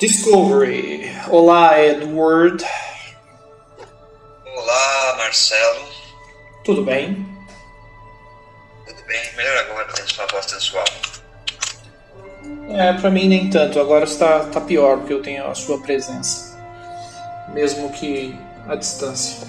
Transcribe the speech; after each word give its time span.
Discovery. 0.00 1.10
Olá, 1.28 1.76
Edward. 1.80 2.64
Olá, 4.46 5.14
Marcelo. 5.16 5.88
Tudo 6.64 6.84
bem? 6.84 7.26
Tudo 8.86 9.02
bem? 9.08 9.34
Melhor 9.34 9.58
agora, 9.58 9.92
tendo 9.92 10.08
sua 10.08 10.24
voz 10.26 10.46
sensual. 10.46 10.84
É, 12.68 12.92
pra 12.92 13.10
mim 13.10 13.28
nem 13.28 13.48
tanto. 13.48 13.80
Agora 13.80 14.04
está 14.04 14.40
tá 14.40 14.60
pior 14.60 14.98
porque 14.98 15.12
eu 15.12 15.22
tenho 15.22 15.46
a 15.46 15.54
sua 15.54 15.80
presença. 15.80 16.58
Mesmo 17.52 17.90
que 17.90 18.38
à 18.66 18.74
distância. 18.74 19.46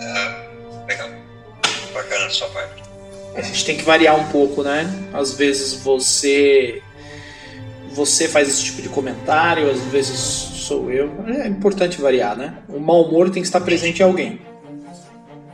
É, 0.00 0.86
legal. 0.86 1.08
Bacana 1.92 2.30
sua 2.30 2.48
parte. 2.48 2.82
A 3.34 3.40
gente 3.40 3.64
tem 3.64 3.76
que 3.76 3.82
variar 3.82 4.16
um 4.18 4.28
pouco, 4.28 4.62
né? 4.62 4.86
Às 5.12 5.34
vezes 5.34 5.74
você 5.74 6.82
você 7.92 8.26
faz 8.26 8.48
esse 8.48 8.64
tipo 8.64 8.80
de 8.80 8.88
comentário, 8.88 9.70
às 9.70 9.80
vezes 9.84 10.18
sou 10.18 10.90
eu. 10.90 11.12
É 11.26 11.46
importante 11.46 12.00
variar, 12.00 12.36
né? 12.36 12.54
O 12.68 12.78
mau 12.78 13.02
humor 13.02 13.30
tem 13.30 13.42
que 13.42 13.46
estar 13.48 13.60
presente 13.60 14.00
em 14.00 14.04
alguém. 14.04 14.40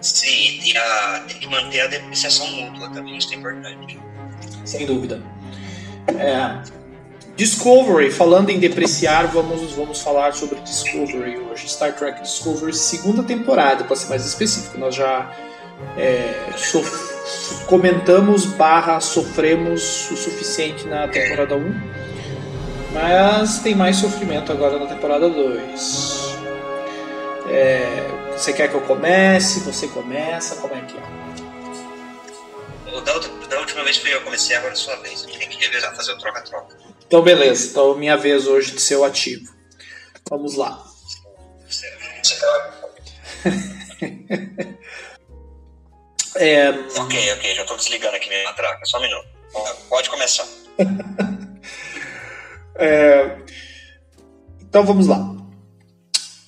Sim, 0.01 0.61
e 0.63 0.77
a, 0.77 1.25
tem 1.27 1.39
que 1.39 1.47
manter 1.49 1.81
a 1.81 1.87
depreciação 1.89 2.47
mútua 2.53 2.89
também, 2.91 3.17
isso 3.17 3.33
é 3.33 3.37
importante. 3.37 3.99
Sem 4.65 4.87
dúvida. 4.87 5.21
É, 6.17 6.63
Discovery, 7.37 8.11
falando 8.11 8.51
em 8.51 8.59
depreciar, 8.59 9.29
vamos, 9.29 9.73
vamos 9.73 10.01
falar 10.01 10.33
sobre 10.35 10.61
Discovery 10.61 11.39
hoje. 11.39 11.69
Star 11.69 11.95
Trek 11.95 12.23
Discovery, 12.23 12.75
segunda 12.75 13.23
temporada, 13.23 13.85
para 13.85 13.97
ser 13.97 14.09
mais 14.09 14.25
específico. 14.27 14.79
Nós 14.79 14.95
já 14.95 15.31
é, 15.97 16.35
comentamos 17.67 18.45
barra 18.45 19.01
sofremos 19.01 20.11
o 20.11 20.17
suficiente 20.17 20.87
na 20.87 21.07
temporada 21.07 21.55
1 21.55 22.09
mas 22.93 23.59
tem 23.59 23.75
mais 23.75 23.97
sofrimento 23.97 24.51
agora 24.51 24.79
na 24.79 24.87
temporada 24.87 25.29
2. 25.29 26.37
É, 27.51 28.11
você 28.37 28.53
quer 28.53 28.69
que 28.69 28.75
eu 28.75 28.81
comece? 28.81 29.61
Você 29.61 29.89
começa? 29.89 30.57
Como 30.57 30.75
é 30.75 30.81
que 30.81 30.97
é? 30.97 31.28
Da, 33.05 33.15
outra, 33.15 33.31
da 33.49 33.61
última 33.61 33.85
vez 33.85 33.99
que 33.99 34.09
eu 34.09 34.21
comecei, 34.23 34.57
agora 34.57 34.73
é 34.73 34.77
sua 34.77 34.97
vez. 34.97 35.25
A 35.25 35.27
gente 35.27 35.39
tem 35.39 35.49
que 35.49 35.65
revezar, 35.65 35.95
fazer 35.95 36.13
o 36.13 36.19
troca-troca. 36.19 36.77
Então, 37.07 37.23
beleza. 37.23 37.71
Então, 37.71 37.97
minha 37.97 38.17
vez 38.17 38.47
hoje 38.47 38.73
de 38.73 38.81
ser 38.81 38.97
o 38.97 39.05
ativo. 39.05 39.53
Vamos 40.29 40.57
lá. 40.57 40.85
é... 46.37 46.71
Ok, 46.71 47.33
ok. 47.33 47.55
Já 47.55 47.63
estou 47.63 47.77
desligando 47.77 48.17
aqui 48.17 48.29
minha 48.29 48.45
matraca. 48.45 48.85
Só 48.85 48.99
um 48.99 49.03
minuto. 49.03 49.29
Pode 49.89 50.11
começar. 50.11 50.47
É... 52.81 53.37
Então 54.61 54.85
vamos 54.85 55.09
lá. 55.09 55.35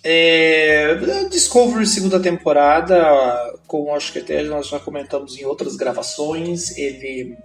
É... 0.03 0.95
Discovery 1.31 1.87
segunda 1.87 2.19
temporada, 2.19 3.59
como 3.67 3.95
acho 3.95 4.13
que 4.13 4.19
até 4.19 4.43
nós 4.43 4.69
já 4.69 4.81
comentamos 4.81 5.39
em 5.39 5.45
outras 5.45 5.77
gravações, 5.77 6.77
ele 6.77 7.37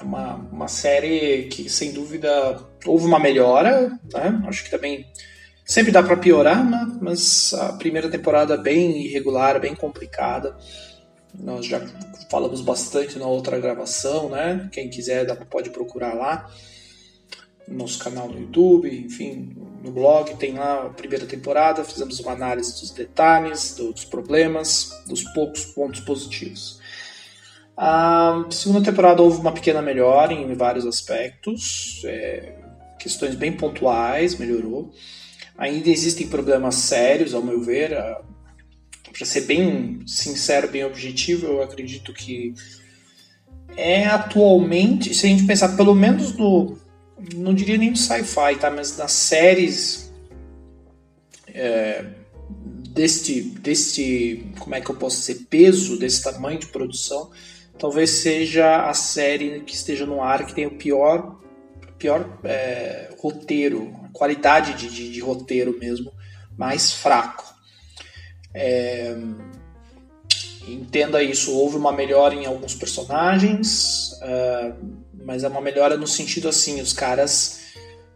é 0.00 0.04
uma, 0.04 0.34
uma 0.34 0.68
série 0.68 1.44
que 1.44 1.68
sem 1.68 1.92
dúvida 1.92 2.60
houve 2.86 3.06
uma 3.06 3.18
melhora, 3.18 3.88
né? 4.12 4.42
acho 4.46 4.64
que 4.64 4.70
também 4.70 5.06
sempre 5.64 5.92
dá 5.92 6.02
para 6.02 6.16
piorar, 6.16 6.64
né? 6.68 6.98
mas 7.00 7.52
a 7.54 7.72
primeira 7.74 8.08
temporada 8.08 8.56
bem 8.56 9.04
irregular, 9.06 9.60
bem 9.60 9.74
complicada. 9.74 10.56
Nós 11.34 11.66
já 11.66 11.80
falamos 12.30 12.60
bastante 12.60 13.18
na 13.18 13.26
outra 13.26 13.58
gravação, 13.58 14.28
né? 14.28 14.68
Quem 14.70 14.90
quiser 14.90 15.34
pode 15.46 15.70
procurar 15.70 16.12
lá 16.12 16.50
no 17.66 17.78
nosso 17.78 17.98
canal 17.98 18.28
no 18.28 18.38
YouTube, 18.38 19.06
enfim, 19.06 19.56
no 19.82 19.90
blog, 19.90 20.36
tem 20.36 20.54
lá 20.54 20.86
a 20.86 20.90
primeira 20.90 21.26
temporada, 21.26 21.84
fizemos 21.84 22.20
uma 22.20 22.32
análise 22.32 22.80
dos 22.80 22.90
detalhes, 22.90 23.74
dos 23.74 24.04
problemas, 24.04 24.90
dos 25.06 25.24
poucos 25.34 25.64
pontos 25.64 26.00
positivos. 26.00 26.80
A 27.76 28.44
segunda 28.50 28.82
temporada 28.82 29.22
houve 29.22 29.40
uma 29.40 29.52
pequena 29.52 29.82
melhora 29.82 30.32
em 30.32 30.54
vários 30.54 30.86
aspectos, 30.86 32.02
é, 32.04 32.54
questões 32.98 33.34
bem 33.34 33.52
pontuais, 33.52 34.38
melhorou. 34.38 34.92
Ainda 35.58 35.90
existem 35.90 36.28
problemas 36.28 36.76
sérios, 36.76 37.34
ao 37.34 37.42
meu 37.42 37.60
ver. 37.60 37.90
Para 37.90 39.26
ser 39.26 39.42
bem 39.42 40.00
sincero, 40.06 40.68
bem 40.68 40.84
objetivo, 40.84 41.46
eu 41.46 41.62
acredito 41.62 42.12
que 42.14 42.54
é 43.76 44.06
atualmente, 44.06 45.14
se 45.14 45.26
a 45.26 45.28
gente 45.28 45.46
pensar 45.46 45.76
pelo 45.76 45.94
menos 45.94 46.36
no 46.36 46.78
não 47.34 47.54
diria 47.54 47.78
nem 47.78 47.92
do 47.92 47.98
sci-fi, 47.98 48.56
tá? 48.58 48.70
Mas 48.70 48.96
nas 48.96 49.12
séries 49.12 50.12
é, 51.48 52.04
deste, 52.90 53.42
deste, 53.42 54.46
como 54.58 54.74
é 54.74 54.80
que 54.80 54.90
eu 54.90 54.96
posso 54.96 55.20
dizer, 55.20 55.46
peso, 55.48 55.98
desse 55.98 56.22
tamanho 56.22 56.58
de 56.58 56.66
produção, 56.66 57.30
talvez 57.78 58.10
seja 58.10 58.88
a 58.88 58.94
série 58.94 59.60
que 59.60 59.74
esteja 59.74 60.06
no 60.06 60.22
ar 60.22 60.46
que 60.46 60.54
tem 60.54 60.66
o 60.66 60.76
pior, 60.76 61.40
pior 61.98 62.38
é, 62.44 63.10
roteiro, 63.18 63.92
qualidade 64.12 64.74
de, 64.74 64.94
de, 64.94 65.12
de, 65.12 65.20
roteiro 65.20 65.78
mesmo, 65.78 66.12
mais 66.56 66.92
fraco. 66.92 67.44
É, 68.54 69.16
entenda 70.68 71.22
isso, 71.22 71.52
houve 71.52 71.76
uma 71.76 71.92
melhora 71.92 72.34
em 72.34 72.46
alguns 72.46 72.74
personagens. 72.74 74.12
Uh, 74.22 75.01
mas 75.24 75.44
é 75.44 75.48
uma 75.48 75.60
melhora 75.60 75.96
no 75.96 76.06
sentido 76.06 76.48
assim, 76.48 76.80
os 76.80 76.92
caras 76.92 77.62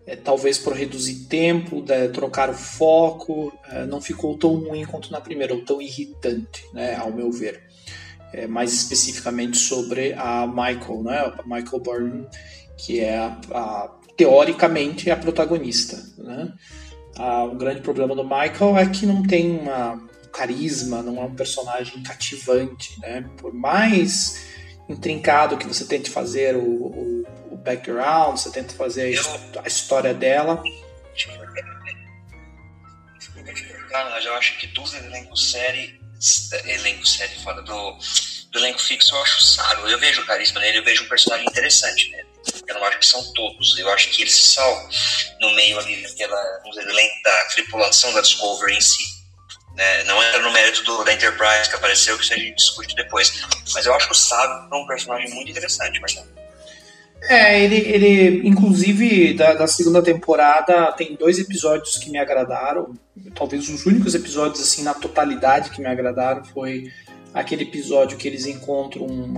é, 0.06 0.14
talvez 0.14 0.56
por 0.56 0.72
reduzir 0.72 1.26
tempo, 1.26 1.84
né, 1.86 2.08
trocar 2.08 2.48
o 2.48 2.54
foco, 2.54 3.52
é, 3.68 3.84
não 3.86 4.00
ficou 4.00 4.38
tão 4.38 4.54
ruim 4.54 4.84
quanto 4.84 5.10
na 5.10 5.20
primeira, 5.20 5.52
ou 5.52 5.64
tão 5.64 5.82
irritante, 5.82 6.64
né, 6.72 6.94
ao 6.94 7.12
meu 7.12 7.30
ver. 7.30 7.64
É, 8.32 8.46
mais 8.46 8.72
especificamente 8.72 9.56
sobre 9.56 10.12
a 10.14 10.46
Michael, 10.46 11.02
né, 11.02 11.18
a 11.18 11.42
Michael 11.42 11.80
Byrne, 11.80 12.26
que 12.76 13.00
é 13.00 13.18
a, 13.18 13.38
a, 13.52 13.90
teoricamente 14.16 15.10
a 15.10 15.16
protagonista. 15.16 15.96
Né? 16.18 16.52
O 17.50 17.56
grande 17.56 17.80
problema 17.80 18.14
do 18.14 18.22
Michael 18.22 18.76
é 18.76 18.86
que 18.86 19.06
não 19.06 19.22
tem 19.22 19.58
uma 19.58 20.06
carisma, 20.36 21.02
não 21.02 21.16
é 21.16 21.24
um 21.24 21.34
personagem 21.34 22.02
cativante, 22.02 23.00
né? 23.00 23.24
Por 23.38 23.54
mais 23.54 24.55
intrincado 24.88 25.56
que 25.56 25.66
você 25.66 25.84
tente 25.84 26.10
fazer 26.10 26.56
o, 26.56 26.60
o, 26.60 27.26
o 27.52 27.56
background, 27.56 28.36
você 28.36 28.50
tenta 28.50 28.74
fazer 28.74 29.18
a, 29.56 29.62
a 29.62 29.66
história 29.66 30.14
dela. 30.14 30.62
eu 34.24 34.34
acho 34.34 34.58
que 34.58 34.66
dos 34.68 34.94
elencos 34.94 35.50
série, 35.50 36.00
elenco 36.64 37.06
série 37.06 37.34
fora 37.40 37.62
do, 37.62 37.98
do 38.50 38.58
elenco 38.58 38.80
fixo, 38.80 39.14
eu 39.14 39.22
acho 39.22 39.42
Saro. 39.42 39.88
Eu 39.88 39.98
vejo 39.98 40.22
o 40.22 40.26
carisma 40.26 40.60
nele, 40.60 40.78
eu 40.78 40.84
vejo 40.84 41.04
um 41.04 41.08
personagem 41.08 41.46
interessante 41.46 42.10
nele. 42.10 42.26
Eu 42.66 42.74
não 42.74 42.84
acho 42.84 42.98
que 42.98 43.06
são 43.06 43.32
todos. 43.32 43.78
Eu 43.78 43.88
acho 43.90 44.10
que 44.10 44.22
ele 44.22 44.30
se 44.30 44.54
salva 44.54 44.88
no 45.40 45.54
meio 45.54 45.78
ali 45.78 46.02
daquela, 46.02 46.58
vamos 46.62 46.76
dizer, 46.76 46.88
elenco 46.88 47.22
da 47.24 47.44
tripulação 47.46 48.12
da 48.12 48.20
Discovery 48.20 48.76
em 48.76 48.80
si. 48.80 49.15
Né? 49.76 50.04
Não 50.04 50.22
entra 50.22 50.40
no 50.40 50.50
mérito 50.52 50.82
do, 50.84 51.04
da 51.04 51.12
Enterprise 51.12 51.68
que 51.68 51.76
apareceu, 51.76 52.16
que 52.16 52.24
isso 52.24 52.32
a 52.32 52.36
gente 52.36 52.56
discute 52.56 52.96
depois. 52.96 53.44
Mas 53.74 53.84
eu 53.84 53.94
acho 53.94 54.06
que 54.06 54.12
o 54.12 54.16
Sábio 54.16 54.68
é 54.72 54.82
um 54.82 54.86
personagem 54.86 55.30
muito 55.30 55.50
interessante, 55.50 56.00
Marcelo. 56.00 56.26
É, 57.22 57.62
ele, 57.62 57.76
ele 57.76 58.48
inclusive, 58.48 59.34
da, 59.34 59.54
da, 59.54 59.66
segunda 59.66 60.02
temporada, 60.02 60.92
tem 60.92 61.14
dois 61.16 61.38
episódios 61.38 61.98
que 61.98 62.10
me 62.10 62.18
agradaram. 62.18 62.94
Talvez 63.34 63.68
os 63.68 63.84
únicos 63.84 64.14
episódios, 64.14 64.60
assim, 64.60 64.82
na 64.82 64.94
totalidade 64.94 65.70
que 65.70 65.80
me 65.80 65.86
agradaram 65.86 66.44
foi 66.44 66.90
aquele 67.34 67.64
episódio 67.64 68.16
que 68.16 68.26
eles 68.26 68.46
encontram 68.46 69.04
um 69.04 69.34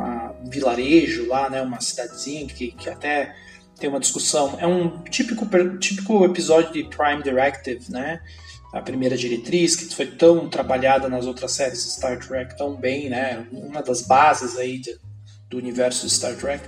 vilarejo 0.49 1.27
lá, 1.27 1.51
né, 1.51 1.61
uma 1.61 1.81
cidadezinha 1.81 2.47
que, 2.47 2.71
que 2.71 2.89
até 2.89 3.35
tem 3.79 3.89
uma 3.89 3.99
discussão. 3.99 4.57
É 4.61 4.67
um 4.67 5.03
típico, 5.05 5.47
típico 5.79 6.25
episódio 6.25 6.73
de 6.73 6.85
Prime 6.85 7.23
Directive, 7.23 7.91
né? 7.91 8.21
A 8.73 8.81
primeira 8.81 9.17
diretriz, 9.17 9.77
que 9.77 9.95
foi 9.95 10.07
tão 10.07 10.49
trabalhada 10.49 11.09
nas 11.09 11.27
outras 11.27 11.53
séries 11.53 11.85
de 11.85 11.91
Star 11.91 12.19
Trek 12.19 12.57
tão 12.57 12.77
bem, 12.77 13.09
né? 13.09 13.47
Uma 13.53 13.83
das 13.83 14.03
bases 14.03 14.57
aí 14.57 14.79
de, 14.79 14.99
do 15.49 15.57
universo 15.57 16.07
de 16.07 16.13
Star 16.13 16.37
Trek. 16.37 16.65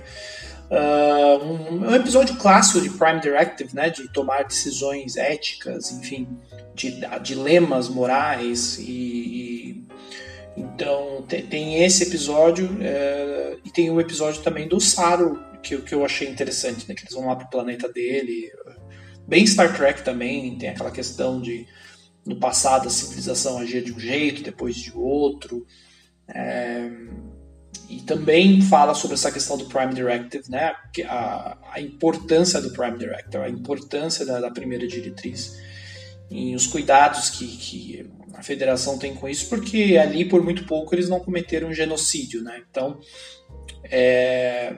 Uh, 0.69 1.43
um, 1.43 1.89
um, 1.89 1.95
episódio 1.95 2.37
clássico 2.37 2.81
de 2.81 2.89
Prime 2.89 3.19
Directive, 3.19 3.75
né? 3.75 3.89
De 3.89 4.11
tomar 4.11 4.43
decisões 4.43 5.15
éticas, 5.15 5.91
enfim, 5.91 6.27
de, 6.73 7.01
dilemas 7.21 7.87
morais 7.87 8.77
e, 8.79 8.83
e 8.83 9.87
então 10.57 11.23
tem, 11.27 11.83
esse 11.83 12.03
episódio 12.03 12.65
uh, 12.65 13.59
e 13.63 13.69
tem 13.71 13.89
o 13.89 13.93
um 13.93 14.01
episódio 14.01 14.41
também 14.41 14.67
do 14.67 14.81
Saru 14.81 15.39
que, 15.61 15.77
que 15.77 15.93
eu 15.93 16.03
achei 16.03 16.27
interessante, 16.27 16.87
né? 16.87 16.95
Que 16.95 17.03
eles 17.03 17.13
vão 17.13 17.27
lá 17.27 17.35
pro 17.35 17.49
planeta 17.49 17.87
dele 17.91 18.51
bem 19.27 19.45
Star 19.45 19.75
Trek 19.75 20.03
também, 20.03 20.57
tem 20.57 20.69
aquela 20.69 20.91
questão 20.91 21.41
de 21.41 21.67
no 22.25 22.35
passado 22.35 22.87
a 22.87 22.91
civilização 22.91 23.57
agia 23.57 23.81
de 23.81 23.91
um 23.91 23.99
jeito, 23.99 24.43
depois 24.43 24.75
de 24.75 24.91
outro. 24.95 25.65
É, 26.27 26.89
e 27.89 28.01
também 28.01 28.61
fala 28.61 28.93
sobre 28.93 29.15
essa 29.15 29.31
questão 29.31 29.57
do 29.57 29.65
Prime 29.65 29.93
Directive, 29.93 30.49
né? 30.49 30.73
A, 31.05 31.57
a 31.73 31.81
importância 31.81 32.61
do 32.61 32.71
Prime 32.71 32.97
Directive, 32.97 33.43
a 33.43 33.49
importância 33.49 34.25
da, 34.25 34.39
da 34.39 34.51
primeira 34.51 34.87
diretriz 34.87 35.59
e 36.29 36.55
os 36.55 36.65
cuidados 36.65 37.29
que, 37.29 37.45
que, 37.45 38.09
a 38.33 38.41
federação 38.41 38.97
tem 38.97 39.13
com 39.13 39.27
isso, 39.27 39.49
porque 39.49 39.97
ali 40.01 40.23
por 40.23 40.41
muito 40.41 40.65
pouco 40.65 40.95
eles 40.95 41.09
não 41.09 41.19
cometeram 41.19 41.67
um 41.67 41.73
genocídio, 41.73 42.41
né? 42.41 42.63
Então, 42.69 42.97
é, 43.83 44.73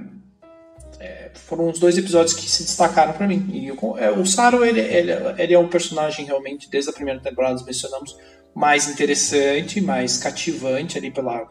é, 1.04 1.30
foram 1.34 1.70
os 1.70 1.80
dois 1.80 1.98
episódios 1.98 2.34
que 2.34 2.50
se 2.50 2.64
destacaram 2.64 3.12
para 3.12 3.28
mim. 3.28 3.50
E 3.52 3.70
o, 3.70 3.98
é, 3.98 4.10
o 4.10 4.26
Saro, 4.26 4.64
ele, 4.64 4.80
ele, 4.80 5.12
ele, 5.38 5.54
é 5.54 5.60
um 5.60 5.68
personagem 5.68 6.26
realmente, 6.26 6.70
desde 6.70 6.90
a 6.90 6.94
primeira 6.94 7.20
temporada, 7.20 7.56
nós 7.56 7.66
mencionamos, 7.66 8.16
mais 8.56 8.88
interessante, 8.88 9.82
mais 9.82 10.18
cativante 10.18 10.98
ali 10.98 11.12
pela 11.12 11.46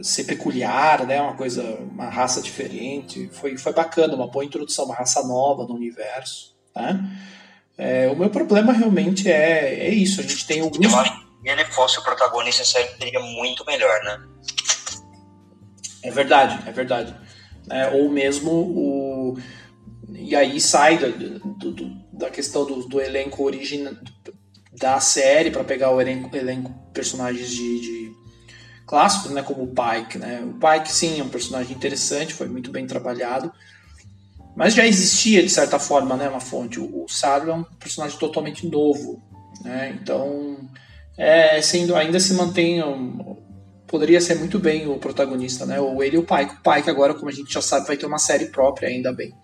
ser 0.00 0.24
peculiar, 0.24 1.06
né? 1.06 1.20
Uma 1.20 1.36
coisa, 1.36 1.62
uma 1.62 2.08
raça 2.08 2.42
diferente. 2.42 3.30
Foi, 3.32 3.56
foi 3.56 3.72
bacana, 3.72 4.14
uma 4.14 4.26
boa 4.26 4.44
introdução, 4.44 4.86
uma 4.86 4.94
raça 4.94 5.22
nova 5.22 5.64
no 5.64 5.74
universo, 5.74 6.56
né? 6.74 7.00
É, 7.76 8.08
o 8.08 8.16
meu 8.16 8.28
problema 8.28 8.72
realmente 8.72 9.30
é, 9.30 9.86
é 9.86 9.90
isso. 9.90 10.20
A 10.20 10.24
gente 10.24 10.44
tem 10.46 10.60
alguns. 10.62 10.90
Se 10.90 11.48
ele 11.48 11.64
fosse 11.66 12.00
o 12.00 12.02
protagonista, 12.02 12.62
a 12.62 12.66
série 12.66 12.88
seria 12.98 13.20
muito 13.20 13.64
melhor, 13.64 14.02
né? 14.02 14.20
É 16.02 16.10
verdade, 16.10 16.68
é 16.68 16.72
verdade. 16.72 17.27
É, 17.70 17.88
ou 17.90 18.08
mesmo 18.10 18.50
o. 18.50 19.38
E 20.14 20.34
aí 20.34 20.60
sai 20.60 20.98
da, 20.98 21.08
do, 21.08 21.72
da 22.12 22.30
questão 22.30 22.64
do, 22.64 22.88
do 22.88 23.00
elenco 23.00 23.42
origem 23.42 23.88
da 24.72 25.00
série 25.00 25.50
para 25.50 25.64
pegar 25.64 25.90
o 25.90 26.00
elenco, 26.00 26.34
elenco 26.36 26.72
personagens 26.92 27.50
de, 27.50 27.80
de 27.80 28.12
clássicos, 28.86 29.32
né, 29.32 29.42
como 29.42 29.64
o 29.64 29.68
Pike, 29.68 30.18
né? 30.18 30.42
O 30.42 30.54
Pike 30.54 30.90
sim 30.90 31.20
é 31.20 31.22
um 31.22 31.28
personagem 31.28 31.76
interessante, 31.76 32.32
foi 32.32 32.48
muito 32.48 32.70
bem 32.70 32.86
trabalhado, 32.86 33.52
mas 34.56 34.74
já 34.74 34.86
existia, 34.86 35.42
de 35.42 35.50
certa 35.50 35.78
forma, 35.78 36.16
né, 36.16 36.28
uma 36.28 36.40
fonte. 36.40 36.80
O, 36.80 37.04
o 37.04 37.08
Saro 37.08 37.50
é 37.50 37.54
um 37.54 37.64
personagem 37.64 38.18
totalmente 38.18 38.66
novo. 38.66 39.22
Né? 39.62 39.96
Então, 40.00 40.68
é, 41.16 41.60
sendo, 41.60 41.94
ainda 41.94 42.18
se 42.18 42.34
mantém. 42.34 42.82
Um, 42.82 43.36
poderia 43.88 44.20
ser 44.20 44.36
muito 44.36 44.58
bem 44.58 44.86
o 44.86 44.98
protagonista, 44.98 45.66
né? 45.66 45.80
Ou 45.80 46.02
ele 46.04 46.16
e 46.16 46.18
o 46.18 46.22
Pike. 46.22 46.54
O 46.54 46.72
Pike, 46.72 46.90
agora, 46.90 47.14
como 47.14 47.28
a 47.28 47.32
gente 47.32 47.52
já 47.52 47.62
sabe, 47.62 47.86
vai 47.86 47.96
ter 47.96 48.06
uma 48.06 48.18
série 48.18 48.46
própria, 48.46 48.88
ainda 48.88 49.12
bem. 49.12 49.34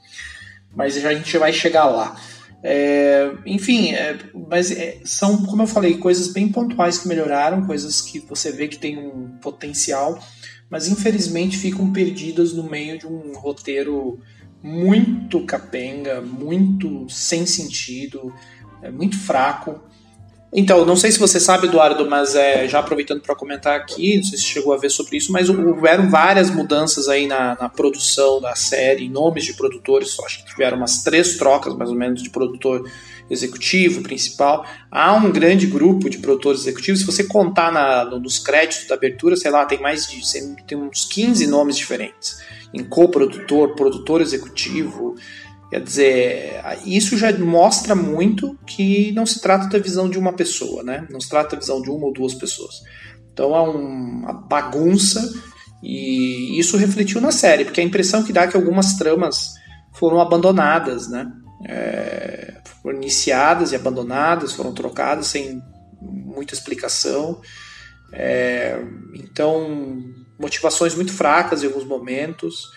Mas 0.76 0.94
já, 0.94 1.08
a 1.08 1.14
gente 1.14 1.36
vai 1.38 1.52
chegar 1.52 1.86
lá. 1.86 2.14
É, 2.62 3.30
enfim, 3.44 3.92
é, 3.92 4.16
mas 4.48 4.70
é, 4.70 4.98
são, 5.04 5.44
como 5.44 5.62
eu 5.62 5.66
falei, 5.66 5.98
coisas 5.98 6.28
bem 6.28 6.48
pontuais 6.48 6.98
que 6.98 7.08
melhoraram, 7.08 7.66
coisas 7.66 8.00
que 8.00 8.20
você 8.20 8.52
vê 8.52 8.68
que 8.68 8.78
tem 8.78 8.98
um 8.98 9.36
potencial, 9.42 10.18
mas 10.70 10.88
infelizmente 10.88 11.58
ficam 11.58 11.92
perdidas 11.92 12.54
no 12.54 12.62
meio 12.62 12.98
de 12.98 13.06
um 13.06 13.34
roteiro 13.34 14.18
muito 14.62 15.44
capenga, 15.44 16.22
muito 16.22 17.06
sem 17.10 17.44
sentido, 17.44 18.34
é 18.80 18.90
muito 18.90 19.18
fraco. 19.18 19.78
Então, 20.56 20.86
não 20.86 20.94
sei 20.94 21.10
se 21.10 21.18
você 21.18 21.40
sabe, 21.40 21.66
Eduardo, 21.66 22.08
mas 22.08 22.36
é, 22.36 22.68
já 22.68 22.78
aproveitando 22.78 23.20
para 23.20 23.34
comentar 23.34 23.76
aqui, 23.76 24.18
não 24.18 24.22
sei 24.22 24.38
se 24.38 24.44
chegou 24.44 24.72
a 24.72 24.76
ver 24.76 24.88
sobre 24.88 25.16
isso, 25.16 25.32
mas 25.32 25.48
houveram 25.48 26.08
várias 26.08 26.48
mudanças 26.48 27.08
aí 27.08 27.26
na, 27.26 27.56
na 27.60 27.68
produção 27.68 28.40
da 28.40 28.54
série, 28.54 29.08
nomes 29.08 29.44
de 29.44 29.54
produtores, 29.54 30.16
acho 30.24 30.44
que 30.44 30.50
tiveram 30.50 30.76
umas 30.76 31.02
três 31.02 31.36
trocas 31.36 31.74
mais 31.74 31.90
ou 31.90 31.96
menos 31.96 32.22
de 32.22 32.30
produtor 32.30 32.88
executivo 33.28 34.02
principal. 34.02 34.64
Há 34.92 35.12
um 35.14 35.32
grande 35.32 35.66
grupo 35.66 36.08
de 36.08 36.18
produtores 36.18 36.60
executivos, 36.60 37.00
se 37.00 37.06
você 37.06 37.24
contar 37.24 37.72
na, 37.72 38.04
nos 38.04 38.38
créditos 38.38 38.86
da 38.86 38.94
abertura, 38.94 39.34
sei 39.34 39.50
lá, 39.50 39.64
tem 39.64 39.80
mais 39.80 40.06
de 40.06 40.20
tem 40.68 40.78
uns 40.78 41.04
15 41.04 41.48
nomes 41.48 41.76
diferentes 41.76 42.38
em 42.72 42.82
coprodutor, 42.82 43.74
produtor 43.74 44.20
executivo. 44.20 45.14
Quer 45.74 45.80
dizer, 45.80 46.62
isso 46.86 47.18
já 47.18 47.36
mostra 47.36 47.96
muito 47.96 48.56
que 48.64 49.10
não 49.10 49.26
se 49.26 49.40
trata 49.40 49.66
da 49.66 49.82
visão 49.82 50.08
de 50.08 50.16
uma 50.16 50.32
pessoa, 50.32 50.84
né? 50.84 51.04
Não 51.10 51.20
se 51.20 51.28
trata 51.28 51.56
da 51.56 51.60
visão 51.60 51.82
de 51.82 51.90
uma 51.90 52.06
ou 52.06 52.12
duas 52.12 52.32
pessoas. 52.32 52.80
Então 53.32 53.56
é 53.56 53.60
uma 53.60 54.32
bagunça 54.32 55.28
e 55.82 56.56
isso 56.60 56.76
refletiu 56.76 57.20
na 57.20 57.32
série, 57.32 57.64
porque 57.64 57.80
a 57.80 57.84
impressão 57.84 58.22
que 58.22 58.32
dá 58.32 58.42
é 58.42 58.46
que 58.46 58.56
algumas 58.56 58.94
tramas 58.94 59.54
foram 59.92 60.20
abandonadas, 60.20 61.08
né? 61.08 61.26
É, 61.68 62.54
foram 62.80 62.98
iniciadas 62.98 63.72
e 63.72 63.74
abandonadas, 63.74 64.52
foram 64.52 64.72
trocadas 64.72 65.26
sem 65.26 65.60
muita 66.00 66.54
explicação. 66.54 67.40
É, 68.12 68.80
então 69.12 70.04
motivações 70.38 70.94
muito 70.94 71.12
fracas 71.12 71.64
em 71.64 71.66
alguns 71.66 71.84
momentos. 71.84 72.70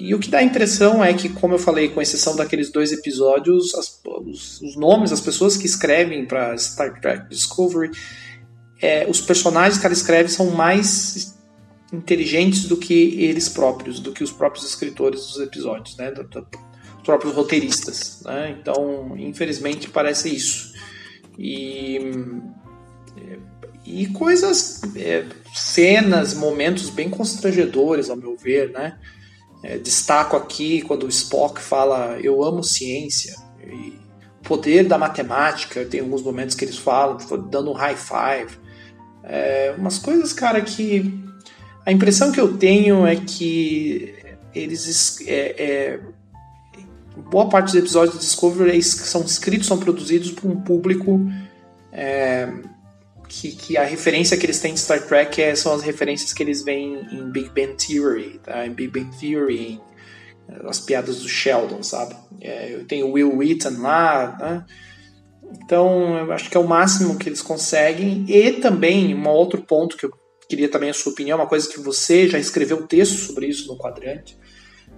E 0.00 0.14
o 0.14 0.18
que 0.18 0.30
dá 0.30 0.38
a 0.38 0.42
impressão 0.42 1.04
é 1.04 1.12
que, 1.12 1.28
como 1.28 1.54
eu 1.54 1.58
falei, 1.58 1.88
com 1.88 2.00
exceção 2.00 2.34
daqueles 2.34 2.70
dois 2.70 2.92
episódios, 2.92 3.74
as, 3.74 4.00
os, 4.04 4.60
os, 4.60 4.76
nomes, 4.76 5.12
as 5.12 5.20
pessoas 5.20 5.56
que 5.56 5.66
escrevem 5.66 6.24
para 6.24 6.56
Star 6.56 7.00
Trek 7.00 7.28
Discovery, 7.28 7.90
é, 8.80 9.06
os 9.08 9.20
personagens 9.20 9.78
que 9.78 9.86
ela 9.86 9.92
escreve 9.92 10.28
são 10.30 10.50
mais 10.50 11.38
inteligentes 11.92 12.64
do 12.64 12.76
que 12.76 13.22
eles 13.22 13.48
próprios, 13.48 14.00
do 14.00 14.12
que 14.12 14.24
os 14.24 14.32
próprios 14.32 14.64
escritores 14.64 15.20
dos 15.26 15.40
episódios, 15.40 15.96
né? 15.96 16.10
Do, 16.10 16.24
do, 16.24 16.46
os 16.96 17.02
próprios 17.04 17.34
roteiristas. 17.34 18.22
Né? 18.24 18.56
Então, 18.58 19.14
infelizmente, 19.18 19.88
parece 19.90 20.34
isso. 20.34 20.72
E 21.38 21.98
e 23.84 24.06
coisas, 24.08 24.82
é, 24.94 25.24
cenas, 25.54 26.34
momentos 26.34 26.90
bem 26.90 27.10
constrangedores, 27.10 28.10
ao 28.10 28.16
meu 28.16 28.36
ver, 28.36 28.70
né? 28.70 28.98
É, 29.62 29.76
destaco 29.78 30.36
aqui 30.36 30.80
quando 30.82 31.04
o 31.04 31.08
Spock 31.08 31.60
fala 31.60 32.18
eu 32.22 32.42
amo 32.42 32.64
ciência 32.64 33.36
e 33.62 33.98
poder 34.42 34.84
da 34.84 34.96
matemática, 34.96 35.84
tem 35.84 36.00
alguns 36.00 36.22
momentos 36.22 36.54
que 36.54 36.64
eles 36.64 36.78
falam, 36.78 37.18
dando 37.50 37.70
um 37.70 37.74
high 37.74 37.96
five. 37.96 38.58
É, 39.22 39.74
umas 39.76 39.98
coisas, 39.98 40.32
cara, 40.32 40.60
que 40.60 41.22
a 41.84 41.92
impressão 41.92 42.32
que 42.32 42.40
eu 42.40 42.56
tenho 42.56 43.06
é 43.06 43.16
que 43.16 44.14
eles. 44.54 45.20
É, 45.26 45.62
é, 45.62 46.00
boa 47.30 47.48
parte 47.48 47.66
dos 47.66 47.74
episódios 47.74 48.14
de 48.14 48.20
Discovery 48.20 48.82
são 48.82 49.22
escritos, 49.22 49.66
são 49.66 49.78
produzidos 49.78 50.30
por 50.32 50.50
um 50.50 50.60
público 50.60 51.20
é, 51.92 52.48
que, 53.30 53.52
que, 53.52 53.76
a 53.76 53.84
referência 53.84 54.36
que 54.36 54.44
eles 54.44 54.58
têm 54.58 54.74
de 54.74 54.80
Star 54.80 55.06
Trek 55.06 55.40
é, 55.40 55.54
são 55.54 55.72
as 55.72 55.82
referências 55.82 56.32
que 56.32 56.42
eles 56.42 56.64
veem 56.64 57.06
em 57.12 57.30
Big 57.30 57.48
Bang 57.50 57.76
Theory, 57.76 58.40
tá? 58.42 58.66
em 58.66 58.72
Big 58.72 58.90
Bang 58.90 59.16
Theory, 59.16 59.58
em, 59.58 59.80
as 60.66 60.80
piadas 60.80 61.20
do 61.20 61.28
Sheldon, 61.28 61.80
sabe? 61.80 62.16
É, 62.40 62.74
eu 62.74 62.84
tenho 62.84 63.12
Will 63.12 63.36
Wheaton 63.36 63.80
lá, 63.80 64.36
né? 64.40 64.66
Então, 65.64 66.18
eu 66.18 66.32
acho 66.32 66.50
que 66.50 66.56
é 66.56 66.60
o 66.60 66.66
máximo 66.66 67.16
que 67.16 67.28
eles 67.28 67.40
conseguem. 67.40 68.24
E 68.28 68.52
também, 68.54 69.14
um 69.14 69.28
outro 69.28 69.62
ponto 69.62 69.96
que 69.96 70.06
eu 70.06 70.12
queria 70.48 70.68
também 70.68 70.90
a 70.90 70.94
sua 70.94 71.12
opinião, 71.12 71.38
uma 71.38 71.46
coisa 71.46 71.68
que 71.68 71.78
você 71.78 72.28
já 72.28 72.38
escreveu 72.38 72.86
texto 72.86 73.16
sobre 73.16 73.46
isso 73.46 73.68
no 73.68 73.78
quadrante. 73.78 74.36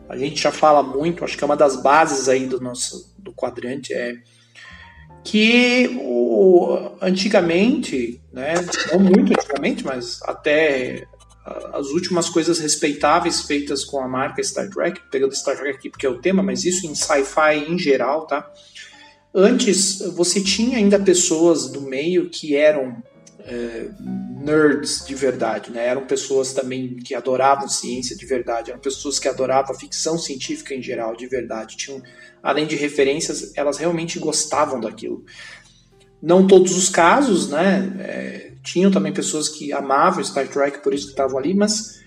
A 0.09 0.17
gente 0.17 0.41
já 0.41 0.51
fala 0.51 0.83
muito, 0.83 1.23
acho 1.23 1.37
que 1.37 1.45
é 1.45 1.47
uma 1.47 1.57
das 1.57 1.83
bases 1.83 2.29
aí 2.29 2.47
do 2.47 2.61
nosso 2.61 3.15
do 3.19 3.33
quadrante 3.33 3.93
é 3.93 4.15
que 5.25 5.99
o, 6.01 6.91
antigamente, 7.01 8.21
né, 8.33 8.55
não 8.91 9.01
muito 9.01 9.33
antigamente, 9.33 9.85
mas 9.85 10.21
até 10.23 11.07
as 11.73 11.89
últimas 11.89 12.29
coisas 12.29 12.59
respeitáveis 12.59 13.43
feitas 13.43 13.85
com 13.85 13.99
a 14.01 14.09
marca 14.09 14.43
Star 14.43 14.69
Trek, 14.69 15.01
pegando 15.11 15.35
Star 15.35 15.57
Trek 15.57 15.77
aqui 15.77 15.91
porque 15.91 16.07
é 16.07 16.09
o 16.09 16.21
tema, 16.21 16.43
mas 16.43 16.65
isso 16.65 16.87
em 16.87 16.95
sci-fi 16.95 17.65
em 17.69 17.79
geral, 17.79 18.27
tá? 18.27 18.49
Antes 19.35 20.01
você 20.15 20.41
tinha 20.41 20.79
ainda 20.79 20.99
pessoas 21.01 21.69
do 21.69 21.81
meio 21.81 22.29
que 22.29 22.55
eram 22.55 23.03
é, 23.47 23.89
nerds 24.41 25.05
de 25.07 25.15
verdade, 25.15 25.71
né? 25.71 25.87
Eram 25.87 26.07
pessoas 26.07 26.53
também 26.53 26.97
que 26.97 27.15
adoravam 27.15 27.69
ciência 27.69 28.17
de 28.17 28.27
verdade, 28.27 28.71
eram 28.71 28.81
pessoas 28.81 29.19
que 29.19 29.29
adoravam 29.29 29.75
ficção 29.75 30.19
científica 30.19 30.75
em 30.75 30.83
geral 30.83 31.17
de 31.17 31.27
verdade. 31.27 31.77
Tinham, 31.77 32.03
além 32.43 32.67
de 32.67 32.77
referências, 32.77 33.53
elas 33.57 33.79
realmente 33.79 34.19
gostavam 34.19 34.81
daquilo. 34.81 35.25
Não 36.21 36.47
todos 36.47 36.77
os 36.77 36.89
casos, 36.89 37.49
né? 37.49 37.97
É, 38.01 38.53
tinham 38.63 38.91
também 38.91 39.13
pessoas 39.13 39.49
que 39.49 39.73
amavam 39.73 40.23
Star 40.23 40.49
Trek, 40.49 40.83
por 40.83 40.95
isso 40.95 41.07
que 41.07 41.13
estavam 41.13 41.39
ali, 41.39 41.53
mas 41.53 42.01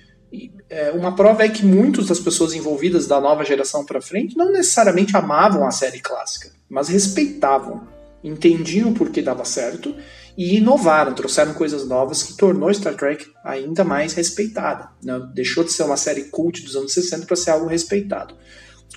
é, 0.70 0.92
uma 0.92 1.16
prova 1.16 1.44
é 1.44 1.50
que 1.50 1.66
muitas 1.66 2.08
das 2.08 2.20
pessoas 2.20 2.54
envolvidas 2.54 3.08
da 3.08 3.20
nova 3.20 3.44
geração 3.44 3.86
para 3.86 4.02
frente 4.02 4.38
não 4.38 4.52
necessariamente 4.52 5.16
amavam 5.16 5.66
a 5.68 5.72
série 5.72 6.00
clássica, 6.00 6.52
mas 6.70 6.88
respeitavam, 6.88 7.88
entendiam 8.24 8.94
por 8.94 9.10
que 9.10 9.22
dava 9.22 9.46
certo 9.46 9.96
e 10.38 10.58
inovaram, 10.58 11.14
trouxeram 11.14 11.54
coisas 11.54 11.88
novas 11.88 12.24
que 12.24 12.36
tornou 12.36 12.74
Star 12.74 12.96
Trek 12.96 13.26
ainda 13.44 13.84
mais 13.84 14.14
respeitada. 14.14 14.90
Né? 15.02 15.20
Deixou 15.34 15.64
de 15.64 15.72
ser 15.72 15.84
uma 15.84 15.96
série 15.98 16.26
cult 16.26 16.62
dos 16.64 16.76
anos 16.76 16.94
60 16.94 17.26
para 17.26 17.36
ser 17.36 17.52
algo 17.52 17.68
respeitado. 17.68 18.36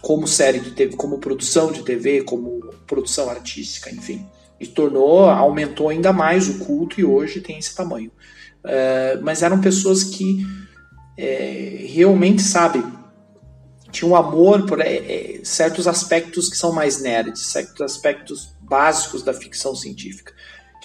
como 0.00 0.28
série 0.28 0.60
de 0.60 0.72
TV, 0.72 0.96
como 0.96 1.18
produção 1.18 1.72
de 1.72 1.82
TV, 1.82 2.22
como 2.22 2.60
produção 2.86 3.28
artística, 3.30 3.90
enfim. 3.90 4.24
E 4.60 4.66
tornou, 4.66 5.24
aumentou 5.24 5.88
ainda 5.88 6.12
mais 6.12 6.48
o 6.48 6.58
culto 6.58 7.00
e 7.00 7.04
hoje 7.04 7.40
tem 7.40 7.58
esse 7.58 7.74
tamanho. 7.74 8.10
Uh, 8.64 9.22
mas 9.22 9.42
eram 9.42 9.60
pessoas 9.60 10.04
que 10.04 10.46
é, 11.16 11.84
realmente, 11.88 12.42
sabe, 12.42 12.84
tinham 13.90 14.12
um 14.12 14.16
amor 14.16 14.66
por 14.66 14.80
é, 14.80 14.94
é, 14.94 15.40
certos 15.42 15.88
aspectos 15.88 16.48
que 16.48 16.56
são 16.56 16.72
mais 16.72 17.00
nerds, 17.00 17.46
certos 17.46 17.80
aspectos 17.80 18.54
básicos 18.60 19.22
da 19.22 19.34
ficção 19.34 19.74
científica, 19.74 20.32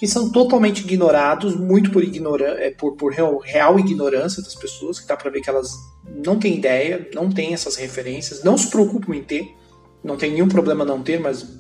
que 0.03 0.07
são 0.10 0.29
totalmente 0.29 0.81
ignorados, 0.81 1.55
muito 1.55 1.89
por, 1.89 2.03
ignora 2.03 2.62
é, 2.62 2.72
por, 2.72 2.98
por 2.98 3.13
real, 3.13 3.38
real, 3.38 3.79
ignorância 3.79 4.43
das 4.43 4.53
pessoas, 4.53 5.00
que 5.00 5.07
dá 5.07 5.15
para 5.15 5.31
ver 5.31 5.39
que 5.39 5.50
elas 5.50 5.72
não 6.25 6.38
têm 6.38 6.57
ideia, 6.57 7.07
não 7.13 7.31
têm 7.31 7.53
essas 7.53 7.77
referências, 7.77 8.43
não 8.43 8.57
se 8.57 8.69
preocupam 8.69 9.15
em 9.15 9.24
ter, 9.24 9.55
não 10.03 10.17
tem 10.17 10.33
nenhum 10.33 10.50
problema 10.50 10.83
não 10.83 11.01
ter, 11.01 11.22
mas 11.22 11.57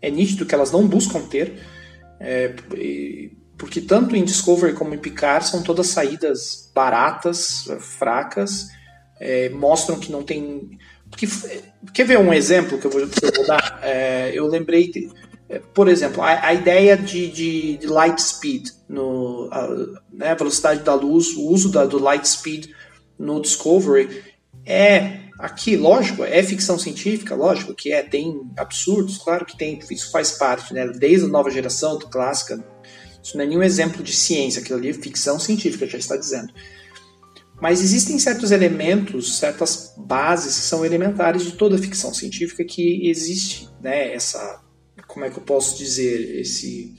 é 0.00 0.10
nítido 0.10 0.46
que 0.46 0.54
elas 0.54 0.72
não 0.72 0.88
buscam 0.88 1.20
ter, 1.28 1.52
é, 2.18 2.54
porque 3.58 3.82
tanto 3.82 4.16
em 4.16 4.24
Discovery 4.24 4.72
como 4.72 4.94
em 4.94 4.98
Picard 4.98 5.46
são 5.46 5.62
todas 5.62 5.88
saídas 5.88 6.72
baratas, 6.74 7.66
fracas, 7.98 8.68
é, 9.20 9.50
mostram 9.50 10.00
que 10.00 10.10
não 10.10 10.22
tem. 10.22 10.78
Porque, 11.10 11.28
quer 11.92 12.06
ver 12.06 12.18
um 12.18 12.32
exemplo 12.32 12.78
que 12.78 12.86
eu 12.86 12.90
vou, 12.90 13.06
que 13.06 13.26
eu 13.26 13.32
vou 13.36 13.46
dar? 13.46 13.78
É, 13.82 14.30
eu 14.32 14.46
lembrei, 14.46 14.90
de, 14.90 15.10
por 15.58 15.88
exemplo, 15.88 16.22
a, 16.22 16.46
a 16.46 16.54
ideia 16.54 16.96
de, 16.96 17.28
de, 17.28 17.76
de, 17.78 17.86
light 17.86 18.20
speed, 18.20 18.68
no, 18.88 19.48
a 19.50 19.68
né, 20.12 20.34
velocidade 20.34 20.82
da 20.82 20.94
luz, 20.94 21.28
o 21.36 21.48
uso 21.48 21.70
da, 21.70 21.84
do 21.84 21.98
light 21.98 22.26
speed 22.26 22.70
no 23.18 23.40
Discovery 23.40 24.22
é 24.64 25.22
aqui, 25.38 25.76
lógico, 25.76 26.22
é 26.22 26.42
ficção 26.42 26.78
científica, 26.78 27.34
lógico 27.34 27.74
que 27.74 27.92
é, 27.92 28.02
tem 28.02 28.40
absurdos, 28.56 29.18
claro 29.18 29.44
que 29.44 29.56
tem, 29.56 29.78
isso 29.90 30.10
faz 30.10 30.32
parte, 30.32 30.72
né? 30.72 30.86
Desde 30.86 31.26
a 31.26 31.28
nova 31.28 31.50
geração, 31.50 31.98
do 31.98 32.08
clássica, 32.08 32.64
isso 33.22 33.36
não 33.36 33.44
é 33.44 33.48
nenhum 33.48 33.62
exemplo 33.62 34.02
de 34.02 34.12
ciência, 34.12 34.62
aquilo 34.62 34.78
ali 34.78 34.90
é 34.90 34.94
ficção 34.94 35.38
científica, 35.38 35.86
já 35.86 35.98
está 35.98 36.16
dizendo. 36.16 36.52
Mas 37.60 37.80
existem 37.80 38.18
certos 38.18 38.50
elementos, 38.50 39.38
certas 39.38 39.94
bases 39.96 40.56
que 40.56 40.64
são 40.64 40.84
elementares 40.84 41.44
de 41.44 41.52
toda 41.52 41.78
ficção 41.78 42.12
científica 42.14 42.64
que 42.64 43.08
existe, 43.08 43.68
né, 43.80 44.14
essa, 44.14 44.61
como 45.12 45.26
é 45.26 45.30
que 45.30 45.36
eu 45.36 45.42
posso 45.42 45.76
dizer, 45.76 46.40
esse 46.40 46.94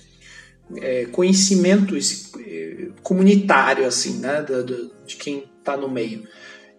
é, 0.78 1.06
conhecimento 1.06 1.98
esse, 1.98 2.30
é, 2.40 2.90
comunitário, 3.02 3.88
assim, 3.88 4.20
né, 4.20 4.44
do, 4.44 4.64
do, 4.64 4.92
de 5.04 5.16
quem 5.16 5.46
está 5.58 5.76
no 5.76 5.90
meio. 5.90 6.24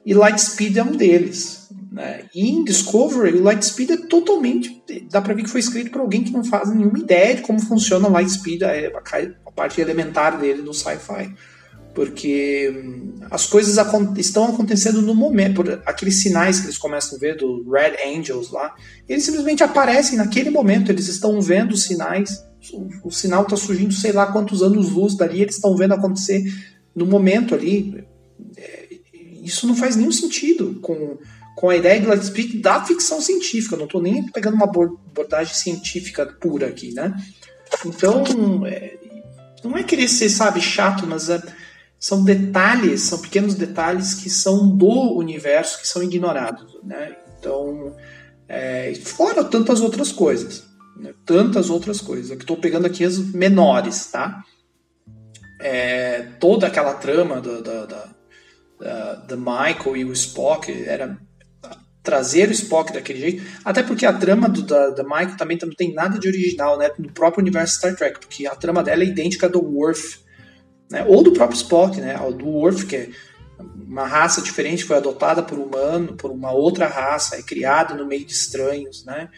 E 0.07 0.15
Lightspeed 0.15 0.79
é 0.79 0.83
um 0.85 0.93
deles. 0.93 1.69
Né? 1.91 2.27
E 2.33 2.49
em 2.49 2.63
Discovery, 2.63 3.37
o 3.37 3.43
Lightspeed 3.43 3.91
é 3.91 3.97
totalmente. 3.97 4.81
dá 5.11 5.21
para 5.21 5.35
ver 5.35 5.43
que 5.43 5.51
foi 5.51 5.61
escrito 5.61 5.91
por 5.91 6.03
alguém 6.03 6.23
que 6.23 6.31
não 6.31 6.45
faz 6.45 6.73
nenhuma 6.73 6.99
ideia 6.99 7.35
de 7.35 7.43
como 7.43 7.61
funciona 7.61 8.09
o 8.09 8.13
Lightspeed, 8.13 8.63
a, 8.63 8.71
a 9.47 9.51
parte 9.51 9.81
elementar 9.81 10.39
dele 10.39 10.63
no 10.63 10.73
sci-fi 10.73 11.35
porque 11.95 12.71
hum, 12.75 13.15
as 13.31 13.47
coisas 13.47 13.79
estão 14.19 14.47
acontecendo 14.47 15.01
no 15.01 15.15
momento, 15.15 15.55
por 15.55 15.83
aqueles 15.87 16.21
sinais 16.21 16.59
que 16.59 16.67
eles 16.67 16.77
começam 16.77 17.17
a 17.17 17.21
ver 17.21 17.37
do 17.37 17.65
Red 17.71 17.97
Angels 18.05 18.51
lá, 18.51 18.75
eles 19.09 19.25
simplesmente 19.25 19.63
aparecem 19.63 20.19
naquele 20.19 20.51
momento, 20.51 20.91
eles 20.91 21.07
estão 21.07 21.41
vendo 21.41 21.73
os 21.73 21.85
sinais, 21.85 22.45
o, 22.73 23.09
o 23.09 23.11
sinal 23.11 23.45
está 23.45 23.57
surgindo 23.57 23.95
sei 23.95 24.13
lá 24.13 24.27
quantos 24.27 24.63
anos 24.63 24.91
luz 24.91 25.17
dali, 25.17 25.41
eles 25.41 25.55
estão 25.55 25.77
vendo 25.77 25.95
acontecer 25.95 26.43
no 26.95 27.07
momento 27.07 27.55
ali. 27.55 28.05
É, 28.57 28.89
isso 29.43 29.67
não 29.67 29.77
faz 29.77 29.95
nenhum 29.95 30.13
sentido 30.13 30.81
com, 30.81 31.19
com 31.55 31.69
a 31.69 31.77
ideia 31.77 32.01
do 32.01 32.09
Lightspeed 32.09 32.61
da 32.61 32.85
ficção 32.85 33.21
científica, 33.21 33.77
não 33.77 33.85
estou 33.85 34.03
nem 34.03 34.25
pegando 34.27 34.55
uma 34.55 34.65
abordagem 34.65 35.55
científica 35.55 36.27
pura 36.27 36.67
aqui, 36.67 36.93
né? 36.93 37.15
Então, 37.85 38.25
é, 38.67 38.97
não 39.63 39.77
é 39.77 39.83
querer 39.83 40.09
ser, 40.09 40.29
sabe, 40.29 40.61
chato, 40.61 41.07
mas... 41.07 41.29
É, 41.29 41.41
são 42.05 42.23
detalhes, 42.23 43.01
são 43.01 43.19
pequenos 43.19 43.55
detalhes 43.55 44.13
que 44.13 44.29
são 44.29 44.69
do 44.69 45.17
universo 45.17 45.81
que 45.81 45.89
são 45.89 46.03
ignorados, 46.03 46.79
né? 46.85 47.17
Então, 47.39 47.97
é, 48.47 48.95
fora 48.97 49.43
tantas 49.43 49.81
outras 49.81 50.13
coisas, 50.13 50.67
né? 50.99 51.15
tantas 51.25 51.71
outras 51.71 52.03
coisas. 52.03 52.29
Eu 52.31 52.37
estou 52.37 52.59
pegando 52.59 52.85
aqui 52.85 53.07
as 53.07 53.17
menores, 53.17 54.05
tá? 54.13 54.45
É, 55.59 56.29
toda 56.39 56.67
aquela 56.67 56.93
trama 56.93 57.41
da, 57.41 57.61
da, 57.63 57.87
da, 57.87 59.15
da, 59.15 59.37
Michael 59.39 59.97
e 59.97 60.05
o 60.05 60.13
Spock 60.13 60.71
era 60.71 61.17
trazer 62.03 62.51
o 62.51 62.53
Spock 62.53 62.93
daquele 62.93 63.19
jeito, 63.19 63.43
até 63.65 63.83
porque 63.83 64.05
a 64.05 64.13
trama 64.13 64.47
do, 64.47 64.61
da, 64.61 64.91
da 64.91 65.05
Michael 65.05 65.39
também 65.39 65.59
não 65.59 65.71
tem 65.71 65.95
nada 65.95 66.19
de 66.19 66.29
original, 66.29 66.77
né? 66.77 66.91
No 66.99 67.11
próprio 67.11 67.41
universo 67.41 67.79
Star 67.79 67.97
Trek, 67.97 68.21
porque 68.21 68.47
a 68.47 68.55
trama 68.55 68.83
dela 68.83 69.03
é 69.03 69.07
idêntica 69.07 69.49
do 69.49 69.65
Worf 69.65 70.23
né? 70.91 71.05
ou 71.05 71.23
do 71.23 71.33
próprio 71.33 71.57
Spock, 71.57 72.01
né? 72.01 72.17
do 72.37 72.47
Worf, 72.47 72.87
que 72.87 72.97
é 72.97 73.09
uma 73.59 74.07
raça 74.07 74.43
diferente, 74.43 74.85
foi 74.85 74.97
adotada 74.97 75.43
por 75.43 75.59
humano, 75.59 76.15
por 76.15 76.31
uma 76.31 76.53
outra 76.53 76.87
raça, 76.87 77.37
é 77.37 77.43
criada 77.43 77.95
no 77.95 78.07
meio 78.07 78.25
de 78.25 78.33
estranhos, 78.33 79.05
né? 79.05 79.29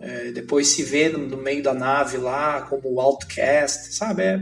É, 0.00 0.32
depois 0.32 0.68
se 0.68 0.82
vê 0.82 1.08
no, 1.08 1.36
meio 1.36 1.62
da 1.62 1.72
nave 1.72 2.18
lá 2.18 2.62
como 2.62 3.00
outcast, 3.00 3.94
sabe? 3.94 4.22
É, 4.22 4.40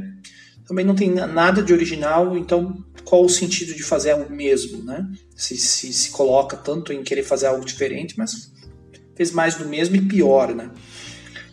também 0.66 0.85
não 0.85 0.95
tem 0.95 1.11
nada 1.11 1.62
de 1.62 1.73
original, 1.73 2.37
então 2.37 2.85
qual 3.04 3.25
o 3.25 3.28
sentido 3.28 3.75
de 3.75 3.83
fazer 3.83 4.14
o 4.14 4.31
mesmo, 4.31 4.83
né? 4.83 5.07
Se, 5.37 5.57
se, 5.57 5.92
se 5.92 6.11
coloca 6.11 6.57
tanto 6.57 6.92
em 6.92 7.02
querer 7.02 7.23
fazer 7.23 7.47
algo 7.47 7.64
diferente, 7.64 8.14
mas 8.16 8.52
fez 9.14 9.31
mais 9.31 9.54
do 9.54 9.69
mesmo 9.69 9.97
e 9.97 10.02
pior, 10.02 10.54
né? 10.54 10.71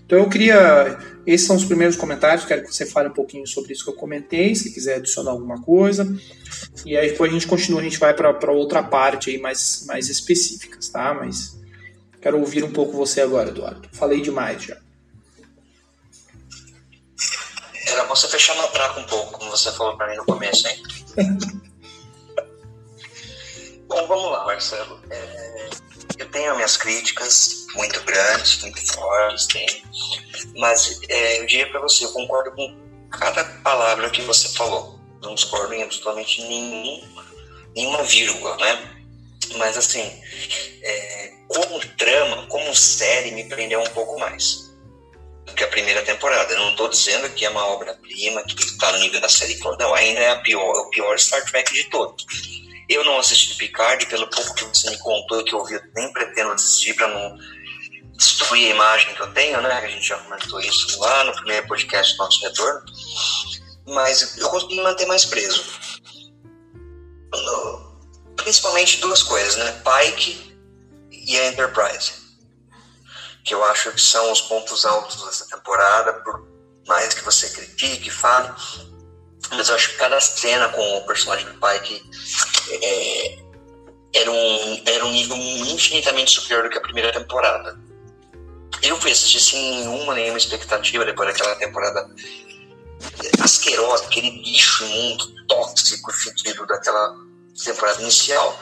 Então 0.09 0.17
eu 0.17 0.27
queria. 0.27 0.97
Esses 1.23 1.45
são 1.45 1.55
os 1.55 1.63
primeiros 1.63 1.95
comentários. 1.95 2.43
Quero 2.43 2.63
que 2.63 2.73
você 2.73 2.83
fale 2.83 3.09
um 3.09 3.13
pouquinho 3.13 3.45
sobre 3.45 3.73
isso 3.73 3.83
que 3.83 3.91
eu 3.91 3.95
comentei, 3.95 4.55
se 4.55 4.73
quiser 4.73 4.95
adicionar 4.95 5.29
alguma 5.29 5.61
coisa. 5.61 6.11
E 6.83 6.97
aí 6.97 7.11
depois 7.11 7.29
a 7.29 7.33
gente 7.35 7.45
continua, 7.45 7.79
a 7.79 7.83
gente 7.83 7.99
vai 7.99 8.11
para 8.15 8.51
outra 8.51 8.81
parte 8.81 9.29
aí 9.29 9.37
mais, 9.37 9.85
mais 9.85 10.09
específicas, 10.09 10.89
tá? 10.89 11.13
Mas 11.13 11.55
quero 12.19 12.39
ouvir 12.39 12.63
um 12.63 12.71
pouco 12.71 12.97
você 12.97 13.21
agora, 13.21 13.49
Eduardo. 13.49 13.87
Falei 13.93 14.19
demais 14.19 14.63
já. 14.63 14.77
Era 17.85 18.05
você 18.05 18.27
fechar 18.27 18.55
na 18.55 18.65
traca 18.69 18.99
um 18.99 19.05
pouco, 19.05 19.37
como 19.37 19.51
você 19.51 19.71
falou 19.73 19.95
para 19.95 20.09
mim 20.09 20.15
no 20.17 20.25
começo, 20.25 20.67
hein? 20.67 20.81
Bom, 23.87 24.07
vamos 24.07 24.31
lá, 24.31 24.43
Marcelo. 24.45 24.99
É, 25.11 25.69
eu 26.19 26.29
tenho 26.29 26.55
minhas 26.55 26.75
críticas 26.75 27.65
muito 27.73 28.03
grandes, 28.03 28.61
muito 28.61 28.93
fortes, 28.93 29.47
tenho. 29.47 29.83
mas 30.57 30.99
é, 31.07 31.39
eu 31.39 31.45
diria 31.45 31.69
para 31.71 31.79
você, 31.79 32.03
eu 32.03 32.11
concordo 32.11 32.51
com 32.51 32.77
cada 33.09 33.43
palavra 33.63 34.09
que 34.09 34.21
você 34.23 34.49
falou. 34.49 34.99
Não 35.21 35.33
discordo 35.33 35.73
em 35.73 35.81
absolutamente 35.81 36.41
nenhum, 36.43 37.01
nenhuma 37.73 38.03
vírgula, 38.03 38.57
né? 38.57 38.95
Mas 39.55 39.77
assim, 39.77 40.21
é, 40.81 41.33
como 41.47 41.79
trama, 41.97 42.45
como 42.47 42.75
série, 42.75 43.31
me 43.31 43.45
prendeu 43.45 43.81
um 43.81 43.89
pouco 43.89 44.19
mais 44.19 44.69
do 45.45 45.53
que 45.53 45.63
a 45.63 45.67
primeira 45.67 46.03
temporada. 46.03 46.53
Eu 46.53 46.59
não 46.59 46.71
estou 46.71 46.89
dizendo 46.89 47.29
que 47.29 47.45
é 47.45 47.49
uma 47.49 47.65
obra-prima, 47.65 48.43
que 48.43 48.61
está 48.61 48.91
no 48.91 48.99
nível 48.99 49.21
da 49.21 49.29
série. 49.29 49.57
Não, 49.57 49.93
ainda 49.95 50.19
é 50.19 50.35
pior, 50.41 50.71
o 50.71 50.89
pior 50.89 51.17
Star 51.17 51.43
Trek 51.45 51.73
de 51.73 51.85
todos 51.85 52.68
eu 52.89 53.05
não 53.05 53.19
assisti 53.19 53.55
Picard, 53.55 54.03
pelo 54.07 54.27
pouco 54.27 54.55
que 54.55 54.65
você 54.65 54.89
me 54.89 54.97
contou 54.97 55.43
que 55.43 55.53
eu 55.53 55.59
ouvi, 55.59 55.75
eu 55.75 55.81
nem 55.95 56.11
pretendo 56.11 56.51
assistir 56.51 56.95
para 56.95 57.07
não 57.07 57.37
destruir 58.17 58.71
a 58.71 58.75
imagem 58.75 59.13
que 59.13 59.21
eu 59.21 59.31
tenho, 59.31 59.61
né? 59.61 59.71
A 59.71 59.87
gente 59.87 60.07
já 60.07 60.17
comentou 60.17 60.59
isso 60.59 60.99
lá 60.99 61.23
no 61.23 61.31
primeiro 61.33 61.67
podcast 61.67 62.17
do 62.17 62.23
nosso 62.23 62.41
retorno. 62.41 62.81
Mas 63.85 64.37
eu 64.37 64.49
consegui 64.49 64.75
me 64.77 64.81
manter 64.81 65.05
mais 65.05 65.23
preso. 65.23 65.63
Principalmente 68.35 68.99
duas 68.99 69.21
coisas, 69.21 69.55
né? 69.55 69.83
Pike 69.83 70.59
e 71.11 71.39
a 71.39 71.47
Enterprise. 71.47 72.13
Que 73.45 73.53
eu 73.53 73.63
acho 73.65 73.91
que 73.91 74.01
são 74.01 74.31
os 74.31 74.41
pontos 74.41 74.83
altos 74.85 75.23
dessa 75.25 75.47
temporada, 75.47 76.13
por 76.23 76.45
mais 76.87 77.13
que 77.13 77.23
você 77.23 77.49
critique, 77.49 78.09
fale 78.09 78.51
mas 79.51 79.69
eu 79.69 79.75
acho 79.75 79.89
que 79.91 79.97
cada 79.97 80.19
cena 80.19 80.69
com 80.69 80.97
o 80.97 81.05
personagem 81.05 81.45
do 81.45 81.53
Pike 81.53 82.03
é, 82.83 83.39
era, 84.13 84.31
um, 84.31 84.83
era 84.85 85.05
um 85.05 85.11
nível 85.11 85.37
infinitamente 85.37 86.31
superior 86.31 86.63
do 86.63 86.69
que 86.69 86.77
a 86.77 86.81
primeira 86.81 87.11
temporada. 87.11 87.79
Eu 88.81 88.97
fui 88.97 89.11
assistir 89.11 89.39
sem 89.39 89.79
nenhuma, 89.79 90.13
nenhuma 90.13 90.37
expectativa 90.37 91.03
depois 91.03 91.29
daquela 91.29 91.55
temporada 91.55 92.09
asquerosa, 93.41 94.05
aquele 94.05 94.31
bicho 94.31 94.83
imundo, 94.85 95.45
tóxico, 95.47 96.11
fedido 96.13 96.65
daquela 96.65 97.15
temporada 97.63 98.01
inicial. 98.01 98.59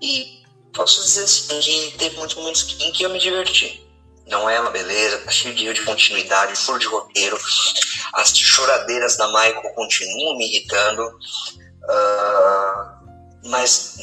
E 0.00 0.42
posso 0.72 1.02
dizer 1.02 1.24
assim, 1.24 1.60
que 1.60 1.98
teve 1.98 2.16
muitos 2.16 2.36
momentos 2.36 2.76
em 2.80 2.92
que 2.92 3.02
eu 3.02 3.10
me 3.10 3.18
diverti 3.18 3.89
não 4.30 4.48
é 4.48 4.58
uma 4.60 4.70
beleza, 4.70 5.18
tá 5.18 5.30
cheio 5.30 5.54
de 5.54 5.64
erro 5.64 5.74
de 5.74 5.82
continuidade, 5.82 6.56
furo 6.56 6.78
de 6.78 6.86
roteiro. 6.86 7.38
As 8.14 8.36
choradeiras 8.36 9.16
da 9.16 9.26
Michael 9.26 9.74
continuam 9.74 10.38
me 10.38 10.46
irritando. 10.46 11.02
Uh, 11.82 13.48
mas 13.48 13.96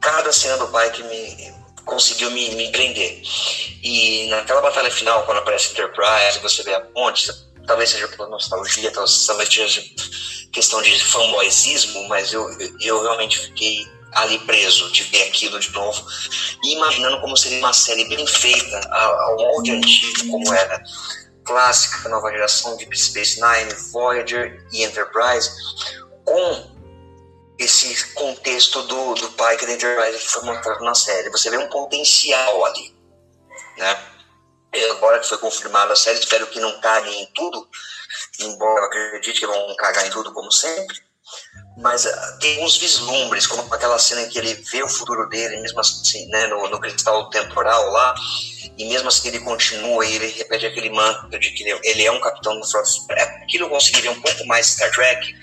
cada 0.00 0.32
cena 0.32 0.58
do 0.58 0.68
pai 0.68 0.90
que 0.90 1.02
me 1.04 1.54
conseguiu 1.84 2.30
me, 2.30 2.50
me 2.50 2.70
prender. 2.70 3.22
E 3.82 4.28
naquela 4.28 4.60
batalha 4.60 4.90
final, 4.90 5.24
quando 5.24 5.38
aparece 5.38 5.72
Enterprise, 5.72 6.38
você 6.40 6.62
vê 6.62 6.74
a 6.74 6.80
ponte, 6.80 7.30
talvez 7.66 7.90
seja 7.90 8.08
pela 8.08 8.28
nostalgia, 8.28 8.90
talvez 8.92 9.48
seja 9.48 9.82
questão 10.52 10.82
de 10.82 10.98
fanboyismo, 11.04 12.08
mas 12.08 12.32
eu, 12.32 12.46
eu 12.80 13.02
realmente 13.02 13.38
fiquei 13.38 13.86
ali 14.14 14.38
preso 14.40 14.90
de 14.92 15.04
ver 15.04 15.28
aquilo 15.28 15.58
de 15.58 15.70
novo 15.72 16.06
e 16.62 16.74
imaginando 16.74 17.20
como 17.20 17.36
seria 17.36 17.58
uma 17.58 17.72
série 17.72 18.08
bem 18.08 18.26
feita 18.26 18.80
ao 18.90 19.36
molde 19.36 19.72
antigo 19.72 20.30
como 20.30 20.52
era 20.52 20.82
clássica 21.44 22.08
nova 22.08 22.30
geração 22.30 22.76
de 22.76 22.84
Deep 22.84 22.98
Space 22.98 23.40
Nine, 23.40 23.72
Voyager 23.90 24.64
e 24.72 24.84
Enterprise 24.84 25.50
com 26.24 26.72
esse 27.58 28.12
contexto 28.14 28.82
do, 28.82 29.14
do 29.14 29.28
Pike 29.30 29.66
da 29.66 29.72
Enterprise 29.72 30.18
que 30.18 30.28
foi 30.28 30.42
mostrado 30.44 30.84
na 30.84 30.94
série. 30.94 31.30
Você 31.30 31.50
vê 31.50 31.58
um 31.58 31.68
potencial 31.68 32.64
ali, 32.64 32.94
né? 33.78 34.12
Agora 34.92 35.18
que 35.18 35.28
foi 35.28 35.38
confirmada 35.38 35.92
a 35.92 35.96
série, 35.96 36.18
espero 36.18 36.46
que 36.46 36.58
não 36.58 36.80
caguem 36.80 37.22
em 37.22 37.26
tudo, 37.34 37.68
embora 38.40 38.80
eu 38.80 38.84
acredite 38.86 39.40
que 39.40 39.46
vão 39.46 39.76
cagar 39.76 40.06
em 40.06 40.10
tudo 40.10 40.32
como 40.32 40.50
sempre. 40.50 41.11
Mas 41.76 42.04
uh, 42.04 42.38
tem 42.38 42.62
uns 42.62 42.76
vislumbres, 42.76 43.46
como 43.46 43.62
aquela 43.72 43.98
cena 43.98 44.22
em 44.22 44.28
que 44.28 44.38
ele 44.38 44.54
vê 44.54 44.82
o 44.82 44.88
futuro 44.88 45.28
dele, 45.28 45.60
mesmo 45.62 45.80
assim, 45.80 46.26
né, 46.28 46.46
no, 46.46 46.68
no 46.68 46.78
cristal 46.78 47.30
temporal 47.30 47.90
lá, 47.90 48.14
e 48.76 48.84
mesmo 48.86 49.08
assim 49.08 49.28
ele 49.28 49.40
continua 49.40 50.04
e 50.04 50.16
ele 50.16 50.26
repete 50.28 50.66
aquele 50.66 50.90
mantra 50.90 51.38
de 51.38 51.50
que 51.50 51.64
ele, 51.64 52.04
é 52.04 52.12
um 52.12 52.20
capitão 52.20 52.58
do 52.58 52.66
Front. 52.66 52.86
Aquilo 53.42 53.66
eu 53.66 53.70
consegui 53.70 54.02
ver 54.02 54.10
um 54.10 54.20
pouco 54.20 54.46
mais 54.46 54.66
Star 54.66 54.90
Trek 54.90 55.34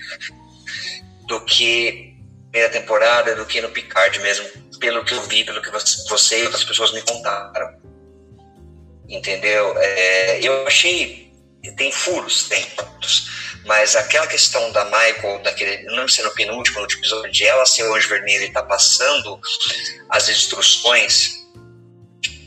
do 1.26 1.40
que 1.44 2.10
primeira 2.50 2.72
temporada, 2.72 3.36
do 3.36 3.46
que 3.46 3.60
no 3.60 3.70
Picard 3.70 4.18
mesmo, 4.20 4.48
pelo 4.78 5.04
que 5.04 5.14
eu 5.14 5.22
vi, 5.22 5.44
pelo 5.44 5.62
que 5.62 5.70
você 5.70 6.40
e 6.40 6.44
outras 6.44 6.64
pessoas 6.64 6.92
me 6.92 7.02
contaram. 7.02 7.78
Entendeu? 9.08 9.74
É, 9.78 10.40
eu 10.40 10.66
achei. 10.66 11.30
Tem 11.76 11.92
furos, 11.92 12.48
tem 12.48 12.66
mas 13.64 13.94
aquela 13.96 14.26
questão 14.26 14.72
da 14.72 14.84
Michael, 14.84 15.40
daquele, 15.42 15.82
não 15.94 16.08
sei 16.08 16.24
no 16.24 16.30
penúltimo, 16.32 16.76
no 16.76 16.82
último 16.82 17.02
episódio, 17.02 17.30
de 17.30 17.44
ela 17.44 17.66
ser 17.66 17.84
o 17.84 17.94
anjo 17.94 18.08
vermelho 18.08 18.44
e 18.44 18.52
tá 18.52 18.62
passando 18.62 19.38
as 20.08 20.28
instruções 20.28 21.40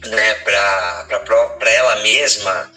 né, 0.08 0.34
para 0.36 1.70
ela 1.72 1.98
mesma, 1.98 2.72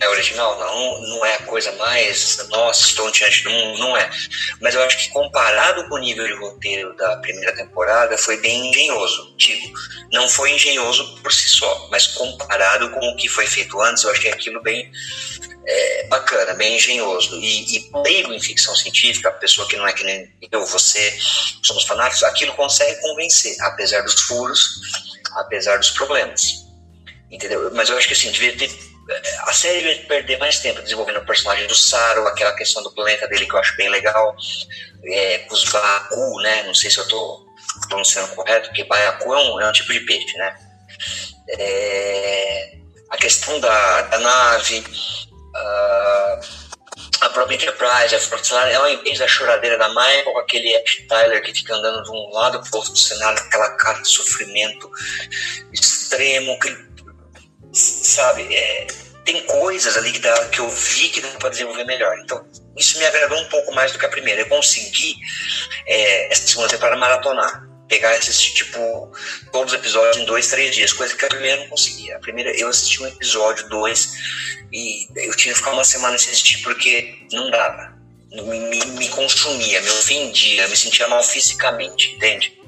é 0.00 0.08
original, 0.08 0.58
não, 0.58 1.00
não 1.02 1.24
é 1.24 1.34
a 1.34 1.42
coisa 1.42 1.72
mais, 1.72 2.46
nossa, 2.48 2.86
estou 2.86 3.10
diante 3.10 3.44
do 3.44 3.50
mundo, 3.50 3.78
não 3.78 3.96
é. 3.96 4.10
Mas 4.60 4.74
eu 4.74 4.82
acho 4.82 4.98
que 4.98 5.08
comparado 5.10 5.88
com 5.88 5.94
o 5.94 5.98
nível 5.98 6.26
de 6.26 6.34
roteiro 6.34 6.94
da 6.96 7.16
primeira 7.16 7.54
temporada, 7.54 8.16
foi 8.18 8.36
bem 8.38 8.70
engenhoso. 8.70 9.34
Digo, 9.36 9.72
não 10.12 10.28
foi 10.28 10.52
engenhoso 10.52 11.20
por 11.22 11.32
si 11.32 11.48
só, 11.48 11.88
mas 11.90 12.06
comparado 12.08 12.90
com 12.90 13.00
o 13.00 13.16
que 13.16 13.28
foi 13.28 13.46
feito 13.46 13.80
antes, 13.80 14.04
eu 14.04 14.10
achei 14.10 14.30
aquilo 14.30 14.62
bem 14.62 14.90
é, 15.66 16.06
bacana, 16.08 16.54
bem 16.54 16.76
engenhoso. 16.76 17.36
E, 17.40 17.76
e 17.76 17.90
leigo 18.02 18.32
em 18.32 18.40
ficção 18.40 18.74
científica, 18.74 19.28
a 19.28 19.32
pessoa 19.32 19.66
que 19.68 19.76
não 19.76 19.86
é 19.86 19.92
que 19.92 20.04
nem 20.04 20.30
eu, 20.50 20.64
você, 20.66 21.16
somos 21.62 21.84
fanáticos, 21.84 22.22
aquilo 22.22 22.54
consegue 22.54 23.00
convencer, 23.00 23.56
apesar 23.60 24.02
dos 24.02 24.20
furos, 24.22 24.80
apesar 25.32 25.78
dos 25.78 25.90
problemas. 25.90 26.66
Entendeu? 27.30 27.70
Mas 27.74 27.88
eu 27.88 27.98
acho 27.98 28.06
que 28.06 28.14
assim, 28.14 28.30
devia 28.30 28.56
ter 28.56 28.70
a 29.42 29.52
série 29.52 29.82
vai 29.82 29.94
perder 30.04 30.38
mais 30.38 30.58
tempo 30.58 30.82
desenvolvendo 30.82 31.18
o 31.18 31.26
personagem 31.26 31.66
do 31.66 31.74
Saro, 31.74 32.26
aquela 32.26 32.54
questão 32.56 32.82
do 32.82 32.90
planeta 32.90 33.28
dele 33.28 33.46
que 33.46 33.54
eu 33.54 33.58
acho 33.58 33.76
bem 33.76 33.88
legal, 33.88 34.36
é, 35.04 35.46
os 35.50 35.64
Baku, 35.64 36.40
né? 36.42 36.64
Não 36.64 36.74
sei 36.74 36.90
se 36.90 36.98
eu 36.98 37.04
estou 37.04 37.46
pronunciando 37.88 38.34
correto, 38.34 38.68
porque 38.68 38.84
Baiacu 38.84 39.32
é 39.32 39.38
um, 39.38 39.60
é 39.60 39.68
um 39.68 39.72
tipo 39.72 39.92
de 39.92 40.00
peixe, 40.00 40.36
né? 40.36 40.56
É, 41.50 42.72
a 43.10 43.16
questão 43.16 43.60
da, 43.60 44.02
da 44.02 44.18
nave, 44.18 44.84
a, 45.54 46.40
a 47.20 47.28
própria 47.30 47.54
Enterprise, 47.54 48.14
a 48.14 48.20
Fortuna, 48.20 48.68
ela 48.68 48.90
em 48.90 49.02
vez 49.02 49.18
da 49.18 49.28
choradeira 49.28 49.78
da 49.78 49.88
Michael, 49.88 50.24
com 50.24 50.38
aquele 50.38 50.74
Ash 50.76 51.06
Tyler 51.08 51.42
que 51.42 51.54
fica 51.54 51.74
andando 51.74 52.02
de 52.02 52.10
um 52.10 52.30
lado 52.32 52.60
para 52.60 52.70
o 52.72 52.76
outro 52.76 52.92
do 52.92 52.98
cenário, 52.98 53.38
aquela 53.38 53.70
cara 53.76 54.00
de 54.00 54.08
sofrimento 54.08 54.90
extremo, 55.72 56.58
que 56.58 56.85
sabe? 57.76 58.54
É, 58.54 58.86
tem 59.24 59.42
coisas 59.42 59.96
ali 59.96 60.12
que, 60.12 60.20
dá, 60.20 60.48
que 60.48 60.60
eu 60.60 60.68
vi 60.70 61.08
que 61.08 61.20
dá 61.20 61.28
para 61.30 61.50
desenvolver 61.50 61.84
melhor. 61.84 62.16
Então, 62.20 62.46
isso 62.76 62.98
me 62.98 63.04
agradou 63.04 63.38
um 63.38 63.48
pouco 63.48 63.74
mais 63.74 63.92
do 63.92 63.98
que 63.98 64.06
a 64.06 64.08
primeira. 64.08 64.42
Eu 64.42 64.48
consegui, 64.48 65.16
é, 65.86 66.32
essa 66.32 66.46
segunda 66.46 66.68
temporada, 66.68 66.96
maratonar. 66.96 67.66
Pegar 67.88 68.14
e 68.14 68.16
assistir, 68.16 68.52
tipo, 68.52 69.12
todos 69.52 69.72
os 69.72 69.78
episódios 69.78 70.16
em 70.16 70.24
dois, 70.24 70.48
três 70.48 70.74
dias, 70.74 70.92
coisa 70.92 71.14
que 71.14 71.24
a 71.24 71.28
primeira 71.28 71.60
não 71.60 71.68
conseguia. 71.68 72.16
A 72.16 72.18
primeira, 72.18 72.50
eu 72.58 72.68
assisti 72.68 73.00
um 73.00 73.06
episódio, 73.06 73.68
dois, 73.68 74.12
e 74.72 75.06
eu 75.14 75.36
tinha 75.36 75.52
que 75.52 75.58
ficar 75.60 75.70
uma 75.70 75.84
semana 75.84 76.18
sem 76.18 76.32
assistir 76.32 76.62
porque 76.62 77.26
não 77.30 77.48
dava. 77.48 77.94
Me, 78.32 78.42
me, 78.42 78.84
me 78.86 79.08
consumia, 79.10 79.80
me 79.80 79.88
ofendia, 79.88 80.66
me 80.66 80.76
sentia 80.76 81.06
mal 81.06 81.22
fisicamente, 81.22 82.10
entende? 82.16 82.58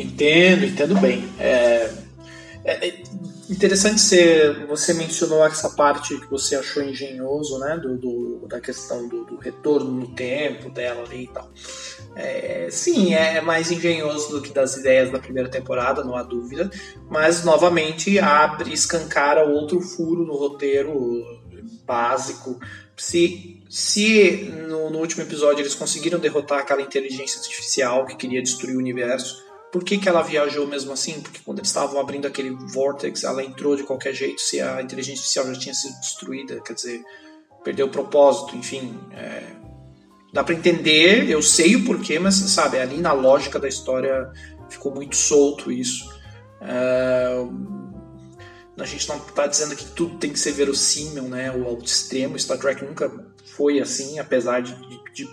Entendo, 0.00 0.64
entendo 0.64 0.98
bem. 1.00 1.28
É, 1.38 1.90
é, 2.64 2.88
é 2.88 3.02
interessante 3.50 4.00
ser, 4.00 4.66
você 4.66 4.92
mencionou 4.92 5.44
essa 5.44 5.70
parte 5.70 6.18
que 6.18 6.30
você 6.30 6.54
achou 6.54 6.82
engenhoso, 6.82 7.58
né, 7.58 7.78
do, 7.78 7.96
do 7.96 8.46
da 8.46 8.60
questão 8.60 9.08
do, 9.08 9.24
do, 9.24 9.36
retorno 9.36 9.90
no 9.90 10.08
tempo 10.08 10.70
dela 10.70 11.02
ali 11.04 11.24
e 11.24 11.28
tal. 11.28 11.50
É, 12.14 12.68
sim, 12.70 13.14
é 13.14 13.40
mais 13.40 13.70
engenhoso 13.70 14.30
do 14.30 14.42
que 14.42 14.52
das 14.52 14.76
ideias 14.76 15.10
da 15.10 15.18
primeira 15.18 15.48
temporada, 15.48 16.04
não 16.04 16.16
há 16.16 16.22
dúvida, 16.22 16.70
mas 17.08 17.44
novamente 17.44 18.18
abre, 18.18 18.72
escancara 18.72 19.44
outro 19.44 19.80
furo 19.80 20.24
no 20.24 20.34
roteiro 20.34 21.24
básico. 21.86 22.58
Se, 22.96 23.62
se 23.68 24.52
no, 24.68 24.90
no 24.90 24.98
último 24.98 25.22
episódio 25.22 25.62
eles 25.62 25.74
conseguiram 25.74 26.18
derrotar 26.18 26.58
aquela 26.58 26.82
inteligência 26.82 27.40
artificial 27.40 28.04
que 28.04 28.16
queria 28.16 28.42
destruir 28.42 28.76
o 28.76 28.80
universo, 28.80 29.47
por 29.70 29.84
que, 29.84 29.98
que 29.98 30.08
ela 30.08 30.22
viajou 30.22 30.66
mesmo 30.66 30.92
assim? 30.92 31.20
Porque 31.20 31.40
quando 31.44 31.58
eles 31.58 31.68
estavam 31.68 32.00
abrindo 32.00 32.26
aquele 32.26 32.50
vortex, 32.50 33.24
ela 33.24 33.42
entrou 33.44 33.76
de 33.76 33.82
qualquer 33.82 34.14
jeito, 34.14 34.40
se 34.40 34.60
a 34.60 34.80
inteligência 34.80 35.20
artificial 35.20 35.46
já 35.46 35.60
tinha 35.60 35.74
sido 35.74 36.00
destruída, 36.00 36.60
quer 36.60 36.72
dizer, 36.72 37.02
perdeu 37.62 37.86
o 37.86 37.90
propósito, 37.90 38.56
enfim. 38.56 38.98
É, 39.12 39.42
dá 40.32 40.42
para 40.42 40.54
entender, 40.54 41.28
eu 41.28 41.42
sei 41.42 41.76
o 41.76 41.84
porquê, 41.84 42.18
mas 42.18 42.36
sabe, 42.36 42.78
ali 42.78 42.98
na 42.98 43.12
lógica 43.12 43.58
da 43.58 43.68
história 43.68 44.30
ficou 44.70 44.94
muito 44.94 45.16
solto 45.16 45.70
isso. 45.70 46.08
É, 46.62 47.46
a 48.78 48.86
gente 48.86 49.06
não 49.08 49.16
está 49.16 49.46
dizendo 49.46 49.76
que 49.76 49.84
tudo 49.84 50.16
tem 50.16 50.32
que 50.32 50.38
ser 50.38 50.52
verossímil, 50.52 51.24
né, 51.24 51.52
ou 51.52 51.66
ao 51.66 51.78
extremo. 51.78 52.38
Star 52.38 52.58
Trek 52.58 52.82
nunca 52.84 53.12
foi 53.44 53.80
assim, 53.80 54.18
apesar 54.18 54.62
de, 54.62 54.74
de, 55.12 55.28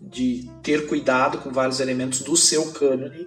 de 0.00 0.50
ter 0.62 0.86
cuidado 0.86 1.38
com 1.38 1.50
vários 1.50 1.80
elementos 1.80 2.20
do 2.20 2.36
seu 2.36 2.70
cânone 2.72 3.26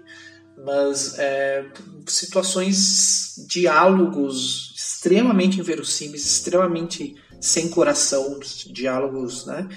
mas 0.58 1.18
é, 1.20 1.66
situações, 2.08 3.46
diálogos 3.48 4.74
extremamente 4.76 5.60
inverossímeis, 5.60 6.26
extremamente 6.26 7.16
sem 7.40 7.70
coração, 7.70 8.40
diálogos, 8.66 9.46
né? 9.46 9.70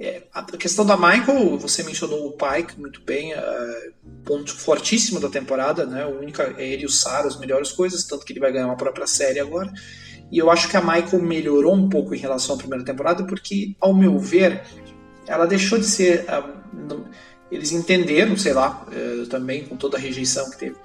É, 0.00 0.22
a 0.32 0.44
questão 0.56 0.86
da 0.86 0.96
Michael, 0.96 1.58
você 1.58 1.82
mencionou 1.82 2.28
o 2.28 2.32
Pike 2.32 2.78
muito 2.78 3.00
bem, 3.02 3.32
é, 3.32 3.90
ponto 4.24 4.54
fortíssimo 4.54 5.18
da 5.18 5.28
temporada, 5.28 5.84
né? 5.84 6.06
O 6.06 6.20
único 6.20 6.40
é 6.40 6.54
ele 6.64 6.84
e 6.84 6.86
o 6.86 6.90
Sarah, 6.90 7.26
as 7.26 7.36
melhores 7.36 7.72
coisas, 7.72 8.04
tanto 8.04 8.24
que 8.24 8.32
ele 8.32 8.38
vai 8.38 8.52
ganhar 8.52 8.66
uma 8.66 8.76
própria 8.76 9.08
série 9.08 9.40
agora. 9.40 9.72
E 10.30 10.38
eu 10.38 10.50
acho 10.50 10.68
que 10.68 10.76
a 10.76 10.80
Michael 10.80 11.20
melhorou 11.20 11.74
um 11.74 11.88
pouco 11.88 12.14
em 12.14 12.18
relação 12.18 12.54
à 12.54 12.58
primeira 12.58 12.84
temporada, 12.84 13.24
porque, 13.24 13.74
ao 13.80 13.92
meu 13.92 14.18
ver, 14.18 14.62
ela 15.26 15.46
deixou 15.46 15.78
de 15.78 15.86
ser. 15.86 16.24
Uh, 16.24 17.08
eles 17.50 17.72
entenderam, 17.72 18.36
sei 18.36 18.52
lá, 18.52 18.86
eh, 18.92 19.24
também 19.28 19.64
com 19.64 19.76
toda 19.76 19.96
a 19.96 20.00
rejeição 20.00 20.50
que 20.50 20.58
teve, 20.58 20.76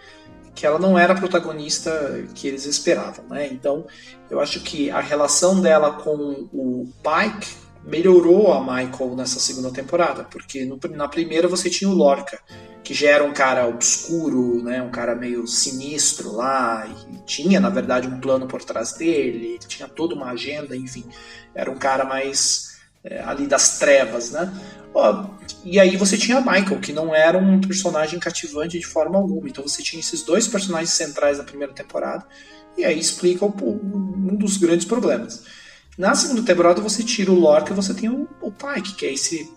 que 0.56 0.66
ela 0.66 0.80
não 0.80 0.98
era 0.98 1.14
a 1.14 1.18
protagonista 1.18 2.26
que 2.36 2.48
eles 2.48 2.66
esperavam, 2.66 3.26
né? 3.30 3.48
Então, 3.52 3.86
eu 4.30 4.40
acho 4.40 4.62
que 4.62 4.90
a 4.90 5.00
relação 5.00 5.62
dela 5.62 5.94
com 5.94 6.48
o 6.54 6.88
Pike 7.02 7.64
melhorou 7.86 8.54
a 8.54 8.62
Michael 8.62 9.16
nessa 9.16 9.40
segunda 9.40 9.72
temporada, 9.72 10.24
porque 10.24 10.64
no, 10.64 10.80
na 10.92 11.08
primeira 11.08 11.48
você 11.48 11.70
tinha 11.70 11.90
o 11.90 11.94
Lorca, 11.94 12.40
que 12.84 12.94
já 12.94 13.10
era 13.10 13.24
um 13.24 13.34
cara 13.34 13.68
obscuro, 13.68 14.62
né, 14.64 14.82
um 14.82 14.90
cara 14.90 15.16
meio 15.16 15.46
sinistro 15.48 16.34
lá, 16.34 16.88
e 16.88 17.18
tinha 17.26 17.60
na 17.60 17.70
verdade 17.70 18.08
um 18.08 18.20
plano 18.20 18.48
por 18.48 18.64
trás 18.64 18.94
dele, 18.94 19.60
tinha 19.68 19.88
toda 19.88 20.16
uma 20.16 20.32
agenda, 20.32 20.76
enfim, 20.76 21.06
era 21.54 21.70
um 21.70 21.78
cara 21.78 22.06
mais 22.06 22.73
é, 23.04 23.22
ali 23.22 23.48
das 23.48 23.80
trevas, 23.80 24.32
né? 24.32 24.52
e 25.66 25.80
aí 25.80 25.98
você 25.98 26.16
tinha 26.18 26.40
Michael, 26.40 26.80
que 26.80 26.94
não 26.94 27.16
era 27.16 27.38
um 27.38 27.60
personagem 27.60 28.20
cativante 28.20 28.78
de 28.78 28.86
forma 28.86 29.18
alguma. 29.18 29.50
Então 29.50 29.68
você 29.68 29.82
tinha 29.82 30.00
esses 30.00 30.22
dois 30.22 30.48
personagens 30.48 30.92
centrais 30.92 31.40
da 31.40 31.44
primeira 31.44 31.74
temporada, 31.74 32.26
e 32.78 32.86
aí 32.86 33.00
explica 33.00 33.46
um 33.46 34.36
dos 34.36 34.58
grandes 34.58 34.86
problemas. 34.86 35.44
Na 35.98 36.16
segunda 36.16 36.42
temporada 36.44 36.82
você 36.82 37.04
tira 37.04 37.32
o 37.32 37.40
Lorca 37.40 37.72
e 37.72 37.76
você 37.76 37.94
tem 37.94 38.10
o, 38.10 38.28
o 38.42 38.52
Pike, 38.52 38.96
que 38.96 39.06
é 39.06 39.14
esse 39.14 39.52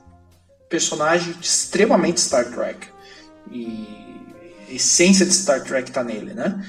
personagem 0.69 1.35
extremamente 1.41 2.21
Star 2.21 2.51
Trek. 2.51 2.89
E 3.51 3.87
a 4.69 4.73
essência 4.75 5.25
de 5.25 5.33
Star 5.33 5.63
Trek 5.63 5.89
está 5.89 6.03
nele, 6.03 6.35
né? 6.35 6.63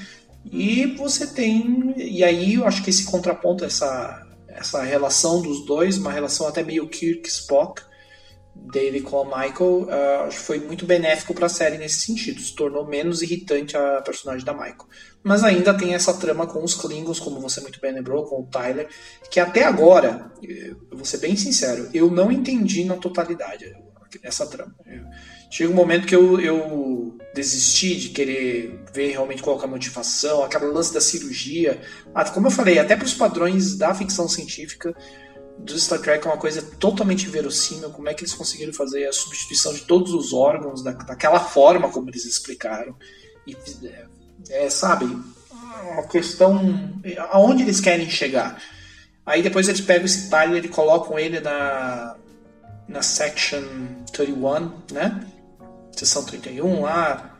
E 0.50 0.86
você 0.96 1.26
tem. 1.26 1.94
E 1.96 2.24
aí 2.24 2.54
eu 2.54 2.66
acho 2.66 2.82
que 2.82 2.90
esse 2.90 3.04
contraponto, 3.04 3.64
essa, 3.64 4.26
essa 4.58 4.82
relação 4.82 5.40
dos 5.40 5.64
dois, 5.64 5.96
uma 5.96 6.12
relação 6.12 6.46
até 6.48 6.62
meio 6.62 6.88
Kirk-Spock, 6.88 7.82
dele 8.54 9.00
com 9.00 9.16
o 9.16 9.24
Michael, 9.24 9.82
uh, 9.82 10.32
foi 10.32 10.58
muito 10.58 10.84
benéfico 10.84 11.32
para 11.32 11.46
a 11.46 11.48
série 11.48 11.78
nesse 11.78 12.00
sentido. 12.00 12.40
Se 12.40 12.54
tornou 12.54 12.86
menos 12.86 13.22
irritante 13.22 13.76
a 13.76 14.02
personagem 14.02 14.44
da 14.44 14.52
Michael. 14.52 14.86
Mas 15.22 15.44
ainda 15.44 15.72
tem 15.72 15.94
essa 15.94 16.14
trama 16.14 16.46
com 16.46 16.62
os 16.62 16.74
Klingons, 16.74 17.20
como 17.20 17.40
você 17.40 17.60
muito 17.60 17.80
bem 17.80 17.92
lembrou, 17.92 18.24
com 18.24 18.42
o 18.42 18.46
Tyler, 18.46 18.88
que 19.30 19.38
até 19.38 19.64
agora, 19.64 20.32
eu 20.42 20.76
vou 20.90 21.04
ser 21.04 21.18
bem 21.18 21.36
sincero, 21.36 21.88
eu 21.94 22.10
não 22.10 22.32
entendi 22.32 22.84
na 22.84 22.96
totalidade 22.96 23.72
essa 24.22 24.46
trama. 24.46 24.74
Eu, 24.86 25.04
chega 25.50 25.70
um 25.70 25.76
momento 25.76 26.06
que 26.06 26.14
eu, 26.14 26.40
eu 26.40 27.18
desisti 27.34 27.94
de 27.96 28.08
querer 28.10 28.80
ver 28.92 29.12
realmente 29.12 29.42
qual 29.42 29.60
é 29.60 29.64
a 29.64 29.68
motivação, 29.68 30.42
aquela 30.42 30.66
lance 30.66 30.92
da 30.92 31.00
cirurgia. 31.00 31.80
Ah, 32.14 32.24
como 32.24 32.46
eu 32.46 32.50
falei, 32.50 32.78
até 32.78 32.96
para 32.96 33.06
os 33.06 33.14
padrões 33.14 33.76
da 33.76 33.94
ficção 33.94 34.28
científica, 34.28 34.94
do 35.58 35.78
Star 35.78 36.00
Trek 36.00 36.26
é 36.26 36.30
uma 36.30 36.36
coisa 36.36 36.62
totalmente 36.78 37.28
verossímil, 37.28 37.90
como 37.90 38.08
é 38.08 38.14
que 38.14 38.22
eles 38.22 38.34
conseguiram 38.34 38.72
fazer 38.72 39.06
a 39.06 39.12
substituição 39.12 39.74
de 39.74 39.80
todos 39.82 40.12
os 40.12 40.32
órgãos 40.32 40.82
da, 40.82 40.92
daquela 40.92 41.40
forma 41.40 41.90
como 41.90 42.08
eles 42.08 42.24
explicaram. 42.24 42.94
E, 43.46 43.56
é, 43.84 44.06
é, 44.50 44.70
sabe, 44.70 45.04
uma 45.92 46.06
questão 46.06 46.92
aonde 47.30 47.62
eles 47.62 47.80
querem 47.80 48.08
chegar. 48.08 48.62
Aí 49.26 49.42
depois 49.42 49.68
eles 49.68 49.80
pegam 49.80 50.06
esse 50.06 50.30
Tyler 50.30 50.64
e 50.64 50.68
colocam 50.68 51.18
ele 51.18 51.40
na, 51.40 52.16
na 52.86 53.02
Section 53.02 53.62
31, 54.12 54.72
né? 54.92 55.26
Seção 55.98 56.24
31 56.24 56.82
lá, 56.82 57.36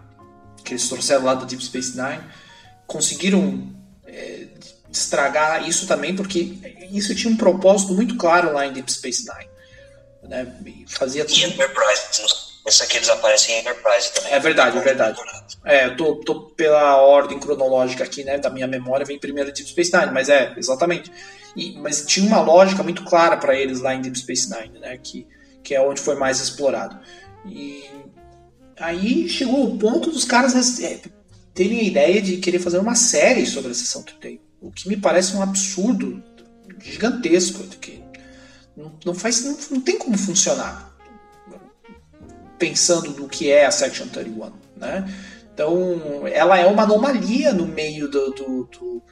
que 0.64 0.72
eles 0.72 0.88
trouxeram 0.88 1.24
lá 1.24 1.34
do 1.34 1.46
Deep 1.46 1.64
Space 1.64 1.96
Nine. 1.96 2.22
Conseguiram 2.86 3.72
é, 4.06 4.48
estragar 4.90 5.68
isso 5.68 5.86
também, 5.86 6.16
porque 6.16 6.58
isso 6.90 7.14
tinha 7.14 7.32
um 7.32 7.36
propósito 7.36 7.94
muito 7.94 8.16
claro 8.16 8.52
lá 8.52 8.66
em 8.66 8.72
Deep 8.72 8.92
Space 8.92 9.24
Nine. 9.26 9.50
Né? 10.24 10.84
Fazia 10.88 11.24
tudo... 11.24 11.38
E 11.38 11.44
Enterprise, 11.44 12.02
essa 12.66 12.84
aqui 12.84 12.96
eles 12.96 13.08
aparecem 13.08 13.54
em 13.54 13.60
Enterprise 13.60 14.12
também. 14.12 14.32
É 14.32 14.40
verdade, 14.40 14.76
é 14.76 14.80
verdade. 14.80 15.18
É, 15.64 15.86
eu 15.86 15.96
tô, 15.96 16.16
tô, 16.16 16.40
pela 16.50 16.96
ordem 16.96 17.38
cronológica 17.38 18.04
aqui, 18.04 18.24
né, 18.24 18.38
da 18.38 18.50
minha 18.50 18.66
memória, 18.66 19.06
vem 19.06 19.18
primeiro 19.18 19.52
Deep 19.52 19.70
Space 19.70 19.96
Nine, 19.96 20.12
mas 20.12 20.28
é, 20.28 20.52
exatamente. 20.56 21.10
E, 21.56 21.78
mas 21.78 22.04
tinha 22.04 22.26
uma 22.26 22.40
lógica 22.40 22.82
muito 22.82 23.04
clara 23.04 23.36
para 23.36 23.54
eles 23.54 23.80
lá 23.80 23.94
em 23.94 24.02
Deep 24.02 24.18
Space 24.18 24.50
Nine, 24.50 24.78
né, 24.80 24.98
que, 24.98 25.26
que 25.62 25.74
é 25.74 25.80
onde 25.80 26.00
foi 26.00 26.16
mais 26.16 26.40
explorado. 26.40 26.98
E 27.46 27.84
aí 28.80 29.28
chegou 29.28 29.64
o 29.64 29.78
ponto 29.78 30.10
dos 30.10 30.24
caras 30.24 30.80
é, 30.80 31.00
terem 31.54 31.80
a 31.80 31.84
ideia 31.84 32.22
de 32.22 32.36
querer 32.38 32.58
fazer 32.58 32.78
uma 32.78 32.94
série 32.94 33.46
sobre 33.46 33.70
a 33.70 33.74
sessão 33.74 34.02
31. 34.02 34.38
O 34.60 34.70
que 34.70 34.88
me 34.88 34.96
parece 34.96 35.34
um 35.36 35.42
absurdo 35.42 36.22
gigantesco, 36.82 37.62
que 37.80 38.02
não, 39.04 39.14
faz, 39.14 39.44
não, 39.44 39.56
não 39.70 39.80
tem 39.80 39.98
como 39.98 40.16
funcionar 40.16 40.88
pensando 42.58 43.10
no 43.12 43.28
que 43.28 43.50
é 43.50 43.64
a 43.64 43.70
Section 43.70 44.08
31, 44.08 44.52
né? 44.76 45.08
Então, 45.54 46.26
ela 46.26 46.58
é 46.58 46.66
uma 46.66 46.82
anomalia 46.82 47.52
no 47.52 47.66
meio 47.66 48.08
do, 48.08 48.30
do, 48.30 48.64
do, 48.64 49.02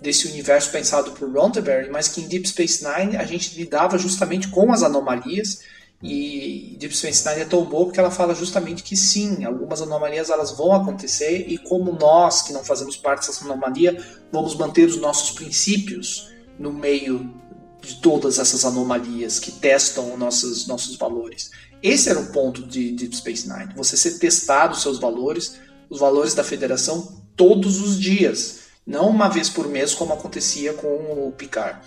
desse 0.00 0.28
universo 0.28 0.70
pensado 0.70 1.12
por 1.12 1.32
Roddenberry, 1.32 1.90
mas 1.90 2.08
que 2.08 2.20
em 2.20 2.28
Deep 2.28 2.48
Space 2.48 2.84
Nine 2.84 3.16
a 3.16 3.24
gente 3.24 3.56
lidava 3.56 3.98
justamente 3.98 4.48
com 4.48 4.72
as 4.72 4.82
anomalias 4.82 5.62
e 6.02 6.76
Deep 6.78 6.94
Space 6.94 7.26
Nine 7.26 7.40
é 7.40 7.44
tão 7.44 7.64
boa 7.64 7.86
porque 7.86 7.98
ela 7.98 8.10
fala 8.10 8.34
justamente 8.34 8.82
que 8.82 8.96
sim, 8.96 9.44
algumas 9.44 9.80
anomalias 9.80 10.28
elas 10.28 10.52
vão 10.52 10.72
acontecer 10.72 11.46
e 11.48 11.56
como 11.56 11.92
nós 11.92 12.42
que 12.42 12.52
não 12.52 12.62
fazemos 12.62 12.96
parte 12.96 13.26
dessa 13.26 13.44
anomalia 13.44 14.04
vamos 14.30 14.54
manter 14.54 14.86
os 14.86 14.96
nossos 15.00 15.30
princípios 15.30 16.32
no 16.58 16.72
meio 16.72 17.34
de 17.80 18.00
todas 18.00 18.38
essas 18.38 18.64
anomalias 18.64 19.38
que 19.38 19.50
testam 19.52 20.16
nossos, 20.16 20.66
nossos 20.66 20.96
valores. 20.96 21.50
Esse 21.82 22.10
era 22.10 22.18
o 22.18 22.32
ponto 22.32 22.62
de 22.62 22.92
Deep 22.92 23.16
Space 23.16 23.48
Nine, 23.48 23.72
você 23.74 23.96
ser 23.96 24.18
testado 24.18 24.74
os 24.74 24.82
seus 24.82 24.98
valores, 24.98 25.56
os 25.88 26.00
valores 26.00 26.34
da 26.34 26.44
federação 26.44 27.22
todos 27.36 27.80
os 27.80 27.98
dias, 27.98 28.60
não 28.86 29.08
uma 29.08 29.28
vez 29.28 29.48
por 29.48 29.68
mês 29.68 29.94
como 29.94 30.12
acontecia 30.12 30.72
com 30.74 30.86
o 30.86 31.32
Picard 31.36 31.80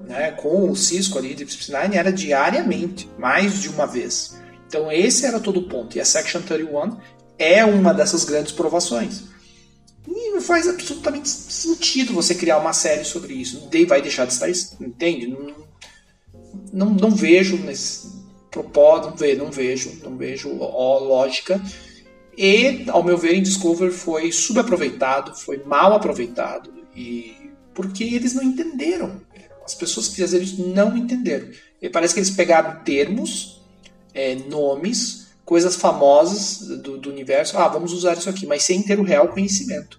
né, 0.00 0.32
com 0.32 0.70
o 0.70 0.76
Cisco 0.76 1.18
ali, 1.18 1.34
Deep 1.34 1.52
Space 1.52 1.72
Nine, 1.72 1.96
era 1.96 2.12
diariamente, 2.12 3.08
mais 3.18 3.60
de 3.60 3.68
uma 3.68 3.86
vez. 3.86 4.40
Então 4.66 4.90
esse 4.90 5.24
era 5.26 5.40
todo 5.40 5.60
o 5.60 5.68
ponto. 5.68 5.96
E 5.96 6.00
a 6.00 6.04
Section 6.04 6.42
31 6.42 6.96
é 7.38 7.64
uma 7.64 7.92
dessas 7.92 8.24
grandes 8.24 8.52
provações. 8.52 9.24
E 10.08 10.30
não 10.30 10.40
faz 10.40 10.68
absolutamente 10.68 11.28
sentido 11.28 12.12
você 12.12 12.34
criar 12.34 12.58
uma 12.58 12.72
série 12.72 13.04
sobre 13.04 13.34
isso. 13.34 13.68
Vai 13.88 14.00
deixar 14.00 14.26
de 14.26 14.32
estar, 14.32 14.48
entende? 14.80 15.26
Não, 15.26 15.66
não, 16.72 16.90
não 16.90 17.10
vejo 17.10 17.56
nesse 17.56 18.08
propósito, 18.50 19.10
não 19.10 19.16
vejo, 19.16 19.42
não 19.42 19.50
vejo, 19.50 20.00
não 20.02 20.16
vejo 20.16 20.56
ó, 20.60 20.98
lógica. 20.98 21.60
E, 22.36 22.84
ao 22.88 23.02
meu 23.02 23.16
ver, 23.16 23.34
em 23.34 23.42
Discover 23.42 23.90
foi 23.90 24.30
subaproveitado, 24.30 25.34
foi 25.34 25.62
mal 25.64 25.94
aproveitado. 25.94 26.72
E 26.94 27.50
porque 27.74 28.04
eles 28.04 28.34
não 28.34 28.42
entenderam 28.42 29.20
as 29.66 29.74
pessoas 29.74 30.08
que 30.08 30.14
fizeram 30.14 30.44
isso 30.44 30.66
não 30.68 30.96
entenderam. 30.96 31.50
E 31.82 31.90
parece 31.90 32.14
que 32.14 32.20
eles 32.20 32.30
pegaram 32.30 32.82
termos, 32.84 33.60
é, 34.14 34.36
nomes, 34.36 35.26
coisas 35.44 35.74
famosas 35.74 36.58
do, 36.78 36.96
do, 36.96 37.10
universo. 37.10 37.58
Ah, 37.58 37.68
vamos 37.68 37.92
usar 37.92 38.16
isso 38.16 38.30
aqui, 38.30 38.46
mas 38.46 38.62
sem 38.62 38.82
ter 38.82 38.98
o 38.98 39.02
real 39.02 39.28
conhecimento. 39.28 39.98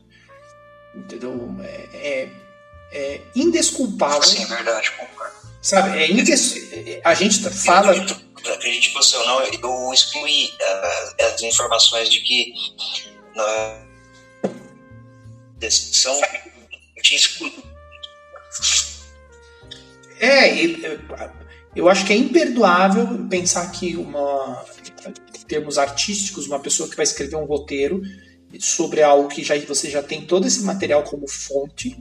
Entendeu? 0.96 1.54
É, 1.62 1.90
é, 1.94 2.30
é 2.92 3.22
indesculpável. 3.36 4.24
Sim, 4.24 4.44
é 4.44 4.46
verdade, 4.46 4.92
concordo. 4.92 5.36
Sabe, 5.62 6.00
é 6.00 6.10
indes... 6.10 6.56
a 7.04 7.14
gente 7.14 7.42
fala. 7.50 7.92
Acredite 7.92 8.94
você 8.94 9.18
ou 9.18 9.26
não, 9.26 9.42
eu 9.44 9.94
excluí 9.94 10.46
uh, 10.46 11.26
as 11.34 11.42
informações 11.42 12.10
de 12.10 12.22
que 12.22 12.54
na 13.36 13.82
descrição 15.58 16.18
eu 16.96 17.04
tinha 17.04 17.20
excluído 17.20 17.62
é, 20.20 20.98
eu 21.76 21.88
acho 21.88 22.06
que 22.06 22.14
é 22.14 22.18
imperdoável 22.18 23.28
pensar 23.30 23.72
que 23.72 23.96
uma, 23.96 24.66
em 25.08 25.46
termos 25.46 25.78
artísticos, 25.78 26.48
uma 26.48 26.60
pessoa 26.60 26.90
que 26.90 26.96
vai 26.96 27.04
escrever 27.04 27.36
um 27.36 27.46
roteiro 27.46 28.02
sobre 28.60 29.04
algo 29.04 29.30
que 29.30 29.44
já, 29.44 29.58
você 29.60 29.90
já 29.90 30.02
tem 30.02 30.26
todo 30.26 30.48
esse 30.48 30.64
material 30.64 31.04
como 31.04 31.28
fonte, 31.28 31.98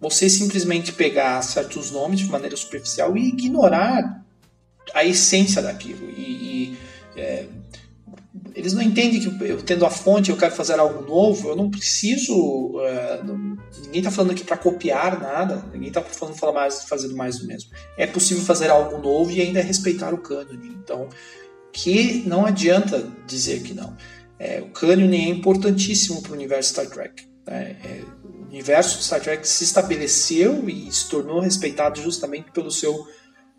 você 0.00 0.28
simplesmente 0.28 0.92
pegar 0.92 1.42
certos 1.42 1.90
nomes 1.90 2.20
de 2.20 2.26
maneira 2.26 2.56
superficial 2.56 3.16
e 3.16 3.28
ignorar 3.28 4.24
a 4.94 5.04
essência 5.04 5.62
daquilo. 5.62 6.08
E, 6.10 6.22
e 6.22 6.78
é, 7.16 7.46
eles 8.56 8.72
não 8.72 8.80
entendem 8.80 9.20
que 9.20 9.44
eu 9.44 9.60
tendo 9.60 9.84
a 9.84 9.90
fonte 9.90 10.30
eu 10.30 10.36
quero 10.36 10.54
fazer 10.54 10.80
algo 10.80 11.06
novo, 11.06 11.50
eu 11.50 11.56
não 11.56 11.70
preciso. 11.70 12.34
Uh, 12.34 13.22
não, 13.22 13.36
ninguém 13.84 13.98
está 13.98 14.10
falando 14.10 14.30
aqui 14.30 14.44
para 14.44 14.56
copiar 14.56 15.20
nada, 15.20 15.62
ninguém 15.74 15.88
está 15.88 16.00
falando 16.00 16.38
falar 16.38 16.52
mais, 16.52 16.84
fazendo 16.84 17.14
mais 17.14 17.38
do 17.38 17.46
mesmo. 17.46 17.70
É 17.98 18.06
possível 18.06 18.42
fazer 18.42 18.70
algo 18.70 18.96
novo 18.96 19.30
e 19.30 19.42
ainda 19.42 19.60
respeitar 19.60 20.14
o 20.14 20.18
cânone. 20.18 20.74
Então, 20.82 21.10
que 21.70 22.22
não 22.26 22.46
adianta 22.46 23.06
dizer 23.26 23.62
que 23.62 23.74
não. 23.74 23.94
É, 24.38 24.62
o 24.62 24.70
cânone 24.70 25.26
é 25.26 25.28
importantíssimo 25.28 26.22
para 26.22 26.32
o 26.32 26.34
universo 26.34 26.70
Star 26.70 26.86
Trek. 26.86 27.28
Né? 27.46 27.76
É, 27.84 28.02
o 28.24 28.46
universo 28.46 29.02
Star 29.02 29.20
Trek 29.20 29.46
se 29.46 29.64
estabeleceu 29.64 30.66
e 30.66 30.90
se 30.90 31.10
tornou 31.10 31.40
respeitado 31.40 32.00
justamente 32.00 32.50
pelo 32.52 32.70
seu 32.70 33.06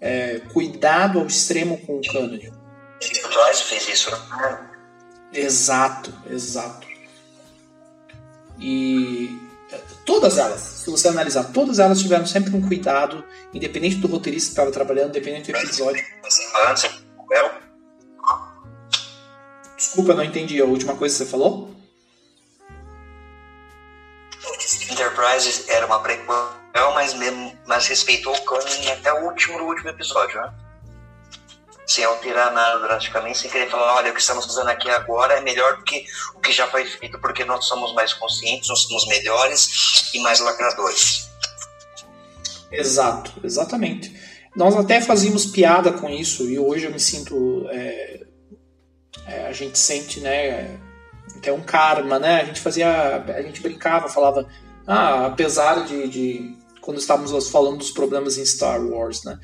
é, 0.02 0.40
cuidado 0.52 1.20
ao 1.20 1.28
extremo 1.28 1.78
com 1.86 1.98
o 1.98 2.02
cânone. 2.02 2.52
Enterprise 3.00 3.64
fez 3.64 3.88
isso, 3.90 4.10
né? 4.10 4.67
Exato, 5.34 6.14
exato. 6.30 6.88
E 8.60 9.38
é, 9.72 9.80
todas 10.06 10.38
elas, 10.38 10.62
se 10.62 10.90
você 10.90 11.08
analisar, 11.10 11.46
todas 11.46 11.80
elas 11.80 12.00
tiveram 12.00 12.26
sempre 12.26 12.56
um 12.56 12.66
cuidado, 12.66 13.24
independente 13.54 13.98
do 13.98 14.08
roteirista 14.08 14.48
que 14.48 14.54
estava 14.54 14.72
trabalhando, 14.72 15.10
independente 15.10 15.52
do 15.52 15.58
episódio. 15.58 16.04
Desculpa, 19.76 20.14
não 20.16 20.24
entendi 20.24 20.60
a 20.62 20.66
última 20.66 20.96
coisa 20.96 21.16
que 21.16 21.24
você 21.24 21.30
falou. 21.30 21.76
Enterprise 24.90 25.70
era 25.70 25.86
uma 25.86 26.00
prequel, 26.00 26.34
mas, 26.96 27.14
mas 27.68 27.88
respeitou 27.88 28.36
o 28.36 28.46
canon 28.46 28.92
até 28.92 29.14
o 29.14 29.26
último, 29.26 29.60
último 29.64 29.90
episódio, 29.90 30.42
né? 30.42 30.67
Sem 31.88 32.04
alterar 32.04 32.52
nada 32.54 32.80
drasticamente, 32.80 33.38
sem 33.38 33.50
querer 33.50 33.70
falar, 33.70 33.96
olha, 33.96 34.12
o 34.12 34.14
que 34.14 34.20
estamos 34.20 34.46
fazendo 34.46 34.70
aqui 34.70 34.90
agora 34.90 35.36
é 35.36 35.42
melhor 35.42 35.78
do 35.78 35.84
que 35.84 36.06
o 36.36 36.40
que 36.40 36.52
já 36.52 36.68
foi 36.68 36.86
feito, 36.86 37.18
porque 37.20 37.46
nós 37.46 37.66
somos 37.66 37.94
mais 37.94 38.14
conscientes, 38.14 38.68
nós 38.68 38.82
somos 38.82 39.08
melhores 39.08 40.12
e 40.14 40.20
mais 40.20 40.40
lacradores. 40.42 41.30
Exato, 42.70 43.32
exatamente. 43.44 44.14
Nós 44.56 44.76
até 44.76 45.00
fazíamos 45.00 45.46
piada 45.46 45.94
com 45.94 46.10
isso 46.10 46.50
e 46.50 46.60
hoje 46.60 46.86
eu 46.86 46.92
me 46.92 47.00
sinto. 47.00 47.68
É, 47.70 48.22
é, 49.26 49.48
a 49.48 49.54
gente 49.54 49.80
sente, 49.80 50.20
né? 50.20 50.80
tem 51.42 51.54
um 51.54 51.62
karma, 51.62 52.20
né? 52.20 52.42
A 52.42 52.46
gente 52.46 52.60
fazia, 52.60 53.24
a 53.24 53.42
gente 53.42 53.62
brincava, 53.62 54.10
falava, 54.10 54.48
ah, 54.86 55.28
apesar 55.28 55.86
de, 55.86 56.08
de 56.08 56.58
quando 56.82 56.98
estávamos 56.98 57.50
falando 57.50 57.78
dos 57.78 57.92
problemas 57.92 58.38
em 58.38 58.46
Star 58.46 58.82
Wars, 58.82 59.24
né? 59.24 59.40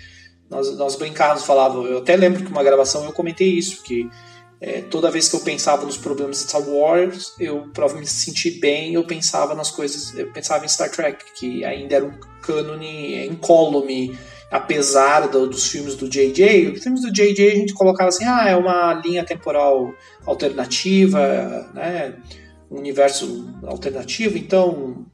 Nós, 0.49 0.75
nós 0.77 0.95
brincávamos, 0.95 1.45
falava, 1.45 1.79
eu 1.79 1.99
até 1.99 2.15
lembro 2.15 2.43
que 2.43 2.51
uma 2.51 2.63
gravação 2.63 3.05
eu 3.05 3.13
comentei 3.13 3.49
isso, 3.49 3.81
que 3.83 4.09
é, 4.65 4.81
toda 4.81 5.11
vez 5.11 5.27
que 5.27 5.35
eu 5.35 5.41
pensava 5.41 5.85
nos 5.85 5.97
problemas 5.97 6.37
de 6.37 6.43
Star 6.43 6.61
Wars, 6.61 7.33
eu 7.37 7.67
para 7.73 7.93
me 7.93 8.07
sentir 8.07 8.59
bem, 8.61 8.93
eu 8.93 9.03
pensava 9.03 9.53
nas 9.53 9.69
coisas, 9.69 10.17
eu 10.17 10.31
pensava 10.31 10.63
em 10.63 10.69
Star 10.69 10.89
Trek, 10.89 11.21
que 11.35 11.65
ainda 11.65 11.95
era 11.95 12.05
um 12.05 12.13
cânone 12.41 13.27
incólume, 13.27 14.17
apesar 14.49 15.27
do, 15.27 15.47
dos 15.47 15.67
filmes 15.67 15.95
do 15.95 16.07
JJ. 16.07 16.71
Os 16.71 16.81
filmes 16.81 17.01
do 17.01 17.11
JJ 17.11 17.51
a 17.51 17.55
gente 17.55 17.73
colocava 17.73 18.07
assim, 18.07 18.23
ah, 18.23 18.47
é 18.47 18.55
uma 18.55 18.93
linha 18.93 19.25
temporal 19.25 19.93
alternativa, 20.25 21.69
né, 21.73 22.15
um 22.71 22.77
universo 22.77 23.53
alternativo, 23.65 24.37
então 24.37 25.05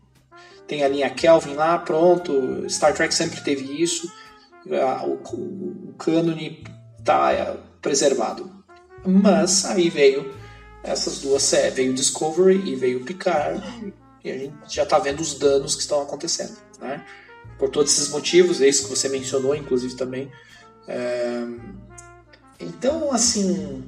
tem 0.68 0.84
a 0.84 0.88
linha 0.88 1.10
Kelvin 1.10 1.56
lá, 1.56 1.80
pronto. 1.80 2.70
Star 2.70 2.94
Trek 2.94 3.12
sempre 3.12 3.42
teve 3.42 3.82
isso, 3.82 4.08
o, 4.69 5.13
o, 5.13 5.93
cânone 5.97 6.63
está 6.97 7.58
preservado. 7.82 8.49
Mas 9.05 9.65
aí 9.65 9.89
veio 9.89 10.34
essas 10.84 11.19
duas 11.19 11.43
séries, 11.43 11.75
veio 11.75 11.93
Discovery 11.93 12.69
e 12.69 12.75
veio 12.75 13.03
Picard, 13.03 13.93
e 14.23 14.32
a 14.32 14.38
gente 14.38 14.55
já 14.67 14.84
está 14.84 14.99
vendo 14.99 15.21
os 15.21 15.34
danos 15.36 15.75
que 15.75 15.82
estão 15.82 16.01
acontecendo, 16.01 16.58
né? 16.79 17.05
Por 17.58 17.69
todos 17.69 17.91
esses 17.91 18.10
motivos, 18.10 18.62
esse 18.62 18.84
que 18.84 18.89
você 18.89 19.10
mencionou, 19.10 19.55
inclusive 19.55 19.95
também. 19.95 20.32
É... 20.88 21.45
Então, 22.60 23.12
assim, 23.12 23.84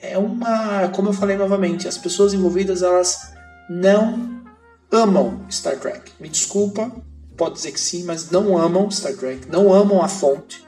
é 0.00 0.18
uma, 0.18 0.88
como 0.88 1.08
eu 1.08 1.12
falei 1.12 1.36
novamente, 1.36 1.88
as 1.88 1.98
pessoas 1.98 2.34
envolvidas 2.34 2.82
elas 2.82 3.32
não 3.68 4.42
amam 4.90 5.44
Star 5.50 5.78
Trek. 5.78 6.12
Me 6.18 6.28
desculpa, 6.28 6.90
pode 7.38 7.54
dizer 7.54 7.72
que 7.72 7.80
sim, 7.80 8.04
mas 8.04 8.30
não 8.30 8.58
amam 8.58 8.90
Star 8.90 9.16
Trek, 9.16 9.48
não 9.48 9.72
amam 9.72 10.02
a 10.02 10.08
fonte. 10.08 10.62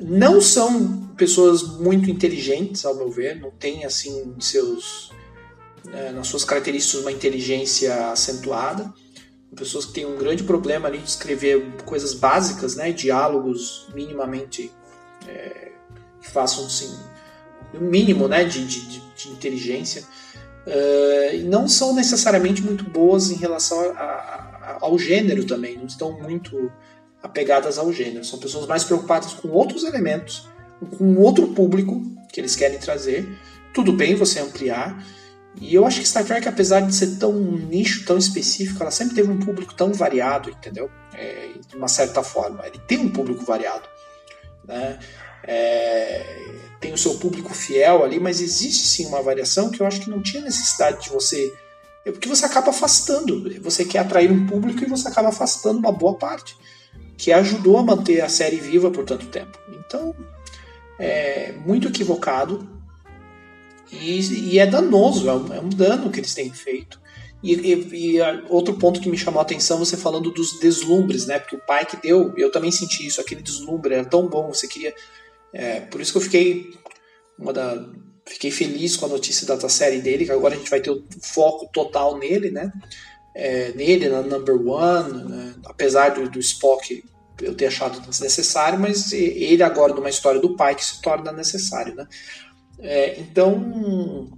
Não 0.00 0.40
são 0.40 1.08
pessoas 1.16 1.62
muito 1.62 2.10
inteligentes, 2.10 2.84
ao 2.84 2.94
meu 2.94 3.10
ver, 3.10 3.40
não 3.40 3.50
tem 3.50 3.84
assim 3.84 4.36
seus 4.38 5.10
é, 5.92 6.12
nas 6.12 6.26
suas 6.26 6.44
características 6.44 7.00
uma 7.00 7.12
inteligência 7.12 8.10
acentuada, 8.10 8.92
pessoas 9.54 9.86
que 9.86 9.92
têm 9.92 10.06
um 10.06 10.16
grande 10.16 10.42
problema 10.42 10.88
ali 10.88 10.98
de 10.98 11.08
escrever 11.08 11.64
coisas 11.84 12.12
básicas, 12.12 12.74
né, 12.74 12.90
diálogos 12.90 13.86
minimamente 13.94 14.72
é, 15.28 15.72
que 16.20 16.28
façam 16.28 16.66
assim 16.66 16.92
um 17.72 17.80
mínimo, 17.80 18.28
né, 18.28 18.44
de, 18.44 18.64
de, 18.64 19.00
de 19.00 19.28
inteligência, 19.28 20.04
uh, 20.66 21.48
não 21.48 21.66
são 21.68 21.94
necessariamente 21.94 22.62
muito 22.62 22.84
boas 22.84 23.30
em 23.30 23.34
relação 23.34 23.80
a, 23.80 24.02
a, 24.02 24.33
ao 24.84 24.98
gênero 24.98 25.44
também, 25.44 25.78
não 25.78 25.86
estão 25.86 26.12
muito 26.12 26.70
apegadas 27.22 27.78
ao 27.78 27.90
gênero. 27.90 28.24
São 28.24 28.38
pessoas 28.38 28.66
mais 28.66 28.84
preocupadas 28.84 29.32
com 29.32 29.48
outros 29.48 29.82
elementos, 29.82 30.46
com 30.98 31.16
outro 31.16 31.48
público 31.48 32.02
que 32.30 32.38
eles 32.38 32.54
querem 32.54 32.78
trazer. 32.78 33.26
Tudo 33.72 33.92
bem 33.92 34.14
você 34.14 34.40
ampliar. 34.40 35.02
E 35.58 35.74
eu 35.74 35.86
acho 35.86 36.00
que 36.00 36.08
Star 36.08 36.24
Trek, 36.24 36.46
apesar 36.46 36.80
de 36.80 36.94
ser 36.94 37.16
tão 37.16 37.32
nicho, 37.32 38.04
tão 38.04 38.18
específico, 38.18 38.82
ela 38.82 38.90
sempre 38.90 39.14
teve 39.14 39.30
um 39.30 39.38
público 39.38 39.72
tão 39.72 39.92
variado, 39.92 40.50
entendeu? 40.50 40.90
É, 41.14 41.52
de 41.66 41.76
uma 41.76 41.88
certa 41.88 42.22
forma. 42.22 42.66
Ele 42.66 42.78
tem 42.86 42.98
um 42.98 43.08
público 43.08 43.42
variado. 43.44 43.88
Né? 44.66 44.98
É, 45.44 46.46
tem 46.78 46.92
o 46.92 46.98
seu 46.98 47.14
público 47.14 47.54
fiel 47.54 48.04
ali, 48.04 48.20
mas 48.20 48.40
existe 48.40 48.86
sim 48.86 49.06
uma 49.06 49.22
variação 49.22 49.70
que 49.70 49.80
eu 49.80 49.86
acho 49.86 50.00
que 50.00 50.10
não 50.10 50.20
tinha 50.20 50.42
necessidade 50.42 51.04
de 51.04 51.10
você. 51.10 51.54
É 52.04 52.12
porque 52.12 52.28
você 52.28 52.44
acaba 52.44 52.70
afastando. 52.70 53.50
Você 53.62 53.84
quer 53.84 54.00
atrair 54.00 54.30
um 54.30 54.46
público 54.46 54.82
e 54.82 54.88
você 54.88 55.08
acaba 55.08 55.28
afastando 55.28 55.78
uma 55.78 55.92
boa 55.92 56.14
parte 56.14 56.56
que 57.16 57.32
ajudou 57.32 57.78
a 57.78 57.82
manter 57.82 58.20
a 58.20 58.28
série 58.28 58.56
viva 58.56 58.90
por 58.90 59.04
tanto 59.04 59.26
tempo. 59.26 59.58
Então, 59.68 60.14
é 60.98 61.52
muito 61.52 61.88
equivocado 61.88 62.68
e, 63.90 64.50
e 64.50 64.58
é 64.58 64.66
danoso, 64.66 65.28
é 65.28 65.34
um, 65.34 65.54
é 65.54 65.60
um, 65.60 65.68
dano 65.68 66.10
que 66.10 66.20
eles 66.20 66.34
têm 66.34 66.52
feito. 66.52 67.00
E, 67.42 67.54
e, 67.54 68.16
e, 68.16 68.20
outro 68.48 68.74
ponto 68.74 69.00
que 69.00 69.08
me 69.08 69.18
chamou 69.18 69.38
a 69.38 69.42
atenção, 69.42 69.78
você 69.78 69.96
falando 69.96 70.30
dos 70.30 70.58
deslumbres, 70.58 71.26
né? 71.26 71.38
Porque 71.38 71.56
o 71.56 71.60
pai 71.60 71.84
que 71.84 71.96
deu, 71.96 72.32
eu 72.36 72.50
também 72.50 72.72
senti 72.72 73.06
isso, 73.06 73.20
aquele 73.20 73.42
deslumbre 73.42 73.94
era 73.94 74.04
tão 74.04 74.26
bom, 74.26 74.48
você 74.48 74.66
queria. 74.66 74.94
É, 75.52 75.80
por 75.80 76.00
isso 76.00 76.10
que 76.10 76.18
eu 76.18 76.22
fiquei 76.22 76.74
uma 77.38 77.52
da, 77.52 77.86
fiquei 78.26 78.50
feliz 78.50 78.96
com 78.96 79.06
a 79.06 79.08
notícia 79.08 79.46
da, 79.46 79.68
série 79.68 80.00
dele, 80.00 80.24
que 80.24 80.32
agora 80.32 80.54
a 80.54 80.58
gente 80.58 80.70
vai 80.70 80.80
ter 80.80 80.90
o 80.90 81.04
foco 81.20 81.68
total 81.72 82.18
nele, 82.18 82.50
né? 82.50 82.72
é, 83.34 83.72
nele, 83.72 84.08
na 84.08 84.22
Number 84.22 84.54
One, 84.54 85.24
né? 85.24 85.54
apesar 85.64 86.10
do, 86.10 86.30
do, 86.30 86.38
Spock 86.38 87.04
eu 87.42 87.54
ter 87.54 87.66
achado 87.66 88.00
desnecessário, 88.00 88.78
mas 88.78 89.12
ele 89.12 89.62
agora 89.62 89.92
numa 89.92 90.08
história 90.08 90.40
do 90.40 90.56
pai 90.56 90.76
que 90.76 90.84
se 90.84 91.02
torna 91.02 91.32
necessário, 91.32 91.92
né? 91.96 92.06
É, 92.78 93.18
então, 93.18 94.30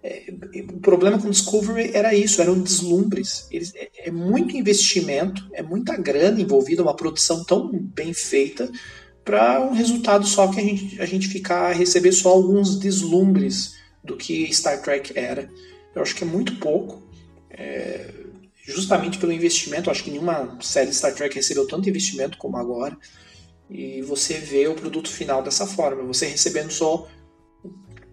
é, 0.00 0.32
o 0.72 0.78
problema 0.78 1.20
com 1.20 1.28
Discovery 1.28 1.90
era 1.92 2.14
isso, 2.14 2.40
eram 2.40 2.60
deslumbres. 2.60 3.48
Eles, 3.50 3.74
é, 3.74 3.90
é, 3.98 4.10
muito 4.12 4.56
investimento, 4.56 5.44
é 5.52 5.60
muita 5.60 5.96
grana 5.96 6.40
envolvida, 6.40 6.82
uma 6.82 6.94
produção 6.94 7.42
tão 7.42 7.68
bem 7.72 8.14
feita 8.14 8.70
para 9.26 9.60
um 9.60 9.72
resultado 9.72 10.24
só 10.24 10.46
que 10.46 10.60
a 10.60 10.62
gente, 10.62 11.02
a 11.02 11.04
gente 11.04 11.26
ficar 11.26 11.72
receber 11.72 12.12
só 12.12 12.28
alguns 12.28 12.78
deslumbres 12.78 13.74
do 14.02 14.16
que 14.16 14.48
Star 14.54 14.80
Trek 14.80 15.18
era. 15.18 15.50
Eu 15.92 16.00
acho 16.00 16.14
que 16.14 16.22
é 16.22 16.26
muito 16.26 16.54
pouco. 16.56 17.02
É, 17.50 18.08
justamente 18.66 19.18
pelo 19.18 19.32
investimento. 19.32 19.90
Acho 19.90 20.04
que 20.04 20.12
nenhuma 20.12 20.56
série 20.62 20.92
Star 20.92 21.12
Trek 21.12 21.34
recebeu 21.34 21.66
tanto 21.66 21.88
investimento 21.88 22.38
como 22.38 22.56
agora. 22.56 22.96
E 23.68 24.00
você 24.02 24.34
vê 24.34 24.68
o 24.68 24.74
produto 24.74 25.10
final 25.10 25.42
dessa 25.42 25.66
forma, 25.66 26.04
você 26.04 26.26
recebendo 26.26 26.70
só 26.70 27.08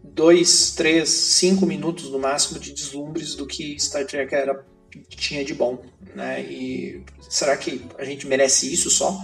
dois, 0.03 0.71
três, 0.71 1.09
cinco 1.09 1.63
minutos 1.63 2.09
no 2.09 2.17
máximo 2.17 2.59
de 2.59 2.73
deslumbres 2.73 3.35
do 3.35 3.45
que 3.45 3.79
Star 3.79 4.05
Trek 4.05 4.33
era 4.33 4.65
tinha 5.09 5.45
de 5.45 5.53
bom, 5.53 5.83
né? 6.15 6.41
E 6.41 7.03
será 7.29 7.55
que 7.55 7.83
a 7.99 8.03
gente 8.03 8.25
merece 8.25 8.71
isso 8.71 8.89
só? 8.89 9.19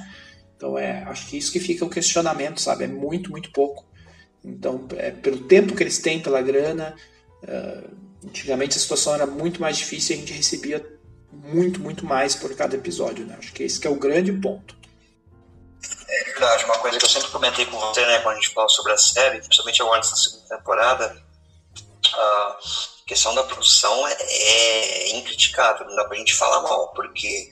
Então 0.59 0.77
é, 0.77 1.03
acho 1.03 1.27
que 1.27 1.37
isso 1.37 1.53
que 1.53 1.59
fica 1.59 1.85
o 1.85 1.89
questionamento, 1.89 2.59
sabe? 2.59 2.83
É 2.83 2.87
muito, 2.87 3.31
muito 3.31 3.49
pouco. 3.53 3.85
Então, 4.43 4.85
é, 4.97 5.09
pelo 5.09 5.39
tempo 5.45 5.73
que 5.73 5.81
eles 5.81 5.99
têm, 5.99 6.21
pela 6.21 6.41
grana, 6.41 6.93
uh, 7.43 7.89
antigamente 8.27 8.75
a 8.75 8.79
situação 8.81 9.15
era 9.15 9.25
muito 9.25 9.61
mais 9.61 9.77
difícil 9.77 10.13
e 10.13 10.17
a 10.17 10.19
gente 10.19 10.33
recebia 10.33 10.85
muito, 11.31 11.79
muito 11.79 12.05
mais 12.05 12.35
por 12.35 12.53
cada 12.55 12.75
episódio, 12.75 13.25
né? 13.25 13.37
Acho 13.39 13.53
que 13.53 13.63
esse 13.63 13.79
que 13.79 13.87
é 13.87 13.89
o 13.89 13.95
grande 13.95 14.33
ponto. 14.33 14.75
É 16.09 16.23
verdade, 16.25 16.65
uma 16.65 16.77
coisa 16.79 16.97
que 16.97 17.05
eu 17.05 17.09
sempre 17.09 17.29
comentei 17.29 17.65
com 17.65 17.79
você, 17.79 18.05
né, 18.05 18.19
quando 18.19 18.35
a 18.35 18.41
gente 18.41 18.53
fala 18.53 18.67
sobre 18.67 18.91
a 18.91 18.97
série, 18.97 19.39
principalmente 19.39 19.81
agora 19.81 19.97
nessa 19.97 20.15
segunda 20.17 20.57
temporada, 20.57 21.23
a 23.09 23.13
questão 23.15 23.33
da 23.33 23.43
produção 23.43 24.07
é, 24.07 24.17
é 24.21 25.15
incriticável, 25.17 25.87
não 25.87 25.95
dá 25.95 26.05
pra 26.05 26.15
gente 26.15 26.35
falar 26.35 26.61
mal, 26.61 26.89
porque 26.89 27.51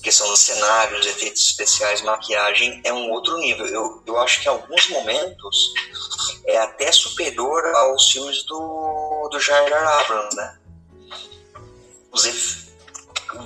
questão 0.00 0.28
dos 0.28 0.38
cenários, 0.38 1.04
efeitos 1.04 1.46
especiais, 1.48 2.00
maquiagem 2.00 2.80
é 2.84 2.92
um 2.92 3.10
outro 3.10 3.36
nível. 3.38 3.66
Eu, 3.66 4.02
eu 4.06 4.16
acho 4.20 4.40
que 4.40 4.46
em 4.46 4.50
alguns 4.50 4.88
momentos 4.90 5.72
é 6.46 6.58
até 6.58 6.92
superior 6.92 7.66
aos 7.74 8.08
filmes 8.08 8.44
do, 8.44 9.28
do 9.32 9.40
Jar 9.40 9.66
Abrams, 9.66 10.36
né? 10.36 10.58
Os 12.12 12.24
efeitos 12.24 12.63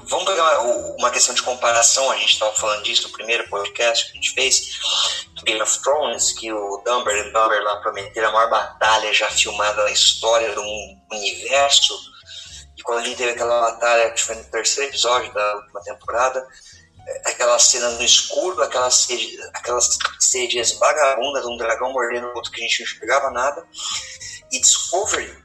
vamos 0.04 0.24
pegar 0.24 0.60
uma 0.60 1.10
questão 1.10 1.34
de 1.34 1.42
comparação, 1.42 2.10
a 2.10 2.16
gente 2.16 2.32
estava 2.32 2.52
falando 2.54 2.82
disso 2.82 3.08
no 3.08 3.12
primeiro 3.12 3.48
podcast 3.48 4.06
que 4.06 4.12
a 4.12 4.14
gente 4.14 4.32
fez, 4.32 4.78
do 5.34 5.42
Game 5.42 5.60
of 5.60 5.80
Thrones, 5.80 6.32
que 6.32 6.52
o 6.52 6.82
Dumber 6.84 7.16
e 7.16 7.32
Dumber 7.32 7.62
lá 7.62 7.76
prometeram 7.76 8.28
a 8.28 8.32
maior 8.32 8.50
batalha 8.50 9.12
já 9.12 9.28
filmada 9.30 9.84
na 9.84 9.90
história 9.90 10.54
do 10.54 10.62
universo, 11.12 11.98
e 12.76 12.82
quando 12.82 13.00
a 13.00 13.04
gente 13.04 13.16
teve 13.16 13.32
aquela 13.32 13.60
batalha, 13.60 14.10
que 14.10 14.22
foi 14.22 14.36
no 14.36 14.44
terceiro 14.44 14.90
episódio 14.90 15.32
da 15.32 15.56
última 15.56 15.82
temporada, 15.82 16.46
é, 17.06 17.30
aquela 17.30 17.58
cena 17.58 17.90
no 17.90 18.02
escuro, 18.02 18.62
aquelas 18.62 19.08
aquelas 19.54 19.98
sedes 20.20 20.72
vagabundas 20.78 21.42
de 21.42 21.48
um 21.48 21.56
dragão 21.56 21.92
mordendo 21.92 22.28
o 22.28 22.34
outro 22.36 22.52
que 22.52 22.60
a 22.60 22.62
gente 22.62 22.80
não 22.80 22.86
enxergava 22.86 23.30
nada, 23.30 23.66
e 24.52 24.60
Discovery, 24.60 25.44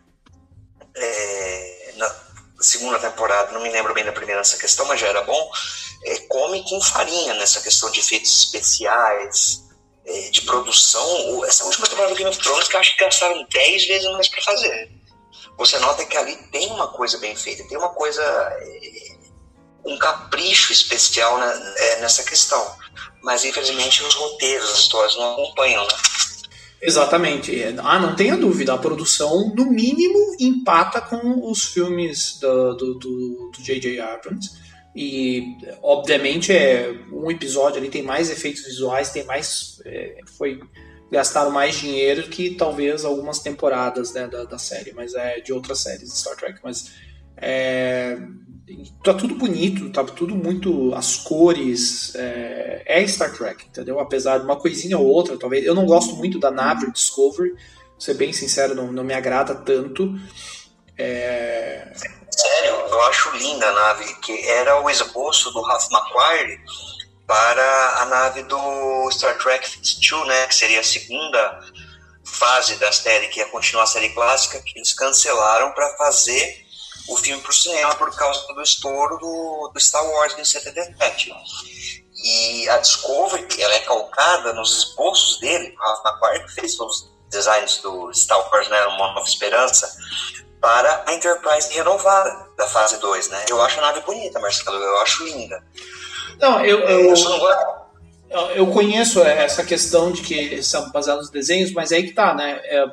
é, 0.95 1.93
na, 1.97 2.32
segunda 2.63 2.99
temporada, 2.99 3.51
não 3.51 3.61
me 3.61 3.69
lembro 3.69 3.93
bem 3.93 4.05
da 4.05 4.11
primeira 4.11 4.39
nessa 4.39 4.57
questão, 4.57 4.85
mas 4.85 4.99
já 4.99 5.07
era 5.07 5.21
bom, 5.23 5.51
é, 6.05 6.19
come 6.27 6.63
com 6.63 6.81
farinha 6.81 7.33
nessa 7.35 7.61
questão 7.61 7.91
de 7.91 7.99
efeitos 7.99 8.33
especiais, 8.33 9.63
é, 10.05 10.29
de 10.29 10.41
produção. 10.41 11.45
Essa 11.45 11.63
última 11.65 11.87
temporada 11.87 12.13
do 12.13 12.17
Game 12.17 12.29
of 12.29 12.39
Thrones 12.39 12.67
que 12.67 12.75
eu 12.75 12.79
acho 12.79 12.95
que 12.95 13.03
gastaram 13.03 13.45
10 13.49 13.87
vezes 13.87 14.11
mais 14.11 14.27
para 14.27 14.41
fazer. 14.41 14.91
Você 15.57 15.77
nota 15.79 16.05
que 16.05 16.17
ali 16.17 16.35
tem 16.51 16.69
uma 16.71 16.87
coisa 16.87 17.17
bem 17.19 17.35
feita, 17.35 17.67
tem 17.67 17.77
uma 17.77 17.89
coisa. 17.89 18.21
É, 18.21 19.13
um 19.85 19.97
capricho 19.97 20.71
especial 20.71 21.41
é, 21.43 21.99
nessa 21.99 22.23
questão. 22.23 22.75
Mas 23.21 23.43
infelizmente 23.43 24.03
os 24.03 24.15
roteiros, 24.15 24.69
as 24.71 24.79
histórias 24.79 25.15
não 25.15 25.33
acompanham, 25.33 25.83
né? 25.83 25.93
Exatamente. 26.85 27.63
É, 27.63 27.73
ah, 27.77 27.97
não 27.97 28.13
tenha 28.13 28.35
dúvida, 28.35 28.73
a 28.73 28.77
produção, 28.77 29.53
no 29.55 29.71
mínimo, 29.71 30.35
empata 30.37 30.99
com 30.99 31.49
os 31.49 31.63
filmes 31.63 32.37
do 32.41 33.51
J.J. 33.57 34.01
Abrams. 34.01 34.51
E, 34.93 35.55
obviamente, 35.81 36.51
é 36.51 36.93
um 37.11 37.31
episódio 37.31 37.79
ali 37.79 37.89
tem 37.89 38.03
mais 38.03 38.29
efeitos 38.29 38.65
visuais, 38.65 39.11
tem 39.11 39.23
mais. 39.23 39.81
É, 39.85 40.17
foi 40.37 40.59
gastaram 41.09 41.51
mais 41.51 41.75
dinheiro 41.75 42.23
que 42.23 42.55
talvez 42.55 43.05
algumas 43.05 43.39
temporadas 43.39 44.13
né, 44.13 44.27
da, 44.27 44.43
da 44.43 44.57
série, 44.57 44.91
mas 44.93 45.13
é 45.13 45.39
de 45.39 45.53
outras 45.53 45.79
séries 45.79 46.09
de 46.09 46.17
Star 46.17 46.35
Trek. 46.35 46.59
Mas 46.63 46.91
é, 47.37 48.17
tá 49.03 49.13
tudo 49.13 49.35
bonito, 49.35 49.91
tá 49.91 50.03
tudo 50.03 50.35
muito. 50.35 50.93
As 50.95 51.17
cores. 51.17 52.15
É, 52.15 52.83
é, 52.85 53.07
Star 53.07 53.33
Trek, 53.33 53.65
entendeu? 53.65 53.99
Apesar 53.99 54.37
de 54.39 54.45
uma 54.45 54.55
coisinha 54.55 54.97
ou 54.97 55.05
outra, 55.05 55.37
talvez. 55.37 55.65
Eu 55.65 55.75
não 55.75 55.85
gosto 55.85 56.15
muito 56.15 56.39
da 56.39 56.51
nave 56.51 56.91
Discovery, 56.91 57.49
vou 57.51 57.59
ser 57.99 58.13
bem 58.15 58.31
sincero, 58.33 58.75
não, 58.75 58.91
não 58.91 59.03
me 59.03 59.13
agrada 59.13 59.55
tanto. 59.55 60.13
É... 60.97 61.91
Sério, 62.29 62.75
eu 62.89 63.01
acho 63.03 63.35
linda 63.37 63.67
a 63.67 63.73
nave, 63.73 64.13
que 64.21 64.47
era 64.47 64.81
o 64.81 64.89
esboço 64.89 65.51
do 65.51 65.61
Ralph 65.61 65.87
McQuarrie 65.91 66.59
para 67.27 68.01
a 68.01 68.05
nave 68.05 68.43
do 68.43 69.09
Star 69.11 69.37
Trek 69.37 69.69
2, 69.79 70.27
né, 70.27 70.45
que 70.47 70.55
seria 70.55 70.79
a 70.79 70.83
segunda 70.83 71.59
fase 72.23 72.75
da 72.75 72.91
série, 72.91 73.27
que 73.27 73.39
ia 73.39 73.45
continuar 73.47 73.83
a 73.83 73.87
série 73.87 74.09
clássica, 74.09 74.61
que 74.61 74.77
eles 74.77 74.93
cancelaram 74.93 75.71
para 75.73 75.95
fazer 75.97 76.62
o 77.07 77.17
filme 77.17 77.41
para 77.41 77.51
o 77.51 77.53
cinema 77.53 77.95
por 77.95 78.15
causa 78.15 78.45
do 78.53 78.61
estouro 78.61 79.17
do, 79.17 79.71
do 79.73 79.79
Star 79.79 80.05
Wars 80.05 80.37
em 80.37 80.45
77. 80.45 81.33
E 82.23 82.69
a 82.69 82.77
Discovery, 82.77 83.45
ela 83.61 83.73
é 83.73 83.79
calcada 83.79 84.53
nos 84.53 84.77
esboços 84.77 85.39
dele, 85.39 85.75
McQuarrie 85.75 86.45
que 86.45 86.53
fez 86.53 86.79
os 86.79 87.11
designs 87.29 87.79
do 87.79 88.13
Star 88.13 88.39
Wars, 88.49 88.69
né, 88.69 88.85
Uma 88.85 89.13
Nova 89.13 89.27
Esperança, 89.27 89.91
para 90.61 91.03
a 91.05 91.13
Enterprise 91.13 91.73
renovada 91.73 92.47
da 92.57 92.65
fase 92.67 92.97
2, 92.97 93.29
né? 93.29 93.45
Eu 93.49 93.61
acho 93.61 93.79
a 93.79 93.81
nave 93.81 93.99
bonita, 94.01 94.39
Marcelo, 94.39 94.77
eu 94.77 95.01
acho 95.01 95.25
linda. 95.25 95.61
Não, 96.39 96.63
eu, 96.63 96.79
eu, 96.79 97.13
eu, 98.29 98.39
eu 98.55 98.67
conheço 98.67 99.21
essa 99.21 99.63
questão 99.63 100.11
de 100.11 100.21
que 100.21 100.63
são 100.63 100.89
baseados 100.91 101.25
nos 101.25 101.31
desenhos, 101.31 101.73
mas 101.73 101.91
aí 101.91 102.03
que 102.03 102.13
tá, 102.13 102.33
né? 102.33 102.61
É, 102.63 102.85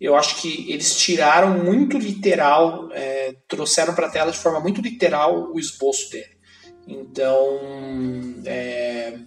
eu 0.00 0.14
acho 0.16 0.40
que 0.40 0.70
eles 0.70 0.96
tiraram 0.96 1.64
muito 1.64 1.98
literal, 1.98 2.88
é, 2.92 3.34
trouxeram 3.48 3.94
para 3.94 4.06
a 4.06 4.10
tela 4.10 4.30
de 4.30 4.38
forma 4.38 4.60
muito 4.60 4.80
literal 4.80 5.52
o 5.52 5.58
esboço 5.58 6.10
dele. 6.10 6.38
Então, 6.86 7.58
é, 8.46 9.18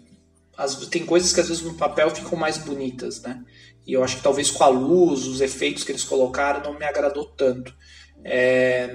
as, 0.58 0.76
tem 0.88 1.06
coisas 1.06 1.34
que 1.34 1.42
às 1.42 1.50
vezes 1.50 1.64
no 1.64 1.74
papel 1.74 2.10
ficam 2.10 2.38
mais 2.38 2.58
bonitas, 2.58 3.22
né? 3.22 3.44
E 3.86 3.94
eu 3.94 4.04
acho 4.04 4.18
que 4.18 4.24
talvez 4.24 4.50
com 4.50 4.64
a 4.64 4.68
luz, 4.68 5.26
os 5.26 5.42
efeitos 5.42 5.84
que 5.84 5.92
eles 5.92 6.04
colocaram, 6.04 6.62
não 6.62 6.80
me 6.80 6.86
agradou 6.86 7.26
tanto. 7.26 7.74
É, 8.24 8.90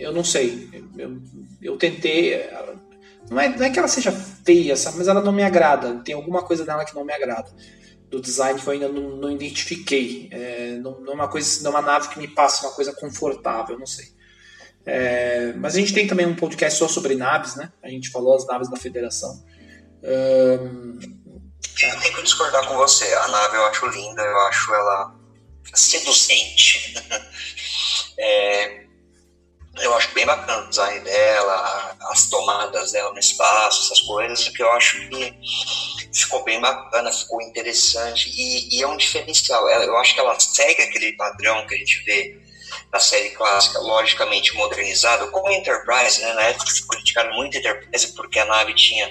eu 0.00 0.12
não 0.12 0.22
sei. 0.22 0.68
Eu, 0.96 1.20
eu 1.60 1.76
tentei. 1.76 2.46
Não 3.30 3.40
é, 3.40 3.48
não 3.48 3.64
é 3.64 3.70
que 3.70 3.78
ela 3.78 3.88
seja 3.88 4.12
feia, 4.12 4.76
sabe? 4.76 4.98
mas 4.98 5.08
ela 5.08 5.22
não 5.22 5.32
me 5.32 5.42
agrada. 5.42 6.00
Tem 6.04 6.14
alguma 6.14 6.42
coisa 6.42 6.64
dela 6.64 6.84
que 6.84 6.94
não 6.94 7.04
me 7.04 7.12
agrada. 7.12 7.50
Do 8.08 8.20
design 8.20 8.60
que 8.60 8.66
eu 8.66 8.72
ainda 8.72 8.88
não, 8.88 9.16
não 9.16 9.30
identifiquei. 9.30 10.28
É, 10.30 10.78
não, 10.80 11.00
não, 11.00 11.12
é 11.12 11.14
uma 11.14 11.28
coisa, 11.28 11.62
não 11.62 11.70
é 11.72 11.74
uma 11.74 11.82
nave 11.82 12.08
que 12.08 12.18
me 12.18 12.28
passa 12.28 12.66
uma 12.66 12.74
coisa 12.74 12.92
confortável, 12.92 13.78
não 13.78 13.86
sei. 13.86 14.06
É, 14.86 15.52
mas 15.54 15.74
a 15.74 15.78
gente 15.78 15.92
tem 15.92 16.06
também 16.06 16.26
um 16.26 16.34
podcast 16.34 16.78
só 16.78 16.88
sobre 16.88 17.14
naves, 17.14 17.56
né? 17.56 17.70
A 17.82 17.88
gente 17.90 18.10
falou 18.10 18.34
as 18.34 18.46
naves 18.46 18.70
da 18.70 18.76
Federação. 18.76 19.44
Um, 20.02 20.98
eu 21.82 22.00
tenho 22.00 22.14
que 22.16 22.22
discordar 22.22 22.66
com 22.66 22.76
você. 22.76 23.04
A 23.12 23.28
nave 23.28 23.56
eu 23.56 23.64
acho 23.66 23.86
linda, 23.86 24.22
eu 24.22 24.38
acho 24.46 24.74
ela 24.74 25.14
seduzente. 25.74 26.94
é, 28.18 28.84
eu 29.80 29.94
acho 29.94 30.12
bem 30.14 30.26
bacana 30.26 30.64
o 30.64 30.68
design 30.70 31.00
dela, 31.00 31.96
as 32.10 32.26
tomadas 32.28 32.92
dela 32.92 33.12
no 33.12 33.18
espaço, 33.18 33.84
essas 33.84 34.00
coisas, 34.06 34.48
que 34.48 34.62
eu 34.62 34.72
acho 34.72 35.08
que 35.08 35.97
ficou 36.24 36.44
bem 36.44 36.60
bacana, 36.60 37.12
ficou 37.12 37.40
interessante 37.42 38.30
e, 38.30 38.76
e 38.76 38.82
é 38.82 38.86
um 38.86 38.96
diferencial. 38.96 39.68
Eu 39.68 39.96
acho 39.98 40.14
que 40.14 40.20
ela 40.20 40.38
segue 40.38 40.82
aquele 40.82 41.12
padrão 41.12 41.66
que 41.66 41.74
a 41.74 41.78
gente 41.78 42.02
vê 42.04 42.48
na 42.92 43.00
série 43.00 43.30
clássica, 43.30 43.78
logicamente 43.78 44.54
modernizado, 44.54 45.30
como 45.30 45.50
Enterprise, 45.50 46.20
né? 46.20 46.32
Na 46.34 46.42
época 46.42 46.70
se 46.70 46.86
criticaram 46.86 47.34
muito 47.34 47.56
Enterprise 47.56 48.14
porque 48.14 48.38
a 48.38 48.44
nave 48.44 48.74
tinha 48.74 49.10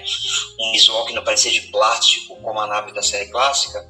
um 0.60 0.72
visual 0.72 1.06
que 1.06 1.12
não 1.12 1.24
parecia 1.24 1.50
de 1.50 1.62
plástico, 1.62 2.36
como 2.36 2.58
a 2.60 2.66
nave 2.66 2.92
da 2.92 3.02
série 3.02 3.30
clássica, 3.30 3.86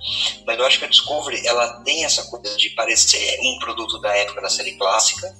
mas 0.46 0.59
eu 0.59 0.66
acho 0.66 0.78
que 0.78 0.85
a 0.85 0.88
Discovery, 0.88 1.46
ela 1.46 1.81
tem 1.83 2.04
essa 2.04 2.22
coisa 2.24 2.57
de 2.57 2.70
parecer 2.70 3.38
um 3.40 3.59
produto 3.59 3.98
da 4.00 4.14
época 4.16 4.40
da 4.40 4.50
série 4.50 4.72
clássica, 4.76 5.35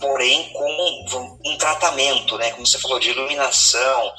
porém 0.00 0.52
com 0.52 1.38
um 1.44 1.56
tratamento, 1.56 2.36
né? 2.38 2.50
Como 2.52 2.66
você 2.66 2.78
falou, 2.78 2.98
de 2.98 3.10
iluminação, 3.10 4.12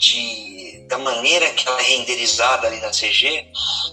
de, 0.00 0.86
da 0.88 0.96
maneira 0.96 1.50
que 1.50 1.68
ela 1.68 1.78
é 1.78 1.84
renderizada 1.84 2.66
ali 2.66 2.80
na 2.80 2.90
CG, 2.90 3.52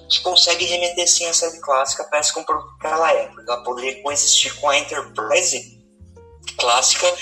que 0.10 0.22
consegue 0.22 0.64
remeter 0.64 1.06
sim 1.06 1.26
a 1.26 1.34
série 1.34 1.60
clássica, 1.60 2.06
parece 2.06 2.34
que 2.34 2.40
um 2.40 2.46
produto 2.46 2.78
que 2.80 2.88
ela 2.88 3.12
é, 3.12 3.30
ela 3.46 3.62
poderia 3.64 4.02
coexistir 4.02 4.56
com 4.56 4.70
a 4.70 4.78
Enterprise 4.78 5.78
clássica, 6.58 7.14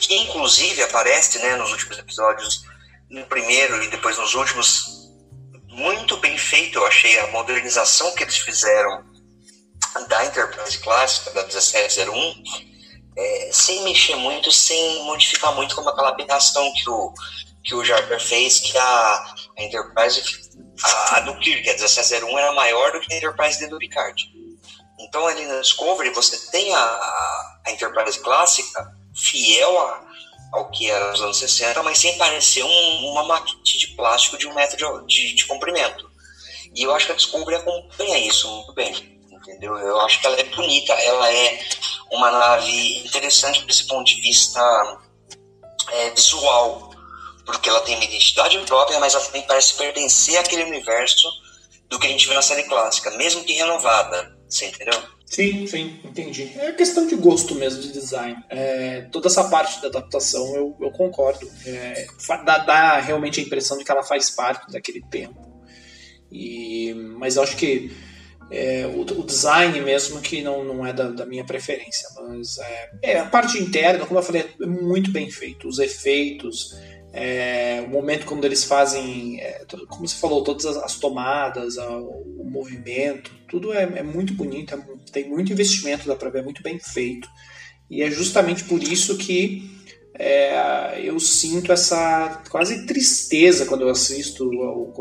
que 0.00 0.14
inclusive 0.14 0.80
aparece 0.84 1.40
né, 1.40 1.56
nos 1.56 1.72
últimos 1.72 1.98
episódios, 1.98 2.62
no 3.10 3.26
primeiro 3.26 3.82
e 3.82 3.88
depois 3.88 4.16
nos 4.16 4.34
últimos, 4.34 5.10
muito 5.66 6.16
bem 6.18 6.38
feito, 6.38 6.78
eu 6.78 6.86
achei 6.86 7.18
a 7.18 7.26
modernização 7.28 8.14
que 8.14 8.22
eles 8.22 8.36
fizeram 8.36 9.04
da 10.08 10.24
Enterprise 10.26 10.78
clássica, 10.78 11.32
da 11.32 11.42
1701, 11.42 12.42
é, 13.16 13.50
sem 13.52 13.82
mexer 13.82 14.14
muito, 14.14 14.52
sem 14.52 15.02
modificar 15.02 15.52
muito 15.56 15.74
como 15.74 15.88
aquela 15.88 16.10
aberração 16.10 16.72
que 16.74 16.88
o 16.88 17.12
que 17.68 17.74
o 17.74 17.84
Jarper 17.84 18.18
fez, 18.18 18.60
que 18.60 18.76
a, 18.76 19.34
a 19.58 19.62
Enterprise, 19.62 20.22
a, 20.82 21.16
a, 21.16 21.20
do 21.20 21.38
Kirk, 21.38 21.68
a 21.68 21.74
1701, 21.74 22.38
era 22.38 22.52
maior 22.52 22.92
do 22.92 23.00
que 23.00 23.12
a 23.12 23.16
Enterprise 23.18 23.68
do 23.68 23.76
Picard. 23.76 24.24
Então, 24.98 25.26
ali 25.26 25.44
na 25.44 25.60
Discovery, 25.60 26.10
você 26.10 26.50
tem 26.50 26.74
a, 26.74 26.80
a 26.80 27.64
Enterprise 27.68 28.18
clássica, 28.20 28.90
fiel 29.14 29.78
a, 29.78 30.02
ao 30.54 30.70
que 30.70 30.90
era 30.90 31.10
nos 31.10 31.20
anos 31.20 31.38
60, 31.38 31.82
mas 31.82 31.98
sem 31.98 32.16
parecer 32.16 32.64
um, 32.64 33.10
uma 33.10 33.24
maquete 33.24 33.78
de 33.78 33.88
plástico 33.88 34.38
de 34.38 34.48
um 34.48 34.54
metro 34.54 35.04
de, 35.06 35.06
de, 35.06 35.34
de 35.34 35.46
comprimento. 35.46 36.10
E 36.74 36.82
eu 36.82 36.94
acho 36.94 37.04
que 37.04 37.12
a 37.12 37.16
Discovery 37.16 37.56
acompanha 37.56 38.18
isso 38.18 38.48
muito 38.50 38.72
bem 38.72 39.18
entendeu? 39.30 39.76
Eu 39.78 40.00
acho 40.00 40.20
que 40.20 40.26
ela 40.26 40.38
é 40.38 40.44
bonita, 40.44 40.92
ela 40.92 41.32
é 41.32 41.60
uma 42.10 42.30
nave 42.30 42.98
interessante 42.98 43.64
desse 43.64 43.86
ponto 43.86 44.04
de 44.04 44.20
vista 44.20 44.60
é, 45.90 46.10
visual, 46.10 46.87
porque 47.48 47.70
ela 47.70 47.80
tem 47.80 47.94
uma 47.94 48.04
identidade 48.04 48.58
própria, 48.58 49.00
mas 49.00 49.14
ela 49.14 49.24
também 49.24 49.42
parece 49.46 49.72
pertencer 49.72 50.36
àquele 50.36 50.64
universo 50.64 51.26
do 51.88 51.98
que 51.98 52.06
a 52.06 52.10
gente 52.10 52.28
vê 52.28 52.34
na 52.34 52.42
série 52.42 52.64
clássica, 52.64 53.10
mesmo 53.12 53.42
que 53.42 53.54
renovada. 53.54 54.36
Você 54.46 54.66
entendeu? 54.66 55.00
Sim, 55.24 55.66
sim, 55.66 55.98
entendi. 56.04 56.52
É 56.58 56.72
questão 56.72 57.06
de 57.06 57.14
gosto 57.14 57.54
mesmo, 57.54 57.80
de 57.80 57.90
design. 57.90 58.36
É, 58.50 59.08
toda 59.10 59.28
essa 59.28 59.44
parte 59.44 59.80
da 59.80 59.88
adaptação 59.88 60.54
eu, 60.54 60.76
eu 60.78 60.90
concordo. 60.90 61.50
É, 61.64 62.06
dá, 62.44 62.58
dá, 62.58 63.00
realmente 63.00 63.40
a 63.40 63.42
impressão 63.42 63.78
de 63.78 63.84
que 63.84 63.90
ela 63.90 64.02
faz 64.02 64.28
parte 64.28 64.70
daquele 64.70 65.00
tempo. 65.10 65.40
E, 66.30 66.92
mas 67.18 67.36
eu 67.36 67.42
acho 67.42 67.56
que 67.56 67.90
é, 68.50 68.86
o, 68.86 69.00
o, 69.00 69.24
design 69.24 69.78
mesmo 69.80 70.20
que 70.20 70.42
não, 70.42 70.64
não 70.64 70.86
é 70.86 70.92
da, 70.92 71.08
da 71.08 71.24
minha 71.24 71.44
preferência. 71.44 72.08
Mas 72.16 72.58
é, 72.58 72.90
é, 73.02 73.18
a 73.18 73.26
parte 73.26 73.58
interna, 73.58 74.04
como 74.04 74.20
eu 74.20 74.24
falei, 74.24 74.50
é 74.60 74.66
muito 74.66 75.10
bem 75.10 75.30
feito. 75.30 75.66
Os 75.66 75.78
efeitos, 75.78 76.74
é, 77.12 77.82
o 77.86 77.90
momento 77.90 78.26
quando 78.26 78.44
eles 78.44 78.64
fazem, 78.64 79.40
é, 79.40 79.64
como 79.88 80.06
você 80.06 80.16
falou, 80.16 80.42
todas 80.42 80.66
as, 80.66 80.76
as 80.76 80.96
tomadas, 80.96 81.78
a, 81.78 81.98
o 81.98 82.44
movimento, 82.44 83.30
tudo 83.48 83.72
é, 83.72 83.82
é 83.82 84.02
muito 84.02 84.34
bonito, 84.34 84.74
é 84.74 84.78
tem 85.10 85.28
muito 85.28 85.52
investimento, 85.52 86.06
dá 86.06 86.14
para 86.14 86.30
ver, 86.30 86.40
é 86.40 86.42
muito 86.42 86.62
bem 86.62 86.78
feito. 86.78 87.28
E 87.90 88.02
é 88.02 88.10
justamente 88.10 88.64
por 88.64 88.82
isso 88.82 89.16
que 89.16 89.70
é, 90.14 91.00
eu 91.02 91.18
sinto 91.18 91.72
essa 91.72 92.42
quase 92.50 92.84
tristeza 92.86 93.64
quando 93.64 93.82
eu 93.82 93.88
assisto, 93.88 94.50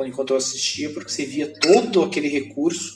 enquanto 0.06 0.32
eu 0.32 0.38
assistia, 0.38 0.90
porque 0.92 1.12
você 1.12 1.26
via 1.26 1.52
todo 1.60 2.04
aquele 2.04 2.30
recurso 2.30 2.96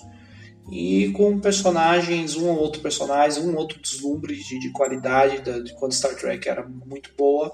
e 0.71 1.09
com 1.09 1.39
personagens, 1.39 2.35
um 2.35 2.47
ou 2.47 2.57
outro 2.57 2.81
personagem, 2.81 3.43
um 3.43 3.53
ou 3.53 3.57
outro 3.57 3.79
deslumbre 3.79 4.35
de, 4.35 4.59
de 4.59 4.69
qualidade 4.71 5.41
da, 5.41 5.59
de 5.59 5.73
quando 5.73 5.93
Star 5.93 6.15
Trek 6.15 6.47
era 6.47 6.65
muito 6.65 7.11
boa. 7.17 7.51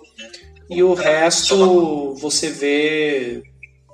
E 0.69 0.83
o 0.83 0.93
resto 0.93 2.13
você 2.15 2.49
vê. 2.49 3.43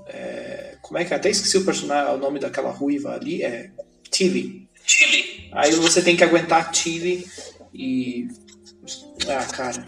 É, 0.07 0.75
como 0.81 0.97
é 0.97 1.05
que 1.05 1.13
é? 1.13 1.17
Até 1.17 1.29
esqueci 1.29 1.57
o 1.57 1.65
personagem, 1.65 2.13
o 2.13 2.17
nome 2.17 2.39
daquela 2.39 2.71
ruiva 2.71 3.13
ali, 3.13 3.43
é 3.43 3.69
Tilly. 4.09 4.67
Tilly. 4.85 5.49
Aí 5.51 5.71
você 5.71 6.01
tem 6.01 6.15
que 6.15 6.23
aguentar 6.23 6.71
Tilly 6.71 7.25
e. 7.73 8.27
Ah, 9.27 9.45
cara. 9.45 9.87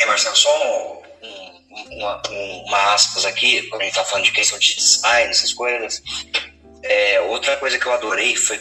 É, 0.00 0.06
Marcelo, 0.06 0.36
só 0.36 1.02
um, 1.22 1.96
uma, 1.96 2.22
uma 2.66 2.94
aspas 2.94 3.24
aqui, 3.24 3.62
quando 3.68 3.82
a 3.82 3.84
gente 3.84 3.94
tá 3.94 4.04
falando 4.04 4.24
de 4.24 4.32
questão 4.32 4.58
de 4.58 4.76
design, 4.76 5.30
essas 5.30 5.52
coisas. 5.52 6.02
É, 6.82 7.20
outra 7.22 7.56
coisa 7.56 7.78
que 7.78 7.86
eu 7.86 7.92
adorei 7.92 8.36
foi 8.36 8.58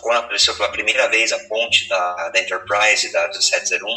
quando 0.00 0.18
apareceu 0.18 0.54
pela 0.54 0.70
primeira 0.70 1.08
vez 1.08 1.32
a 1.32 1.38
ponte 1.48 1.88
da, 1.88 2.28
da 2.28 2.40
Enterprise, 2.40 3.10
da 3.10 3.22
1701, 3.28 3.88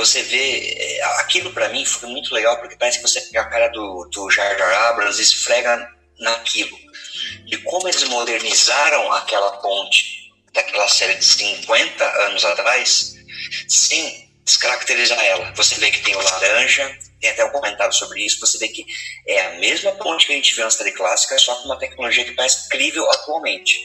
você 0.00 0.22
vê, 0.22 0.76
é, 0.78 1.02
aquilo 1.20 1.52
para 1.52 1.68
mim 1.68 1.84
foi 1.84 2.08
muito 2.08 2.34
legal, 2.34 2.56
porque 2.58 2.76
parece 2.76 2.98
que 2.98 3.08
você 3.08 3.20
pega 3.20 3.42
a 3.42 3.50
cara 3.50 3.68
do, 3.68 4.08
do 4.10 4.30
Jar 4.30 4.56
Jar 4.56 4.88
Abrams 4.88 5.20
e 5.20 5.22
esfrega 5.22 5.90
naquilo. 6.18 6.76
E 7.46 7.56
como 7.58 7.86
eles 7.86 8.02
modernizaram 8.04 9.12
aquela 9.12 9.58
ponte 9.58 10.32
daquela 10.54 10.88
série 10.88 11.16
de 11.16 11.24
50 11.24 12.04
anos 12.26 12.44
atrás, 12.46 13.14
sem 13.68 14.30
descaracterizar 14.44 15.22
ela. 15.22 15.52
Você 15.54 15.74
vê 15.76 15.90
que 15.90 16.00
tem 16.00 16.16
o 16.16 16.22
laranja, 16.22 16.98
tem 17.20 17.30
até 17.30 17.44
um 17.44 17.50
comentário 17.50 17.92
sobre 17.92 18.24
isso, 18.24 18.40
você 18.40 18.58
vê 18.58 18.68
que 18.68 18.84
é 19.28 19.46
a 19.46 19.58
mesma 19.58 19.92
ponte 19.92 20.26
que 20.26 20.32
a 20.32 20.36
gente 20.36 20.54
vê 20.56 20.64
na 20.64 20.70
série 20.70 20.92
clássica, 20.92 21.38
só 21.38 21.54
com 21.56 21.66
uma 21.66 21.78
tecnologia 21.78 22.24
que 22.24 22.32
parece 22.32 22.66
incrível 22.66 23.08
atualmente. 23.10 23.78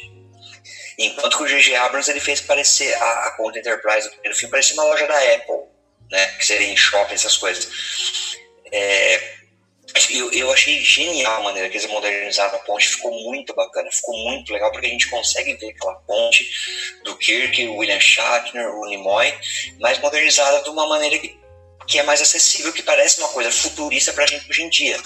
Enquanto 0.98 1.38
que 1.38 1.44
o 1.44 1.48
G.G. 1.48 1.76
Abrams 1.76 2.10
ele 2.10 2.22
fez 2.22 2.40
parecer 2.40 2.94
a, 2.96 3.28
a 3.28 3.32
ponte 3.32 3.60
Enterprise 3.60 4.08
do 4.08 4.14
primeiro 4.14 4.38
filme 4.38 4.52
parecia 4.52 4.76
uma 4.76 4.86
loja 4.86 5.06
da 5.06 5.18
Apple, 5.36 5.75
né? 6.12 6.26
Que 6.38 6.46
seria 6.46 6.68
em 6.68 6.78
shopping, 6.78 7.14
essas 7.14 7.38
coisas. 7.38 7.68
É, 8.72 9.36
eu, 10.10 10.32
eu 10.32 10.52
achei 10.52 10.82
genial 10.82 11.40
a 11.40 11.44
maneira 11.44 11.70
que 11.70 11.78
eles 11.78 11.90
modernizaram 11.90 12.56
a 12.56 12.60
ponte, 12.60 12.88
ficou 12.88 13.12
muito 13.24 13.54
bacana, 13.56 13.90
ficou 13.92 14.18
muito 14.30 14.52
legal, 14.52 14.72
porque 14.72 14.88
a 14.88 14.90
gente 14.90 15.10
consegue 15.10 15.54
ver 15.56 15.70
aquela 15.70 15.96
ponte 15.96 16.46
do 17.04 17.16
Kirk, 17.18 17.68
William 17.68 18.00
Shatner, 18.00 18.70
o 18.76 18.86
Nimoy, 18.88 19.34
mas 19.80 20.00
modernizada 20.00 20.64
de 20.64 20.70
uma 20.70 20.88
maneira 20.88 21.18
que, 21.18 21.38
que 21.88 22.00
é 22.00 22.04
mais 22.04 22.22
acessível, 22.22 22.74
que 22.74 22.84
parece 22.84 23.20
uma 23.20 23.30
coisa 23.30 23.52
futurista 23.52 24.12
pra 24.12 24.26
gente 24.26 24.50
hoje 24.50 24.64
em 24.64 24.70
dia. 24.70 24.98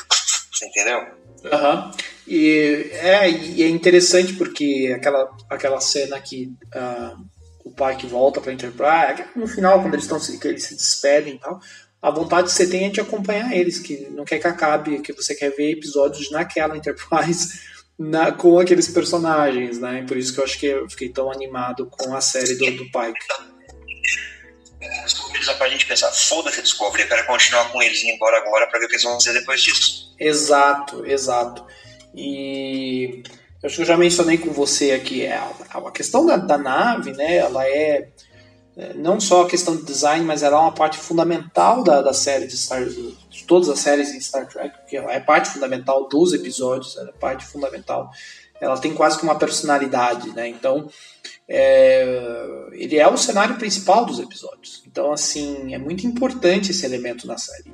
Você 0.52 0.66
entendeu? 0.66 1.00
Uhum. 1.44 1.92
E, 2.28 2.90
é, 2.94 3.30
e 3.30 3.64
é 3.64 3.68
interessante 3.68 4.34
porque 4.34 4.94
aquela, 4.96 5.30
aquela 5.50 5.80
cena 5.80 6.20
que 6.20 6.52
uh, 6.76 7.29
o 7.70 7.72
pai 7.72 7.96
que 7.96 8.08
volta 8.08 8.42
pra 8.42 8.52
Enterprise, 8.52 9.24
no 9.36 9.48
final, 9.48 9.82
quando 9.82 9.94
eles, 9.94 10.08
que 10.40 10.48
eles 10.48 10.64
se 10.64 10.76
despedem 10.76 11.36
e 11.36 11.40
tal, 11.40 11.60
a 12.02 12.10
vontade 12.10 12.48
que 12.48 12.54
você 12.54 12.68
tem 12.68 12.86
é 12.86 12.90
de 12.90 13.00
acompanhar 13.00 13.54
eles, 13.54 13.80
que 13.80 14.08
não 14.12 14.26
quer 14.26 14.40
que 14.40 14.48
acabe, 14.48 15.02
que 15.02 15.14
você 15.14 15.36
quer 15.36 15.52
ver 15.52 15.72
episódios 15.72 16.32
naquela 16.32 16.76
Enterprise 16.76 17.60
na, 17.98 18.32
com 18.32 18.58
aqueles 18.60 18.88
personagens, 18.88 19.80
né? 19.80 20.04
Por 20.08 20.18
isso 20.18 20.34
que 20.34 20.40
eu 20.40 20.44
acho 20.44 20.60
que 20.60 20.66
eu 20.66 20.90
fiquei 20.90 21.10
tão 21.10 21.32
animado 21.32 21.86
com 21.86 22.16
a 22.16 22.22
série 22.22 22.56
do, 22.56 22.66
do 22.72 22.86
Pike. 22.86 23.20
Eles 24.82 25.50
pra 25.58 25.68
gente 25.68 25.86
pensar, 25.86 26.10
foda-se 26.12 26.62
Discovery, 26.62 27.04
eu 27.04 27.10
quero 27.10 27.28
continuar 27.28 27.70
com 27.70 27.82
eles 27.82 28.02
e 28.02 28.08
ir 28.08 28.16
embora 28.16 28.38
agora 28.38 28.68
pra 28.68 28.80
ver 28.80 28.86
o 28.86 28.88
que 28.88 28.96
eles 28.96 29.04
vão 29.04 29.14
fazer 29.16 29.34
depois 29.34 29.62
disso. 29.62 30.16
Exato, 30.18 31.06
exato. 31.06 31.66
E 32.16 33.24
eu 33.62 33.68
acho 33.68 33.76
que 33.76 33.82
eu 33.82 33.88
já 33.88 33.98
mencionei 33.98 34.38
com 34.38 34.52
você 34.52 34.92
aqui, 34.92 35.26
é, 35.26 35.36
a, 35.36 35.92
questão 35.92 36.26
da, 36.26 36.38
da 36.38 36.58
nave, 36.58 37.12
né? 37.14 37.38
Ela 37.38 37.68
é 37.68 38.10
é, 38.80 38.94
não 38.94 39.20
só 39.20 39.44
a 39.44 39.50
questão 39.50 39.76
de 39.76 39.84
design, 39.84 40.24
mas 40.24 40.42
ela 40.42 40.58
é 40.58 40.62
uma 40.62 40.72
parte 40.72 40.98
fundamental 40.98 41.84
da, 41.84 42.02
da 42.02 42.14
série 42.14 42.48
de 42.48 42.56
Star 42.56 42.86
de 42.86 43.44
todas 43.46 43.68
as 43.68 43.80
séries 43.80 44.12
em 44.12 44.22
Star 44.22 44.48
Trek, 44.48 44.78
porque 44.78 44.96
ela 44.96 45.12
é 45.12 45.20
parte 45.20 45.50
fundamental 45.50 46.08
dos 46.08 46.32
episódios, 46.32 46.96
ela 46.96 47.10
é 47.10 47.20
parte 47.20 47.46
fundamental. 47.46 48.10
Ela 48.62 48.78
tem 48.78 48.94
quase 48.94 49.18
que 49.18 49.24
uma 49.24 49.38
personalidade, 49.38 50.30
né? 50.30 50.48
Então, 50.48 50.90
é, 51.46 52.06
ele 52.72 52.98
é 52.98 53.08
o 53.08 53.18
cenário 53.18 53.58
principal 53.58 54.06
dos 54.06 54.20
episódios. 54.20 54.82
Então, 54.88 55.12
assim, 55.12 55.74
é 55.74 55.78
muito 55.78 56.08
importante 56.08 56.72
esse 56.72 56.86
elemento 56.86 57.28
na 57.28 57.38
série. 57.38 57.74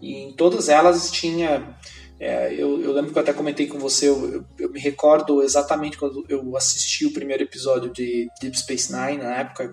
E 0.00 0.14
em 0.22 0.32
todas 0.32 0.70
elas 0.70 1.10
tinha 1.10 1.76
é, 2.18 2.52
eu, 2.54 2.82
eu, 2.82 2.92
lembro 2.92 3.12
que 3.12 3.18
eu 3.18 3.22
até 3.22 3.32
comentei 3.32 3.66
com 3.66 3.78
você, 3.78 4.08
eu, 4.08 4.32
eu, 4.32 4.44
eu, 4.58 4.70
me 4.70 4.80
recordo 4.80 5.42
exatamente 5.42 5.98
quando 5.98 6.24
eu 6.28 6.56
assisti 6.56 7.04
o 7.04 7.12
primeiro 7.12 7.42
episódio 7.42 7.92
de 7.92 8.28
Deep 8.40 8.58
Space 8.58 8.90
Nine, 8.90 9.18
na 9.18 9.36
época, 9.36 9.70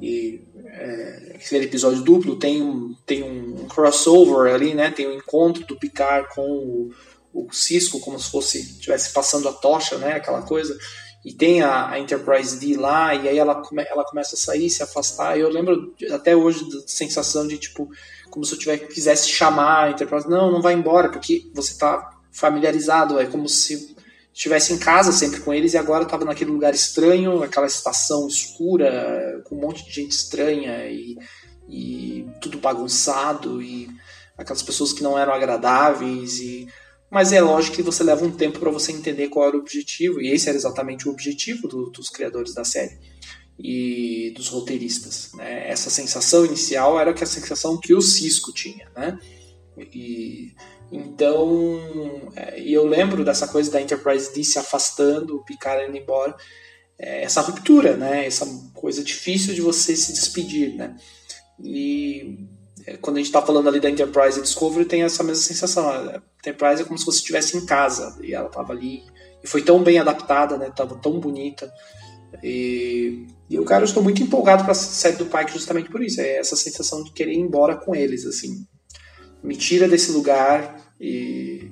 e 0.00 0.40
é, 0.66 1.32
aquele 1.34 1.66
episódio 1.66 2.02
duplo 2.02 2.36
tem 2.38 2.62
um, 2.62 2.94
tem 3.04 3.22
um 3.22 3.66
crossover 3.68 4.54
ali, 4.54 4.74
né? 4.74 4.90
Tem 4.90 5.06
um 5.06 5.14
encontro 5.14 5.66
do 5.66 5.78
Picard 5.78 6.28
com 6.34 6.42
o, 6.42 6.90
o 7.34 7.52
Cisco, 7.52 8.00
como 8.00 8.18
se 8.18 8.30
fosse 8.30 8.58
estivesse 8.58 9.12
passando 9.12 9.48
a 9.48 9.52
tocha, 9.52 9.98
né? 9.98 10.14
Aquela 10.14 10.42
coisa. 10.42 10.76
E 11.24 11.32
tem 11.32 11.62
a, 11.62 11.90
a, 11.90 12.00
Enterprise 12.00 12.58
D 12.58 12.76
lá, 12.76 13.14
e 13.14 13.28
aí 13.28 13.38
ela, 13.38 13.56
come, 13.62 13.84
ela 13.84 14.04
começa 14.04 14.34
a 14.34 14.38
sair, 14.38 14.70
se 14.70 14.82
afastar. 14.82 15.38
Eu 15.38 15.50
lembro 15.50 15.94
até 16.10 16.34
hoje 16.34 16.68
da 16.68 16.80
sensação 16.86 17.46
de 17.46 17.58
tipo, 17.58 17.88
como 18.32 18.46
se 18.46 18.54
eu 18.54 18.58
tivesse, 18.58 18.86
quisesse 18.86 19.28
chamar 19.28 19.84
a 19.84 19.90
Enterprise. 19.90 20.28
Não, 20.28 20.50
não 20.50 20.62
vai 20.62 20.72
embora, 20.72 21.10
porque 21.10 21.50
você 21.54 21.72
está 21.72 22.18
familiarizado. 22.32 23.20
É 23.20 23.26
como 23.26 23.46
se 23.46 23.94
estivesse 24.32 24.72
em 24.72 24.78
casa 24.78 25.12
sempre 25.12 25.40
com 25.40 25.52
eles 25.52 25.74
e 25.74 25.78
agora 25.78 26.04
estava 26.04 26.24
naquele 26.24 26.50
lugar 26.50 26.74
estranho, 26.74 27.42
aquela 27.42 27.66
estação 27.66 28.26
escura, 28.26 29.42
com 29.44 29.54
um 29.54 29.60
monte 29.60 29.84
de 29.84 29.92
gente 29.92 30.12
estranha 30.12 30.86
e, 30.86 31.18
e 31.68 32.26
tudo 32.40 32.58
bagunçado 32.58 33.60
e 33.60 33.90
aquelas 34.36 34.62
pessoas 34.62 34.94
que 34.94 35.02
não 35.02 35.18
eram 35.18 35.34
agradáveis 35.34 36.40
e 36.40 36.66
mas 37.10 37.30
é 37.30 37.42
lógico 37.42 37.76
que 37.76 37.82
você 37.82 38.02
leva 38.02 38.24
um 38.24 38.30
tempo 38.30 38.58
para 38.58 38.70
você 38.70 38.90
entender 38.90 39.28
qual 39.28 39.46
era 39.46 39.56
o 39.58 39.60
objetivo 39.60 40.18
e 40.18 40.32
esse 40.32 40.48
era 40.48 40.56
exatamente 40.56 41.06
o 41.06 41.12
objetivo 41.12 41.68
do, 41.68 41.90
dos 41.90 42.08
criadores 42.08 42.54
da 42.54 42.64
série 42.64 42.98
e 43.62 44.32
dos 44.34 44.48
roteiristas 44.48 45.30
né? 45.34 45.70
essa 45.70 45.88
sensação 45.88 46.44
inicial 46.44 46.98
era 46.98 47.14
que 47.14 47.22
a 47.22 47.26
sensação 47.26 47.78
que 47.78 47.94
o 47.94 48.02
Cisco 48.02 48.52
tinha 48.52 48.90
né 48.96 49.18
e 49.78 50.52
então, 50.92 52.30
é, 52.36 52.60
e 52.60 52.74
eu 52.74 52.84
lembro 52.84 53.24
dessa 53.24 53.48
coisa 53.48 53.70
da 53.70 53.80
Enterprise 53.80 54.32
D 54.34 54.44
se 54.44 54.58
afastando, 54.58 55.36
o 55.36 55.42
Picard 55.42 55.88
indo 55.88 55.96
embora, 55.96 56.36
é, 56.98 57.24
essa 57.24 57.40
ruptura, 57.40 57.96
né? 57.96 58.26
Essa 58.26 58.46
coisa 58.74 59.02
difícil 59.02 59.54
de 59.54 59.62
você 59.62 59.96
se 59.96 60.12
despedir, 60.12 60.74
né? 60.74 60.94
E 61.58 62.46
é, 62.86 62.98
quando 62.98 63.16
a 63.16 63.20
gente 63.20 63.28
está 63.28 63.40
falando 63.40 63.68
ali 63.68 63.80
da 63.80 63.88
Enterprise 63.88 64.38
e 64.38 64.42
Discovery, 64.42 64.84
tem 64.84 65.02
essa 65.02 65.22
mesma 65.22 65.42
sensação. 65.42 65.88
A 65.88 66.20
Enterprise 66.40 66.82
é 66.82 66.84
como 66.84 66.98
se 66.98 67.06
você 67.06 67.18
estivesse 67.18 67.56
em 67.56 67.64
casa 67.64 68.18
e 68.22 68.34
ela 68.34 68.48
estava 68.48 68.74
ali 68.74 69.02
e 69.42 69.46
foi 69.46 69.62
tão 69.62 69.82
bem 69.82 69.98
adaptada, 69.98 70.58
né? 70.58 70.70
Tava 70.76 70.94
tão 70.96 71.18
bonita. 71.18 71.72
E, 72.42 73.26
e 73.48 73.54
eu, 73.54 73.64
cara, 73.64 73.82
eu 73.82 73.86
estou 73.86 74.02
muito 74.02 74.22
empolgado 74.22 74.62
para 74.62 74.72
a 74.72 74.74
série 74.74 75.16
do 75.16 75.26
Pike 75.26 75.52
justamente 75.52 75.90
por 75.90 76.02
isso. 76.02 76.20
É 76.20 76.36
essa 76.36 76.56
sensação 76.56 77.02
de 77.02 77.12
querer 77.12 77.32
ir 77.32 77.40
embora 77.40 77.76
com 77.76 77.94
eles, 77.94 78.24
assim. 78.24 78.66
Me 79.42 79.56
tira 79.56 79.88
desse 79.88 80.12
lugar 80.12 80.76
e 81.00 81.70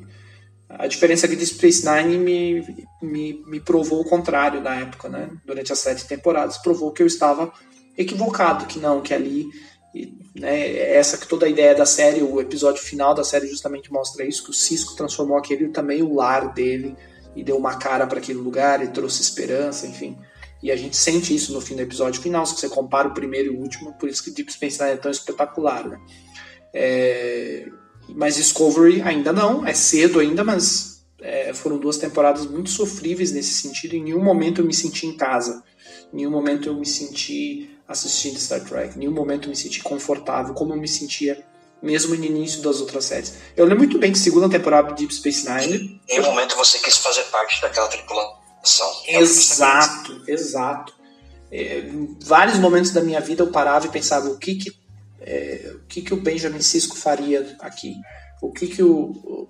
a 0.68 0.86
diferença 0.86 1.26
é 1.26 1.28
que 1.28 1.36
Deep 1.36 1.54
Space 1.54 1.84
Nine 1.84 2.18
me, 2.18 2.86
me, 3.02 3.44
me 3.46 3.61
provou 3.61 4.00
o 4.00 4.08
contrário 4.08 4.61
na 4.61 4.76
época, 4.76 5.08
né? 5.08 5.30
Durante 5.44 5.72
as 5.72 5.78
sete 5.78 6.06
temporadas, 6.06 6.58
provou 6.58 6.92
que 6.92 7.02
eu 7.02 7.06
estava 7.06 7.52
equivocado, 7.96 8.66
que 8.66 8.78
não, 8.78 9.00
que 9.00 9.12
ali 9.12 9.48
e, 9.94 10.16
né, 10.34 10.94
essa 10.94 11.18
que 11.18 11.26
toda 11.26 11.46
a 11.46 11.48
ideia 11.48 11.74
da 11.74 11.84
série, 11.84 12.22
o 12.22 12.40
episódio 12.40 12.82
final 12.82 13.14
da 13.14 13.24
série 13.24 13.48
justamente 13.48 13.92
mostra 13.92 14.24
isso, 14.24 14.44
que 14.44 14.50
o 14.50 14.54
Cisco 14.54 14.94
transformou 14.94 15.36
aquele 15.36 15.68
também 15.68 16.02
o 16.02 16.14
lar 16.14 16.52
dele 16.52 16.96
e 17.34 17.42
deu 17.42 17.56
uma 17.56 17.76
cara 17.76 18.06
para 18.06 18.18
aquele 18.18 18.38
lugar 18.38 18.82
e 18.82 18.88
trouxe 18.88 19.20
esperança, 19.20 19.86
enfim. 19.86 20.16
E 20.62 20.70
a 20.70 20.76
gente 20.76 20.96
sente 20.96 21.34
isso 21.34 21.52
no 21.52 21.61
fim 21.61 21.74
do 21.74 21.82
episódio 21.82 22.20
final, 22.20 22.44
se 22.44 22.54
você 22.54 22.68
compara 22.68 23.08
o 23.08 23.14
primeiro 23.14 23.52
e 23.52 23.56
o 23.56 23.61
último, 23.61 23.94
por 23.94 24.08
isso 24.08 24.22
que 24.22 24.30
Deep 24.30 24.52
Space 24.52 24.78
Nine 24.80 24.94
é 24.94 24.96
tão 24.96 25.11
espetacular, 25.11 25.88
né? 25.88 25.98
É, 26.72 27.66
mas 28.14 28.36
Discovery 28.36 29.02
ainda 29.02 29.32
não, 29.32 29.66
é 29.66 29.72
cedo 29.72 30.20
ainda, 30.20 30.44
mas 30.44 31.02
é, 31.20 31.52
foram 31.54 31.78
duas 31.78 31.96
temporadas 31.96 32.46
muito 32.46 32.70
sofríveis 32.70 33.32
nesse 33.32 33.54
sentido. 33.54 33.94
Em 33.94 34.02
nenhum 34.02 34.22
momento 34.22 34.61
eu 34.61 34.64
me 34.64 34.74
senti 34.74 35.06
em 35.06 35.16
casa, 35.16 35.62
em 36.12 36.18
nenhum 36.18 36.30
momento 36.30 36.68
eu 36.68 36.74
me 36.74 36.86
senti 36.86 37.70
assistindo 37.88 38.38
Star 38.38 38.62
Trek, 38.62 38.96
em 38.96 39.00
nenhum 39.00 39.12
momento 39.12 39.46
eu 39.46 39.50
me 39.50 39.56
senti 39.56 39.82
confortável, 39.82 40.54
como 40.54 40.74
eu 40.74 40.78
me 40.78 40.88
sentia 40.88 41.42
mesmo 41.82 42.14
no 42.14 42.24
início 42.24 42.61
das 42.62 42.80
outras 42.80 43.04
séries. 43.04 43.34
Eu 43.56 43.64
lembro 43.64 43.78
muito 43.78 43.98
bem 43.98 44.12
que 44.12 44.18
segunda 44.18 44.48
temporada 44.48 44.88
de 44.88 44.96
Deep 44.96 45.14
Space 45.14 45.48
Nine. 45.48 46.00
Em 46.08 46.16
nenhum 46.16 46.30
momento 46.30 46.54
você 46.56 46.78
quis 46.78 46.98
fazer 46.98 47.22
parte 47.24 47.61
daquela 47.62 47.88
tripulação. 47.88 48.39
Exato, 49.06 50.22
exato. 50.26 50.94
É, 51.50 51.80
em 51.80 52.16
vários 52.20 52.58
momentos 52.58 52.92
da 52.92 53.02
minha 53.02 53.20
vida 53.20 53.42
eu 53.42 53.50
parava 53.50 53.86
e 53.86 53.90
pensava 53.90 54.28
o 54.28 54.38
que 54.38 54.54
que 54.54 54.80
é, 55.20 55.72
o 55.74 55.86
que, 55.86 56.00
que 56.00 56.14
o 56.14 56.20
Benjamin 56.20 56.62
Cisco 56.62 56.96
faria 56.96 57.56
aqui, 57.61 57.94
o 58.40 58.50
que, 58.50 58.66
que 58.66 58.82
o, 58.82 58.96
o, 58.96 59.48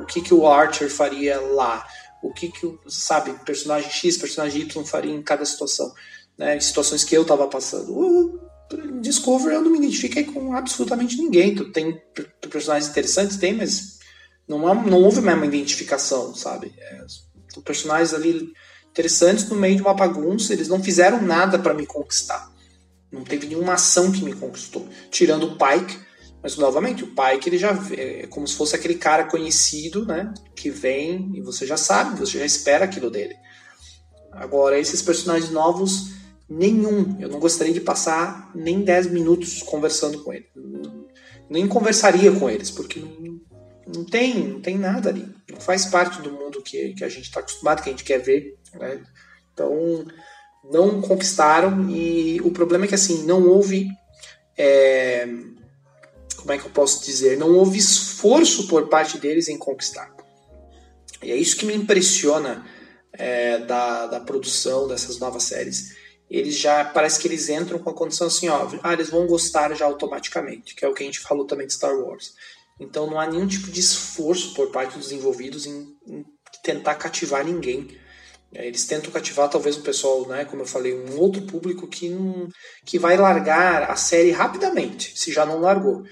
o 0.00 0.06
que, 0.06 0.20
que 0.20 0.34
o 0.34 0.46
Archer 0.46 0.90
faria 0.90 1.40
lá, 1.40 1.86
o 2.22 2.32
que, 2.32 2.50
que 2.50 2.66
o, 2.66 2.78
sabe, 2.88 3.32
personagem 3.44 3.88
X, 3.88 4.16
personagem 4.16 4.62
Y 4.62 4.84
faria 4.84 5.14
em 5.14 5.22
cada 5.22 5.44
situação, 5.44 5.92
né, 6.36 6.58
situações 6.58 7.04
que 7.04 7.16
eu 7.16 7.22
estava 7.22 7.46
passando. 7.46 7.96
O 7.96 8.46
Discovery 9.00 9.54
eu 9.54 9.62
não 9.62 9.70
me 9.70 9.78
identifiquei 9.78 10.24
com 10.24 10.52
absolutamente 10.54 11.16
ninguém. 11.16 11.54
Tu 11.54 11.70
tem 11.70 12.00
personagens 12.50 12.90
interessantes, 12.90 13.36
tem, 13.36 13.54
mas 13.54 14.00
não, 14.48 14.58
não 14.74 15.02
houve 15.02 15.20
mesmo 15.20 15.44
identificação, 15.44 16.34
sabe? 16.34 16.74
É, 16.76 17.04
personagens 17.62 18.14
ali 18.14 18.52
interessantes 18.90 19.48
no 19.48 19.56
meio 19.56 19.76
de 19.76 19.82
uma 19.82 19.92
bagunça, 19.92 20.52
eles 20.52 20.68
não 20.68 20.82
fizeram 20.82 21.20
nada 21.20 21.58
para 21.58 21.74
me 21.74 21.84
conquistar. 21.84 22.50
Não 23.12 23.22
teve 23.22 23.46
nenhuma 23.46 23.74
ação 23.74 24.10
que 24.10 24.24
me 24.24 24.32
conquistou. 24.32 24.88
Tirando 25.10 25.46
o 25.46 25.58
Pike, 25.58 26.06
Mas, 26.42 26.56
novamente, 26.56 27.02
o 27.02 27.08
Pike 27.08 27.48
ele 27.48 27.58
já 27.58 27.72
vê, 27.72 28.22
é 28.22 28.26
como 28.28 28.46
se 28.46 28.54
fosse 28.54 28.76
aquele 28.76 28.94
cara 28.94 29.24
conhecido, 29.24 30.06
né? 30.06 30.32
Que 30.54 30.70
vem 30.70 31.32
e 31.34 31.40
você 31.40 31.66
já 31.66 31.76
sabe, 31.76 32.20
você 32.20 32.38
já 32.38 32.44
espera 32.44 32.84
aquilo 32.84 33.10
dele. 33.10 33.34
Agora, 34.30 34.78
esses 34.78 35.02
personagens 35.02 35.50
novos, 35.50 36.12
nenhum. 36.48 37.16
Eu 37.18 37.28
não 37.28 37.40
gostaria 37.40 37.74
de 37.74 37.80
passar 37.80 38.52
nem 38.54 38.82
10 38.82 39.10
minutos 39.10 39.62
conversando 39.62 40.22
com 40.22 40.32
ele. 40.32 40.46
Nem 41.50 41.66
conversaria 41.66 42.30
com 42.30 42.48
eles, 42.48 42.70
porque 42.70 43.00
não, 43.00 43.40
não 43.94 44.04
tem, 44.04 44.46
não 44.46 44.60
tem 44.60 44.78
nada 44.78 45.08
ali. 45.08 45.26
Não 45.50 45.60
faz 45.60 45.86
parte 45.86 46.22
do 46.22 46.30
mundo 46.30 46.45
que, 46.66 46.94
que 46.94 47.04
a 47.04 47.08
gente 47.08 47.24
está 47.24 47.40
acostumado, 47.40 47.82
que 47.82 47.88
a 47.88 47.92
gente 47.92 48.04
quer 48.04 48.18
ver. 48.18 48.58
Né? 48.74 49.02
Então, 49.52 50.06
não 50.70 51.00
conquistaram 51.00 51.88
e 51.90 52.40
o 52.42 52.50
problema 52.50 52.84
é 52.84 52.88
que 52.88 52.94
assim, 52.94 53.24
não 53.24 53.46
houve. 53.46 53.88
É, 54.58 55.26
como 56.36 56.52
é 56.52 56.58
que 56.58 56.66
eu 56.66 56.70
posso 56.70 57.04
dizer? 57.04 57.36
Não 57.36 57.52
houve 57.54 57.78
esforço 57.78 58.68
por 58.68 58.88
parte 58.88 59.18
deles 59.18 59.48
em 59.48 59.58
conquistar. 59.58 60.14
E 61.22 61.30
é 61.30 61.36
isso 61.36 61.56
que 61.56 61.66
me 61.66 61.74
impressiona 61.74 62.66
é, 63.12 63.58
da, 63.58 64.06
da 64.06 64.20
produção 64.20 64.86
dessas 64.86 65.18
novas 65.18 65.44
séries. 65.44 65.94
Eles 66.30 66.56
já 66.56 66.84
parece 66.84 67.20
que 67.20 67.28
eles 67.28 67.48
entram 67.48 67.78
com 67.78 67.90
a 67.90 67.94
condição 67.94 68.26
assim, 68.26 68.48
ó, 68.48 68.68
ah, 68.82 68.92
eles 68.92 69.10
vão 69.10 69.26
gostar 69.26 69.74
já 69.74 69.86
automaticamente, 69.86 70.74
que 70.74 70.84
é 70.84 70.88
o 70.88 70.94
que 70.94 71.02
a 71.02 71.06
gente 71.06 71.20
falou 71.20 71.46
também 71.46 71.66
de 71.66 71.72
Star 71.72 71.96
Wars. 71.96 72.34
Então 72.78 73.08
não 73.08 73.18
há 73.18 73.26
nenhum 73.26 73.46
tipo 73.46 73.70
de 73.70 73.80
esforço 73.80 74.52
por 74.54 74.70
parte 74.70 74.98
dos 74.98 75.12
envolvidos 75.12 75.66
em, 75.66 75.96
em 76.06 76.24
tentar 76.66 76.96
cativar 76.96 77.44
ninguém. 77.44 77.88
É, 78.52 78.66
eles 78.66 78.84
tentam 78.86 79.12
cativar 79.12 79.48
talvez 79.48 79.76
um 79.76 79.82
pessoal, 79.82 80.26
né, 80.26 80.44
como 80.44 80.62
eu 80.62 80.66
falei, 80.66 80.94
um 80.94 81.18
outro 81.18 81.42
público 81.42 81.86
que, 81.86 82.08
não, 82.08 82.48
que 82.84 82.98
vai 82.98 83.16
largar 83.16 83.90
a 83.90 83.96
série 83.96 84.30
rapidamente, 84.32 85.18
se 85.18 85.32
já 85.32 85.46
não 85.46 85.60
largou. 85.60 86.02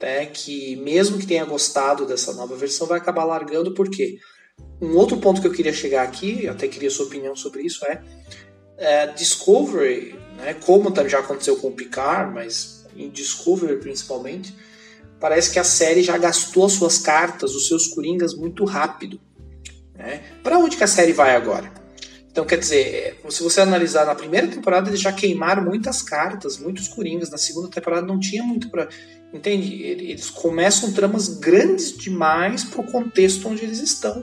Né, 0.00 0.26
que 0.26 0.76
mesmo 0.76 1.18
que 1.18 1.26
tenha 1.26 1.44
gostado 1.44 2.06
dessa 2.06 2.32
nova 2.34 2.54
versão, 2.54 2.86
vai 2.86 2.98
acabar 2.98 3.24
largando 3.24 3.72
porque 3.72 4.18
um 4.80 4.94
outro 4.94 5.16
ponto 5.16 5.40
que 5.40 5.46
eu 5.46 5.52
queria 5.52 5.72
chegar 5.72 6.02
aqui, 6.02 6.46
até 6.46 6.68
queria 6.68 6.90
sua 6.90 7.06
opinião 7.06 7.34
sobre 7.34 7.62
isso, 7.62 7.84
é, 7.86 8.02
é 8.76 9.06
Discovery, 9.08 10.14
né, 10.36 10.54
como 10.54 10.92
já 11.08 11.20
aconteceu 11.20 11.56
com 11.56 11.68
o 11.68 11.72
Picard, 11.72 12.32
mas 12.32 12.84
em 12.94 13.08
Discovery 13.08 13.78
principalmente, 13.78 14.54
parece 15.18 15.50
que 15.50 15.58
a 15.58 15.64
série 15.64 16.02
já 16.02 16.18
gastou 16.18 16.66
as 16.66 16.72
suas 16.72 16.98
cartas, 16.98 17.54
os 17.54 17.66
seus 17.66 17.86
coringas 17.86 18.34
muito 18.34 18.64
rápido. 18.64 19.18
Né? 19.96 20.22
Para 20.42 20.58
onde 20.58 20.76
que 20.76 20.84
a 20.84 20.88
série 20.88 21.12
vai 21.12 21.34
agora? 21.34 21.70
Então, 22.30 22.44
quer 22.44 22.58
dizer, 22.58 23.18
se 23.30 23.42
você 23.42 23.62
analisar 23.62 24.04
na 24.04 24.14
primeira 24.14 24.46
temporada, 24.46 24.90
eles 24.90 25.00
já 25.00 25.10
queimaram 25.10 25.64
muitas 25.64 26.02
cartas, 26.02 26.58
muitos 26.58 26.86
coringas. 26.86 27.30
Na 27.30 27.38
segunda 27.38 27.68
temporada 27.68 28.06
não 28.06 28.20
tinha 28.20 28.42
muito 28.42 28.68
para. 28.68 28.88
Entende? 29.32 29.82
Eles 29.82 30.28
começam 30.28 30.92
tramas 30.92 31.28
grandes 31.28 31.96
demais 31.96 32.62
para 32.62 32.82
o 32.82 32.84
contexto 32.84 33.48
onde 33.48 33.64
eles 33.64 33.78
estão. 33.78 34.22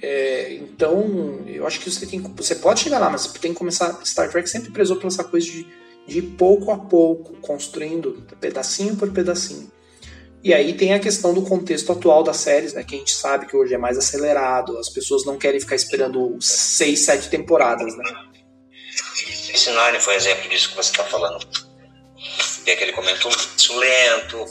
É, 0.00 0.54
então, 0.54 1.40
eu 1.46 1.66
acho 1.66 1.80
que 1.80 1.90
você 1.90 2.06
tem 2.06 2.20
você 2.20 2.54
pode 2.54 2.80
chegar 2.80 2.98
lá, 2.98 3.10
mas 3.10 3.22
você 3.22 3.38
tem 3.38 3.52
que 3.52 3.58
começar. 3.58 4.00
Star 4.02 4.30
Trek 4.30 4.48
sempre 4.48 4.70
prezou 4.70 4.96
por 4.96 5.08
essa 5.08 5.22
coisa 5.22 5.46
de, 5.46 5.66
de 6.06 6.22
pouco 6.22 6.70
a 6.70 6.78
pouco, 6.78 7.34
construindo 7.42 8.26
pedacinho 8.40 8.96
por 8.96 9.12
pedacinho. 9.12 9.70
E 10.42 10.54
aí 10.54 10.72
tem 10.72 10.94
a 10.94 10.98
questão 10.98 11.34
do 11.34 11.42
contexto 11.42 11.92
atual 11.92 12.22
das 12.22 12.38
séries, 12.38 12.72
né? 12.72 12.82
Que 12.82 12.94
a 12.94 12.98
gente 12.98 13.12
sabe 13.12 13.46
que 13.46 13.56
hoje 13.56 13.74
é 13.74 13.78
mais 13.78 13.98
acelerado, 13.98 14.78
as 14.78 14.88
pessoas 14.88 15.24
não 15.26 15.36
querem 15.36 15.60
ficar 15.60 15.76
esperando 15.76 16.36
seis, 16.40 17.00
sete 17.00 17.28
temporadas, 17.28 17.94
né? 17.96 18.04
Esse 19.52 19.70
Nine 19.70 20.00
foi 20.00 20.14
um 20.14 20.16
exemplo 20.16 20.48
disso 20.48 20.70
que 20.70 20.76
você 20.76 20.90
está 20.90 21.04
falando. 21.04 21.46
Tem 22.64 22.74
aquele 22.74 22.92
comento 22.92 23.28
lento, 23.74 24.46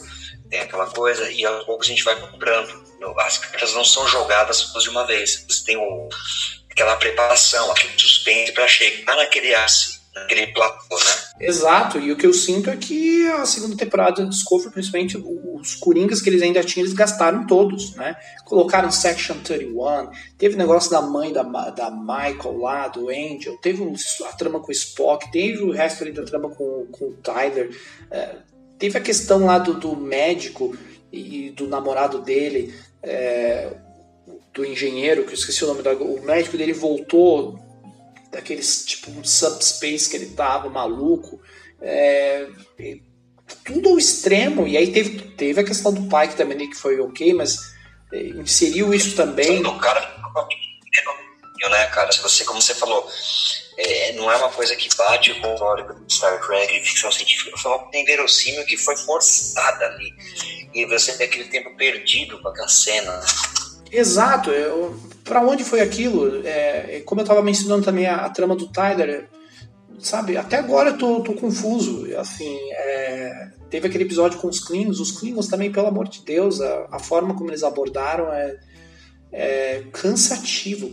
tem 0.49 0.59
aquela 0.59 0.87
coisa, 0.87 1.29
e 1.31 1.43
aos 1.45 1.65
poucos 1.65 1.87
a 1.87 1.89
gente 1.89 2.03
vai 2.03 2.19
comprando. 2.19 2.87
As 3.17 3.37
cartas 3.39 3.73
não 3.73 3.83
são 3.83 4.07
jogadas 4.07 4.71
de 4.71 4.89
uma 4.89 5.07
vez. 5.07 5.45
Você 5.47 5.63
tem 5.63 5.77
o, 5.77 6.09
aquela 6.69 6.97
preparação, 6.97 7.71
aquele 7.71 7.97
suspense 7.97 8.51
para 8.51 8.67
chegar 8.67 9.15
naquele 9.15 9.55
ácido 9.55 9.99
platô, 10.53 10.95
né? 10.95 11.47
Exato, 11.47 11.99
e 11.99 12.12
o 12.12 12.18
que 12.18 12.26
eu 12.26 12.34
sinto 12.34 12.70
é 12.70 12.76
que 12.76 13.26
a 13.28 13.45
segunda 13.45 13.76
temporada 13.76 14.24
do 14.24 14.30
Discovery, 14.30 14.72
principalmente 14.72 15.18
os 15.18 15.76
Coringas 15.76 16.22
que 16.22 16.30
eles 16.30 16.41
ainda 16.41 16.64
tinham, 16.64 16.86
eles 16.86 16.95
gastaram 16.95 17.47
todos, 17.47 17.95
né? 17.95 18.16
Colocaram 18.43 18.91
Section 18.91 19.38
31, 19.41 20.10
teve 20.38 20.57
negócio 20.57 20.91
da 20.91 21.01
mãe 21.01 21.32
da, 21.32 21.43
da 21.43 21.91
Michael 21.91 22.57
lá, 22.57 22.88
do 22.88 23.10
Angel, 23.10 23.57
teve 23.62 23.84
a 24.28 24.34
trama 24.34 24.60
com 24.60 24.68
o 24.70 24.72
Spock, 24.72 25.32
teve 25.32 25.64
o 25.64 25.72
resto 25.72 26.03
ali 26.03 26.12
da 26.12 26.24
trama 26.24 26.49
com, 26.49 26.88
com 26.91 27.05
o 27.05 27.14
Tyler, 27.24 27.70
é, 28.12 28.36
teve 28.78 28.97
a 28.97 29.01
questão 29.01 29.45
lá 29.45 29.60
do, 29.60 29.76
do 29.76 29.95
médico 29.95 30.76
e 31.12 31.51
do 31.51 31.68
namorado 31.68 32.20
dele, 32.20 32.74
é, 33.01 33.72
do 34.53 34.66
engenheiro, 34.66 35.24
que 35.24 35.32
eu 35.32 35.36
esqueci 35.36 35.64
o 35.64 35.68
nome 35.68 35.82
do 35.82 36.03
o 36.03 36.22
médico 36.22 36.57
dele 36.57 36.74
voltou 36.74 37.68
daqueles 38.32 38.86
tipo 38.86 39.11
um 39.11 39.23
subspace 39.23 40.09
que 40.09 40.15
ele 40.15 40.27
tava 40.27 40.69
maluco. 40.69 41.41
É, 41.82 42.47
tudo 43.65 43.89
ao 43.89 43.97
extremo. 43.97 44.67
E 44.67 44.77
aí 44.77 44.91
teve, 44.91 45.21
teve 45.32 45.61
a 45.61 45.63
questão 45.63 45.93
do 45.93 46.07
pai 46.07 46.27
que 46.27 46.36
também 46.36 46.69
que 46.69 46.75
foi 46.75 46.99
ok, 46.99 47.34
mas 47.34 47.73
é, 48.11 48.21
inseriu 48.21 48.93
isso 48.93 49.15
também. 49.15 49.65
O 49.65 49.77
cara, 49.77 50.01
né, 51.69 51.88
cara? 51.88 52.11
Se 52.11 52.21
você, 52.21 52.43
como 52.43 52.61
você 52.61 52.73
falou, 52.73 53.07
é, 53.77 54.13
não 54.13 54.32
é 54.32 54.38
uma 54.38 54.49
coisa 54.49 54.75
que 54.75 54.89
bate 54.95 55.34
com 55.36 55.51
o 55.51 55.53
histórico 55.53 55.93
de 56.05 56.13
Star 56.13 56.45
Trek 56.45 56.75
e 56.75 56.86
ficção 56.86 57.11
científica, 57.11 57.57
foi 57.57 57.71
uma 57.71 57.80
coisa 57.80 57.97
inverossímil 57.97 58.65
que 58.65 58.77
foi 58.77 58.95
forçada 58.97 59.86
ali. 59.86 60.13
E 60.73 60.86
você 60.86 61.17
tem 61.17 61.27
aquele 61.27 61.45
tempo 61.45 61.75
perdido 61.75 62.39
com 62.41 62.47
aquela 62.47 62.67
cena. 62.67 63.19
Exato. 63.91 64.51
Para 65.23 65.41
onde 65.41 65.63
foi 65.63 65.81
aquilo? 65.81 66.41
É, 66.45 67.01
como 67.05 67.21
eu 67.21 67.23
estava 67.23 67.41
mencionando 67.41 67.83
também 67.83 68.07
a, 68.07 68.25
a, 68.25 68.29
trama 68.29 68.55
do 68.55 68.67
Tyler, 68.67 69.29
sabe? 69.99 70.37
Até 70.37 70.57
agora 70.57 70.91
eu 70.91 70.97
tô, 70.97 71.21
tô 71.21 71.33
confuso. 71.33 72.07
Assim, 72.17 72.57
é, 72.71 73.51
teve 73.69 73.87
aquele 73.87 74.03
episódio 74.03 74.39
com 74.39 74.47
os 74.47 74.59
Klingons. 74.59 74.99
Os 74.99 75.11
Klingons 75.11 75.47
também, 75.47 75.71
pelo 75.71 75.87
amor 75.87 76.07
de 76.07 76.21
Deus, 76.23 76.61
a, 76.61 76.87
a 76.91 76.99
forma 76.99 77.35
como 77.35 77.49
eles 77.49 77.63
abordaram 77.63 78.31
é, 78.33 78.57
é 79.31 79.83
cansativo. 79.91 80.89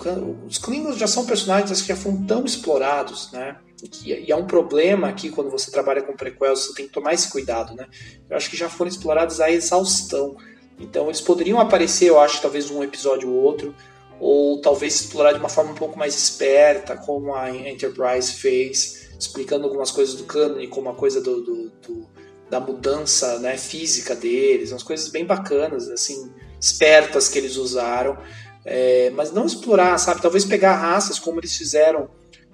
Os 0.47 0.59
Klingons 0.59 0.99
já 0.99 1.07
são 1.07 1.25
personagens 1.25 1.81
que 1.81 1.89
já 1.89 1.97
foram 1.97 2.25
tão 2.25 2.45
explorados, 2.45 3.31
né? 3.33 3.57
E, 4.05 4.31
é 4.31 4.37
um 4.37 4.47
problema 4.47 5.09
aqui 5.09 5.31
quando 5.31 5.51
você 5.51 5.71
trabalha 5.71 6.03
com 6.03 6.17
prequels, 6.17 6.61
você 6.61 6.75
tem 6.75 6.87
que 6.87 6.93
tomar 6.93 7.13
esse 7.13 7.31
cuidado, 7.31 7.75
né? 7.75 7.87
Eu 8.29 8.37
acho 8.37 8.51
que 8.51 8.57
já 8.57 8.69
foram 8.69 8.89
explorados 8.89 9.41
à 9.41 9.51
exaustão. 9.51 10.37
Então 10.79 11.07
eles 11.07 11.21
poderiam 11.21 11.59
aparecer, 11.59 12.09
eu 12.09 12.21
acho, 12.21 12.41
talvez 12.41 12.71
um 12.71 12.83
episódio 12.83 13.31
ou 13.31 13.43
outro, 13.43 13.75
ou 14.21 14.61
talvez 14.61 14.95
explorar 14.95 15.33
de 15.33 15.39
uma 15.39 15.49
forma 15.49 15.73
um 15.73 15.77
pouco 15.77 15.99
mais 15.99 16.15
esperta, 16.15 16.97
como 16.97 17.35
a 17.35 17.51
Enterprise 17.51 18.33
fez, 18.33 19.09
explicando 19.19 19.65
algumas 19.65 19.91
coisas 19.91 20.15
do 20.15 20.25
canon, 20.25 20.67
como 20.69 20.89
a 20.91 20.95
coisa 20.95 21.21
do, 21.21 21.41
do, 21.43 21.71
do, 21.87 22.07
da 22.51 22.61
mudança 22.61 23.39
né, 23.39 23.57
física 23.57 24.15
deles, 24.15 24.71
umas 24.73 24.83
coisas 24.83 25.09
bem 25.09 25.25
bacanas, 25.25 25.89
assim, 25.89 26.31
espertas 26.61 27.29
que 27.29 27.39
eles 27.39 27.57
usaram, 27.57 28.17
é, 28.65 29.11
mas 29.11 29.33
não 29.33 29.47
explorar, 29.47 29.97
sabe? 29.99 30.21
Talvez 30.21 30.45
pegar 30.45 30.75
raças 30.77 31.19
como 31.19 31.41
eles 31.41 31.57
fizeram 31.57 32.09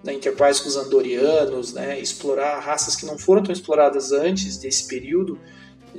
na 0.04 0.12
Enterprise 0.12 0.60
com 0.60 0.68
os 0.68 0.76
Andorianos, 0.76 1.72
né? 1.72 1.98
Explorar 1.98 2.58
raças 2.58 2.96
que 2.96 3.06
não 3.06 3.16
foram 3.16 3.42
tão 3.42 3.52
exploradas 3.52 4.12
antes 4.12 4.58
desse 4.58 4.86
período, 4.88 5.38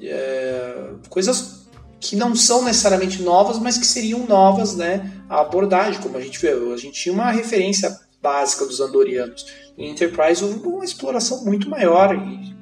é, 0.01 0.91
coisas 1.09 1.62
que 2.03 2.17
não 2.17 2.35
são 2.35 2.65
necessariamente 2.65 3.21
novas, 3.21 3.57
mas 3.57 3.77
que 3.77 3.85
seriam 3.85 4.27
novas, 4.27 4.75
né? 4.75 5.09
A 5.29 5.39
abordagem, 5.39 6.01
como 6.01 6.17
a 6.17 6.21
gente 6.21 6.37
vê, 6.37 6.49
a 6.49 6.77
gente 6.77 7.01
tinha 7.01 7.13
uma 7.13 7.31
referência 7.31 7.97
básica 8.21 8.65
dos 8.65 8.81
andorianos. 8.81 9.45
Em 9.77 9.89
Enterprise 9.89 10.43
houve 10.43 10.59
uma 10.67 10.83
exploração 10.83 11.45
muito 11.45 11.69
maior 11.69 12.13
e 12.13 12.53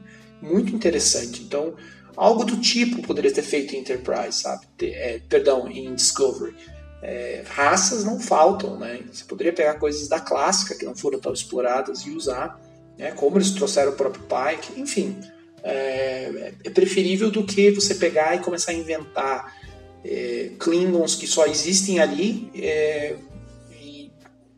muito 0.46 0.76
interessante. 0.76 1.42
Então, 1.42 1.74
algo 2.16 2.46
do 2.46 2.58
tipo 2.58 3.02
poderia 3.02 3.34
ter 3.34 3.42
feito 3.42 3.76
em 3.76 3.80
Enterprise, 3.80 4.44
sabe? 4.44 4.68
É, 4.80 5.20
perdão, 5.28 5.68
em 5.68 5.96
Discovery. 5.96 6.56
É, 7.02 7.44
raças 7.50 8.04
não 8.04 8.20
faltam, 8.20 8.78
né? 8.78 9.00
Você 9.12 9.24
poderia 9.24 9.52
pegar 9.52 9.80
coisas 9.80 10.08
da 10.08 10.20
clássica 10.20 10.76
que 10.76 10.86
não 10.86 10.96
foram 10.96 11.20
tão 11.20 11.34
exploradas 11.34 12.02
e 12.02 12.12
usar, 12.12 12.62
né? 12.96 13.12
Como 13.14 13.39
eles 13.39 13.50
trouxeram 13.50 13.92
o 13.92 13.96
próprio 13.96 14.24
Pike, 14.24 14.80
enfim 14.80 15.18
é, 15.64 16.53
é 16.64 16.70
preferível 16.70 17.30
do 17.30 17.43
que 17.43 17.72
você 17.72 17.95
pegar 17.95 18.36
e 18.36 18.39
começar 18.39 18.72
a 18.72 18.76
inventar 18.76 19.55
é, 20.03 20.51
Klingons 20.59 21.16
que 21.16 21.28
só 21.28 21.45
existem 21.45 21.99
ali, 21.99 22.51
é, 22.55 23.16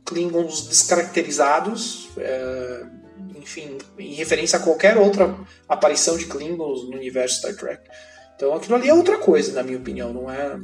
Klingons 0.05 0.67
descaracterizados, 0.67 2.09
é, 2.17 2.85
enfim, 3.35 3.77
em 3.97 4.13
referência 4.13 4.57
a 4.57 4.61
qualquer 4.61 4.97
outra 4.97 5.35
aparição 5.67 6.17
de 6.17 6.25
Klingons 6.25 6.83
no 6.83 6.95
universo 6.95 7.39
Star 7.39 7.55
Trek. 7.55 7.89
Então 8.35 8.53
aquilo 8.53 8.75
ali 8.75 8.89
é 8.89 8.93
outra 8.93 9.17
coisa, 9.17 9.53
na 9.53 9.63
minha 9.63 9.77
opinião, 9.77 10.13
não 10.13 10.29
é. 10.29 10.59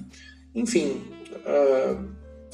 Enfim, 0.56 1.02
uh, 1.46 2.06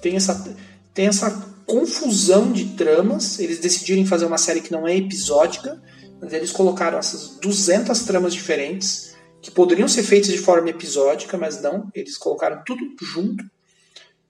tem 0.01 0.15
essa 0.15 0.55
tem 0.93 1.07
essa 1.07 1.31
confusão 1.65 2.51
de 2.51 2.75
tramas. 2.75 3.39
Eles 3.39 3.59
decidirem 3.59 4.05
fazer 4.05 4.25
uma 4.25 4.38
série 4.38 4.61
que 4.61 4.71
não 4.71 4.88
é 4.88 4.95
episódica, 4.95 5.81
mas 6.22 6.34
eles 6.34 6.51
colocaram 6.51 6.97
essas 6.97 7.38
200 7.38 8.03
tramas 8.03 8.34
diferentes 8.34 9.16
que 9.41 9.51
poderiam 9.51 9.88
ser 9.88 10.03
feitas 10.03 10.32
de 10.32 10.38
forma 10.38 10.70
episódica, 10.70 11.38
mas 11.38 11.61
não, 11.61 11.89
eles 11.93 12.18
colocaram 12.18 12.63
tudo 12.66 12.84
junto. 13.01 13.43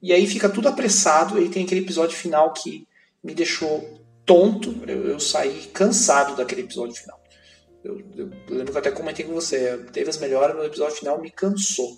E 0.02 0.12
aí 0.12 0.28
fica 0.28 0.50
tudo 0.50 0.68
apressado, 0.68 1.42
e 1.42 1.50
tem 1.50 1.64
aquele 1.64 1.82
episódio 1.82 2.18
final 2.18 2.52
que 2.52 2.86
me 3.24 3.34
deixou 3.34 4.02
tonto, 4.26 4.76
eu, 4.88 5.08
eu 5.08 5.20
saí 5.20 5.70
cansado 5.74 6.36
daquele 6.36 6.62
episódio 6.62 6.96
final. 6.96 7.20
Eu, 7.84 8.02
eu, 8.18 8.30
lembro 8.50 8.72
que 8.72 8.78
eu 8.78 8.80
até 8.80 8.92
comentei 8.92 9.26
com 9.26 9.34
você, 9.34 9.78
teve 9.94 10.10
as 10.10 10.18
melhoras, 10.18 10.56
no 10.56 10.64
episódio 10.64 10.98
final 10.98 11.22
me 11.22 11.32
cansou. 11.32 11.98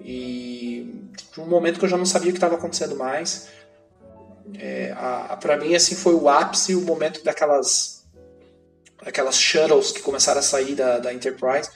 E 0.00 1.06
de 1.32 1.40
um 1.40 1.46
momento 1.46 1.78
que 1.78 1.84
eu 1.84 1.88
já 1.88 1.96
não 1.96 2.06
sabia 2.06 2.30
o 2.30 2.32
que 2.32 2.38
estava 2.38 2.54
acontecendo 2.54 2.96
mais. 2.96 3.48
É, 4.54 4.94
para 5.40 5.56
mim, 5.58 5.74
assim, 5.74 5.94
foi 5.94 6.14
o 6.14 6.28
ápice, 6.28 6.74
o 6.74 6.80
momento 6.80 7.22
daquelas 7.22 7.97
aquelas 9.04 9.36
shuttles 9.36 9.92
que 9.92 10.00
começaram 10.00 10.40
a 10.40 10.42
sair 10.42 10.74
da, 10.74 10.98
da 10.98 11.12
Enterprise 11.12 11.70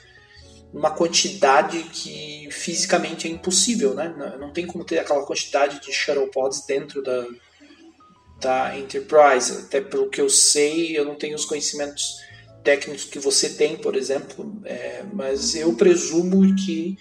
uma 0.73 0.89
quantidade 0.89 1.83
que 1.83 2.49
fisicamente 2.51 3.27
é 3.27 3.31
impossível, 3.31 3.93
né? 3.93 4.11
Não 4.39 4.51
tem 4.51 4.65
como 4.65 4.83
ter 4.83 4.97
aquela 4.97 5.23
quantidade 5.23 5.79
de 5.79 5.93
shuttle 5.93 6.31
pods 6.31 6.65
dentro 6.65 7.03
da, 7.03 7.27
da 8.41 8.77
Enterprise. 8.79 9.65
Até 9.65 9.79
pelo 9.79 10.09
que 10.09 10.19
eu 10.19 10.29
sei, 10.29 10.97
eu 10.97 11.05
não 11.05 11.15
tenho 11.15 11.35
os 11.35 11.45
conhecimentos 11.45 12.17
técnicos 12.63 13.05
que 13.05 13.19
você 13.19 13.49
tem, 13.49 13.77
por 13.77 13.95
exemplo, 13.95 14.59
é, 14.65 15.03
mas 15.13 15.53
eu 15.53 15.73
presumo 15.75 16.55
que 16.55 16.97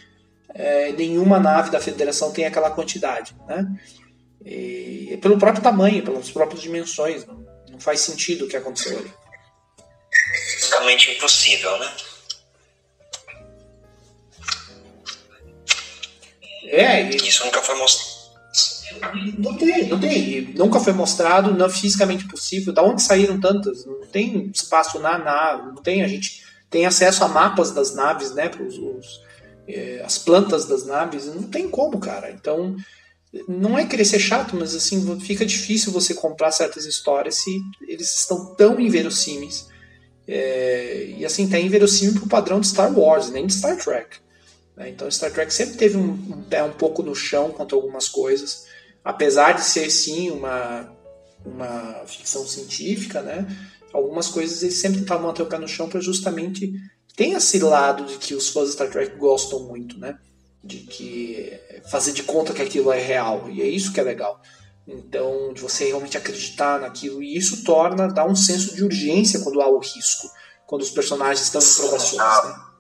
é, 0.55 0.93
nenhuma 0.93 1.41
nave 1.41 1.71
da 1.71 1.81
Federação 1.81 2.31
tem 2.31 2.45
aquela 2.45 2.71
quantidade, 2.71 3.35
né? 3.49 3.67
E, 4.45 5.19
pelo 5.23 5.39
próprio 5.39 5.63
tamanho, 5.63 6.05
pelas 6.05 6.31
próprias 6.31 6.61
dimensões, 6.61 7.25
não, 7.25 7.47
não 7.71 7.81
faz 7.81 8.01
sentido 8.01 8.45
o 8.45 8.49
que 8.49 8.57
aconteceu 8.57 8.99
ali. 8.99 9.11
Totalmente 10.73 11.11
impossível, 11.11 11.79
né? 11.79 11.93
É, 16.65 17.03
e... 17.11 17.17
Isso 17.17 17.45
nunca 17.45 17.61
foi 17.61 17.77
mostrado. 17.77 18.23
Não 19.39 19.55
tem, 19.57 19.89
não 19.89 20.01
tem. 20.01 20.55
Nunca 20.55 20.81
foi 20.81 20.93
mostrado, 20.95 21.53
não 21.53 21.67
é 21.67 21.71
fisicamente 21.71 22.27
possível. 22.27 22.73
Da 22.73 22.83
onde 22.83 23.03
saíram 23.03 23.39
tantas? 23.39 23.85
Não 23.85 24.07
tem 24.07 24.51
espaço 24.55 24.99
na 24.99 25.19
nave, 25.19 25.67
não 25.67 25.83
tem. 25.83 26.03
A 26.03 26.09
gente 26.09 26.43
tem 26.71 26.87
acesso 26.87 27.23
a 27.23 27.29
mapas 27.29 27.73
das 27.73 27.95
naves, 27.95 28.35
né? 28.35 28.51
Os, 28.59 28.79
os, 28.79 29.21
é, 29.69 30.03
as 30.05 30.17
plantas 30.17 30.65
das 30.65 30.87
naves. 30.87 31.27
Não 31.27 31.43
tem 31.43 31.69
como, 31.69 31.99
cara. 31.99 32.31
Então, 32.31 32.77
não 33.47 33.79
é 33.79 33.85
querer 33.85 34.07
ser 34.07 34.21
chato, 34.21 34.57
mas 34.57 34.75
assim, 34.75 35.21
fica 35.21 35.45
difícil 35.45 35.93
você 35.93 36.15
comprar 36.15 36.51
certas 36.51 36.87
histórias 36.87 37.37
se 37.37 37.61
eles 37.87 38.19
estão 38.19 38.55
tão 38.55 38.81
inverossímeis. 38.81 39.71
É, 40.27 41.15
e 41.19 41.25
assim, 41.25 41.49
tá 41.49 41.59
inverossímil 41.59 42.15
pro 42.15 42.29
padrão 42.29 42.61
de 42.61 42.69
Star 42.69 42.97
Wars, 42.97 43.31
nem 43.31 43.47
de 43.47 43.55
Star 43.55 43.77
Trek. 43.77 44.19
Né? 44.77 44.91
Então 44.91 45.11
Star 45.11 45.33
Trek 45.33 45.53
sempre 45.53 45.77
teve 45.77 45.97
um, 45.97 46.11
um, 46.11 46.43
pé 46.43 46.63
um 46.63 46.73
pouco 46.73 47.03
no 47.03 47.15
chão 47.15 47.51
quanto 47.51 47.75
a 47.75 47.79
algumas 47.79 48.09
coisas, 48.09 48.67
apesar 49.05 49.53
de 49.53 49.65
ser 49.65 49.91
sim 49.91 50.31
uma, 50.31 50.93
uma 51.45 52.05
ficção 52.07 52.47
científica, 52.47 53.21
né? 53.21 53.47
algumas 53.93 54.29
coisas 54.29 54.63
eles 54.63 54.77
sempre 54.77 55.01
tentavam 55.01 55.27
manter 55.27 55.43
o 55.43 55.47
pé 55.47 55.59
no 55.59 55.69
chão 55.69 55.89
para 55.89 56.01
justamente 56.01 56.73
tem 57.15 57.35
esse 57.35 57.59
lado 57.59 58.07
de 58.07 58.17
que 58.17 58.35
os 58.35 58.49
fãs 58.49 58.69
de 58.69 58.73
Star 58.73 58.91
Trek 58.91 59.17
gostam 59.17 59.61
muito, 59.61 59.99
né? 59.99 60.19
De 60.65 60.79
que 60.79 61.53
fazer 61.91 62.13
de 62.13 62.23
conta 62.23 62.55
que 62.55 62.63
aquilo 62.63 62.91
é 62.91 63.01
real 63.01 63.51
e 63.51 63.61
é 63.61 63.67
isso 63.67 63.93
que 63.93 64.01
é 64.01 64.03
legal. 64.03 64.41
Então, 64.87 65.53
de 65.53 65.61
você 65.61 65.87
realmente 65.87 66.17
acreditar 66.17 66.81
naquilo 66.81 67.23
e 67.23 67.37
isso 67.37 67.63
torna 67.65 68.09
dá 68.09 68.25
um 68.25 68.35
senso 68.35 68.75
de 68.75 68.85
urgência 68.85 69.41
quando 69.41 69.61
há 69.61 69.69
o 69.69 69.79
risco, 69.79 70.29
quando 70.67 70.83
os 70.83 70.91
personagens 70.91 71.47
estão 71.47 71.61
em 71.61 71.75
provações. 71.75 72.45
Né? 72.45 72.73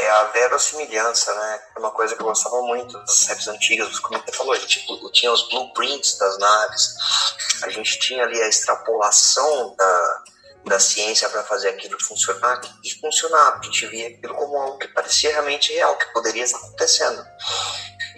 é 0.00 0.10
a 0.10 0.24
verossimilhança, 0.24 1.34
né? 1.34 1.60
É 1.76 1.78
uma 1.78 1.90
coisa 1.90 2.14
que 2.14 2.22
eu 2.22 2.26
gostava 2.26 2.60
muito 2.62 2.98
das 3.00 3.16
séries 3.16 3.46
antigas, 3.48 3.98
como 3.98 4.18
você 4.18 4.32
falou, 4.32 4.52
a 4.52 4.58
gente 4.58 4.86
tinha 5.12 5.32
os 5.32 5.48
blueprints 5.48 6.16
das 6.18 6.38
naves, 6.38 6.94
a 7.62 7.68
gente 7.68 7.98
tinha 7.98 8.24
ali 8.24 8.40
a 8.40 8.48
extrapolação 8.48 9.74
da, 9.76 10.24
da 10.66 10.80
ciência 10.80 11.28
para 11.28 11.44
fazer 11.44 11.68
aquilo 11.68 12.02
funcionar 12.02 12.60
e 12.82 12.90
funcionar. 12.98 13.58
A 13.60 13.64
gente 13.64 13.86
via 13.86 14.08
aquilo 14.08 14.34
como 14.34 14.56
algo 14.56 14.78
que 14.78 14.88
parecia 14.88 15.32
realmente 15.32 15.72
real, 15.72 15.96
que 15.98 16.12
poderia 16.12 16.44
estar 16.44 16.58
acontecendo. 16.58 17.22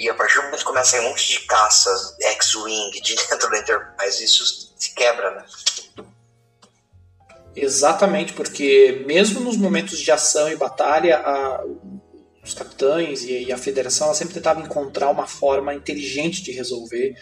E 0.02 0.10
a 0.10 0.14
partir 0.14 0.34
do 0.34 0.42
momento 0.42 0.58
que 0.58 0.64
começa 0.64 1.00
um 1.00 1.10
monte 1.10 1.28
de 1.28 1.46
caças 1.46 2.16
X-Wing 2.20 3.00
de 3.02 3.14
dentro 3.14 3.48
da 3.48 3.56
Enterprise, 3.56 4.24
isso 4.24 4.74
se 4.76 4.92
quebra, 4.96 5.30
né? 5.30 5.44
Exatamente, 7.54 8.32
porque 8.32 9.04
mesmo 9.06 9.38
nos 9.38 9.56
momentos 9.56 10.00
de 10.00 10.10
ação 10.10 10.50
e 10.50 10.56
batalha, 10.56 11.18
a, 11.18 11.64
os 12.42 12.52
capitães 12.52 13.22
e, 13.22 13.44
e, 13.44 13.52
a 13.52 13.56
federação 13.56 14.12
sempre 14.12 14.34
tentavam 14.34 14.64
encontrar 14.64 15.08
uma 15.08 15.28
forma 15.28 15.72
inteligente 15.72 16.42
de 16.42 16.50
resolver. 16.50 17.14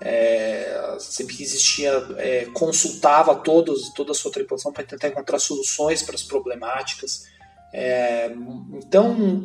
É, 0.00 0.96
sempre 1.00 1.34
que 1.34 1.42
existia, 1.42 1.90
é, 2.18 2.44
consultava 2.54 3.34
todos, 3.34 3.92
toda 3.94 4.12
a 4.12 4.14
sua 4.14 4.30
tripulação 4.30 4.72
para 4.72 4.84
tentar 4.84 5.08
encontrar 5.08 5.40
soluções 5.40 6.04
para 6.04 6.14
as 6.14 6.22
problemáticas. 6.22 7.24
É, 7.72 8.30
então, 8.74 9.44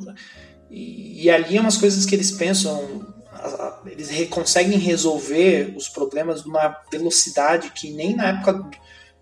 e, 0.75 1.29
ali 1.29 1.57
é 1.57 1.61
umas 1.61 1.77
coisas 1.77 2.05
que 2.05 2.15
eles 2.15 2.31
pensam, 2.31 3.05
eles 3.85 4.27
conseguem 4.29 4.79
resolver 4.79 5.73
os 5.77 5.87
problemas 5.87 6.43
numa 6.43 6.75
velocidade 6.91 7.71
que 7.71 7.91
nem 7.91 8.15
na 8.15 8.29
época 8.29 8.69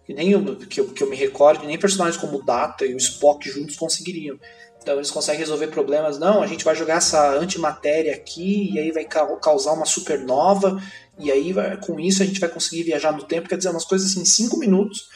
que 0.05 0.13
nem 0.13 0.31
eu, 0.31 0.55
que 0.55 0.79
eu, 0.79 0.87
que 0.87 1.03
eu 1.03 1.09
me 1.09 1.15
recordo, 1.15 1.65
nem 1.65 1.77
personagens 1.77 2.19
como 2.19 2.43
Data 2.43 2.85
e 2.85 2.93
o 2.93 2.97
Spock 2.97 3.49
juntos 3.49 3.75
conseguiriam. 3.75 4.39
Então 4.81 4.95
eles 4.95 5.11
conseguem 5.11 5.39
resolver 5.39 5.67
problemas. 5.67 6.17
Não, 6.17 6.41
a 6.41 6.47
gente 6.47 6.65
vai 6.65 6.75
jogar 6.75 6.95
essa 6.95 7.37
antimatéria 7.37 8.13
aqui 8.13 8.71
e 8.73 8.79
aí 8.79 8.91
vai 8.91 9.05
causar 9.05 9.73
uma 9.73 9.85
supernova 9.85 10.81
e 11.19 11.31
aí 11.31 11.53
com 11.85 11.99
isso 11.99 12.23
a 12.23 12.25
gente 12.25 12.39
vai 12.39 12.49
conseguir 12.49 12.83
viajar 12.83 13.11
no 13.11 13.23
tempo. 13.23 13.47
Quer 13.47 13.57
dizer, 13.57 13.69
umas 13.69 13.85
coisas 13.85 14.11
assim, 14.11 14.25
5 14.25 14.57
minutos 14.57 15.09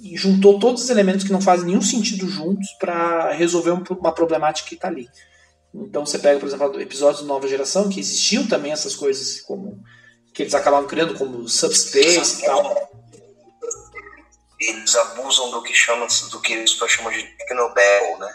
e 0.00 0.16
juntou 0.16 0.58
todos 0.58 0.84
os 0.84 0.90
elementos 0.90 1.24
que 1.24 1.32
não 1.32 1.40
fazem 1.40 1.66
nenhum 1.66 1.82
sentido 1.82 2.28
juntos 2.28 2.68
para 2.80 3.32
resolver 3.32 3.70
uma 3.90 4.14
problemática 4.14 4.68
que 4.68 4.76
está 4.76 4.88
ali. 4.88 5.08
Então 5.74 6.04
você 6.04 6.18
pega, 6.18 6.38
por 6.38 6.46
exemplo, 6.46 6.80
episódios 6.80 7.22
de 7.22 7.28
Nova 7.28 7.48
Geração 7.48 7.88
que 7.88 8.00
existiam 8.00 8.46
também 8.46 8.72
essas 8.72 8.94
coisas 8.94 9.40
como 9.40 9.82
que 10.34 10.42
eles 10.42 10.54
acabaram 10.54 10.86
criando 10.86 11.14
como 11.14 11.48
Subspace 11.48 12.42
e 12.42 12.46
tal 12.46 12.92
eles 14.68 14.94
abusam 14.94 15.50
do 15.50 15.62
que 15.62 15.74
chama 15.74 16.06
do 16.30 16.40
que 16.40 16.56
os 16.58 16.78
chamam 16.88 17.12
de 17.12 17.22
technobabble, 17.22 18.18
né? 18.20 18.34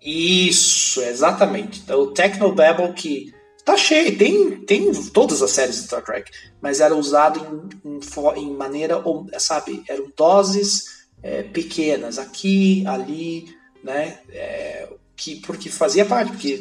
Isso, 0.00 1.00
exatamente. 1.00 1.80
Então, 1.80 2.00
o 2.00 2.12
technobabble 2.12 2.92
que 2.92 3.34
tá 3.64 3.76
cheio, 3.76 4.16
tem, 4.18 4.60
tem 4.60 4.92
todas 5.10 5.42
as 5.42 5.50
séries 5.50 5.76
de 5.76 5.86
Star 5.86 6.04
Trek, 6.04 6.30
mas 6.60 6.80
era 6.80 6.94
usado 6.94 7.68
em, 7.84 7.96
em, 7.96 8.42
em 8.42 8.50
maneira, 8.54 9.02
sabe, 9.38 9.82
eram 9.88 10.12
doses 10.14 11.06
é, 11.22 11.42
pequenas, 11.42 12.18
aqui, 12.18 12.86
ali, 12.86 13.56
né? 13.82 14.20
É, 14.28 14.88
que, 15.16 15.36
porque 15.36 15.68
fazia 15.68 16.04
parte, 16.04 16.32
porque... 16.32 16.58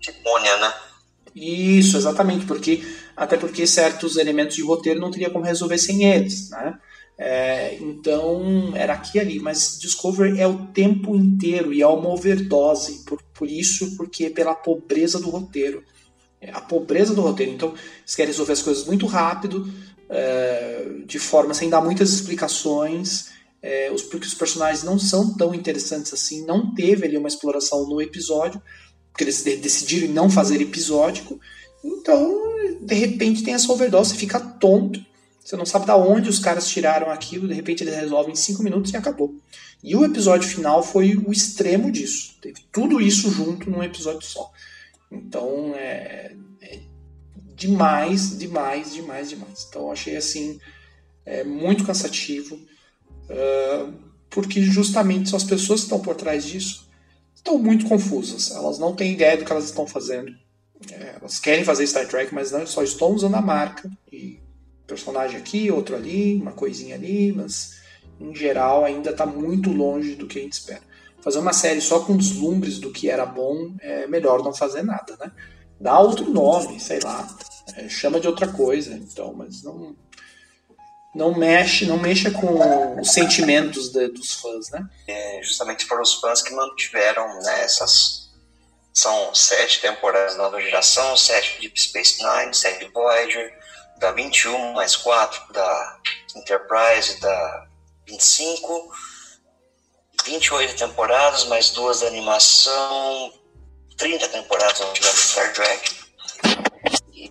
Timônia, 0.00 0.56
né? 0.56 0.74
Isso, 1.34 1.96
exatamente, 1.96 2.46
porque 2.46 2.82
até 3.16 3.36
porque 3.36 3.66
certos 3.66 4.16
elementos 4.16 4.56
de 4.56 4.62
roteiro 4.62 5.00
não 5.00 5.10
teria 5.10 5.30
como 5.30 5.44
resolver 5.44 5.78
sem 5.78 6.04
eles, 6.04 6.50
né? 6.50 6.78
É, 7.22 7.74
então 7.74 8.72
era 8.74 8.94
aqui 8.94 9.18
e 9.18 9.20
ali, 9.20 9.38
mas 9.38 9.78
Discovery 9.78 10.40
é 10.40 10.46
o 10.46 10.68
tempo 10.68 11.14
inteiro 11.14 11.70
e 11.70 11.82
é 11.82 11.86
uma 11.86 12.08
overdose 12.08 13.04
por, 13.04 13.22
por 13.34 13.46
isso, 13.46 13.94
porque 13.98 14.30
pela 14.30 14.54
pobreza 14.54 15.20
do 15.20 15.28
roteiro, 15.28 15.84
é 16.40 16.50
a 16.50 16.62
pobreza 16.62 17.14
do 17.14 17.20
roteiro. 17.20 17.52
Então 17.52 17.74
eles 18.00 18.14
querem 18.14 18.30
resolver 18.30 18.54
as 18.54 18.62
coisas 18.62 18.86
muito 18.86 19.04
rápido, 19.04 19.70
é, 20.08 20.86
de 21.04 21.18
forma 21.18 21.52
sem 21.52 21.68
dar 21.68 21.82
muitas 21.82 22.10
explicações, 22.10 23.28
é, 23.62 23.90
os, 23.92 24.02
porque 24.02 24.26
os 24.26 24.34
personagens 24.34 24.82
não 24.82 24.98
são 24.98 25.34
tão 25.34 25.54
interessantes 25.54 26.12
assim, 26.12 26.44
não 26.46 26.74
teve 26.74 27.06
ali 27.06 27.16
uma 27.16 27.28
exploração 27.28 27.86
no 27.86 28.00
episódio, 28.00 28.60
porque 29.10 29.24
eles 29.24 29.42
decidiram 29.42 30.12
não 30.12 30.30
fazer 30.30 30.60
episódico. 30.60 31.38
Então, 31.84 32.38
de 32.80 32.94
repente 32.94 33.42
tem 33.42 33.54
essa 33.54 33.70
overdose, 33.72 34.10
você 34.10 34.16
fica 34.16 34.40
tonto. 34.40 35.04
Você 35.44 35.56
não 35.56 35.66
sabe 35.66 35.86
da 35.86 35.96
onde 35.96 36.28
os 36.28 36.38
caras 36.38 36.68
tiraram 36.68 37.10
aquilo, 37.10 37.48
de 37.48 37.54
repente 37.54 37.82
eles 37.82 37.94
resolvem 37.94 38.32
em 38.32 38.36
5 38.36 38.62
minutos 38.62 38.92
e 38.92 38.96
acabou. 38.96 39.34
E 39.82 39.96
o 39.96 40.04
episódio 40.04 40.48
final 40.48 40.82
foi 40.82 41.16
o 41.16 41.32
extremo 41.32 41.90
disso. 41.90 42.36
Teve 42.40 42.60
tudo 42.70 43.00
isso 43.00 43.30
junto 43.30 43.68
num 43.68 43.82
episódio 43.82 44.22
só. 44.22 44.50
Então 45.10 45.74
é, 45.74 46.36
é 46.60 46.80
demais, 47.56 48.38
demais, 48.38 48.92
demais, 48.92 49.30
demais. 49.30 49.66
Então 49.68 49.90
achei 49.90 50.16
assim 50.16 50.60
é, 51.24 51.42
muito 51.42 51.84
cansativo, 51.84 52.58
porque 54.28 54.62
justamente 54.62 55.30
são 55.30 55.36
as 55.36 55.44
pessoas 55.44 55.80
que 55.80 55.86
estão 55.86 56.00
por 56.00 56.14
trás 56.14 56.44
disso 56.44 56.90
estão 57.40 57.58
muito 57.58 57.86
confusas. 57.86 58.50
Elas 58.50 58.78
não 58.78 58.94
têm 58.94 59.12
ideia 59.12 59.36
do 59.36 59.44
que 59.44 59.52
elas 59.52 59.64
estão 59.64 59.86
fazendo. 59.86 60.32
É, 60.90 61.16
elas 61.20 61.38
querem 61.38 61.64
fazer 61.64 61.86
Star 61.86 62.06
Trek, 62.06 62.34
mas 62.34 62.52
não 62.52 62.66
só 62.66 62.82
estão 62.82 63.12
usando 63.12 63.34
a 63.34 63.42
marca. 63.42 63.90
E 64.12 64.38
personagem 64.86 65.38
aqui, 65.38 65.70
outro 65.70 65.96
ali, 65.96 66.36
uma 66.36 66.52
coisinha 66.52 66.94
ali, 66.94 67.32
mas 67.32 67.80
em 68.20 68.34
geral 68.34 68.84
ainda 68.84 69.10
está 69.10 69.24
muito 69.24 69.70
longe 69.72 70.14
do 70.14 70.26
que 70.26 70.38
a 70.38 70.42
gente 70.42 70.52
espera. 70.52 70.82
fazer 71.22 71.38
uma 71.38 71.52
série 71.52 71.80
só 71.80 72.00
com 72.00 72.16
deslumbres 72.16 72.78
do 72.78 72.90
que 72.90 73.08
era 73.08 73.24
bom, 73.26 73.74
é 73.80 74.06
melhor 74.06 74.42
não 74.42 74.52
fazer 74.52 74.82
nada, 74.82 75.16
né? 75.18 75.30
Dá 75.78 75.98
outro 75.98 76.28
nome, 76.30 76.80
sei 76.80 76.98
lá, 77.00 77.26
é, 77.76 77.88
chama 77.88 78.18
de 78.20 78.26
outra 78.26 78.48
coisa, 78.48 78.94
então, 78.94 79.32
mas 79.32 79.62
não 79.62 79.94
não 81.14 81.34
mexe, 81.34 81.86
não 81.86 81.98
mexa 81.98 82.30
com 82.30 83.00
os 83.00 83.12
sentimentos 83.12 83.90
de, 83.90 84.08
dos 84.08 84.34
fãs, 84.34 84.70
né? 84.70 84.88
É, 85.08 85.40
justamente 85.42 85.86
para 85.86 86.00
os 86.00 86.14
fãs 86.14 86.42
que 86.42 86.54
mantiveram 86.54 87.26
né, 87.42 87.64
essas 87.64 88.30
são 88.92 89.34
sete 89.34 89.80
temporadas 89.80 90.36
da 90.36 90.42
nova 90.42 90.60
geração, 90.60 91.16
sete 91.16 91.60
Deep 91.60 91.80
Space 91.80 92.22
Nine, 92.22 92.54
sete 92.54 92.86
Voyager, 92.88 93.52
da 93.98 94.12
21 94.12 94.72
mais 94.72 94.96
quatro 94.96 95.52
da 95.52 95.98
Enterprise, 96.34 97.20
da 97.20 97.66
25, 98.06 98.92
28 100.24 100.76
temporadas 100.76 101.44
mais 101.44 101.70
duas 101.70 102.00
da 102.00 102.08
animação, 102.08 103.32
30 103.96 104.28
temporadas 104.28 104.78
tivemos 104.94 105.20
Star 105.20 105.52
Trek. 105.52 106.00
E 107.12 107.30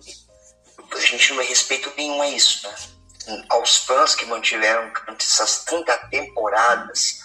a 0.92 1.00
gente 1.00 1.32
não 1.34 1.44
respeito 1.44 1.92
nenhum 1.96 2.22
a 2.22 2.28
isso, 2.28 2.66
né? 2.66 2.74
Aos 3.48 3.76
fãs 3.78 4.14
que 4.14 4.24
mantiveram 4.26 4.92
essas 5.18 5.64
30 5.64 5.96
temporadas 6.08 7.20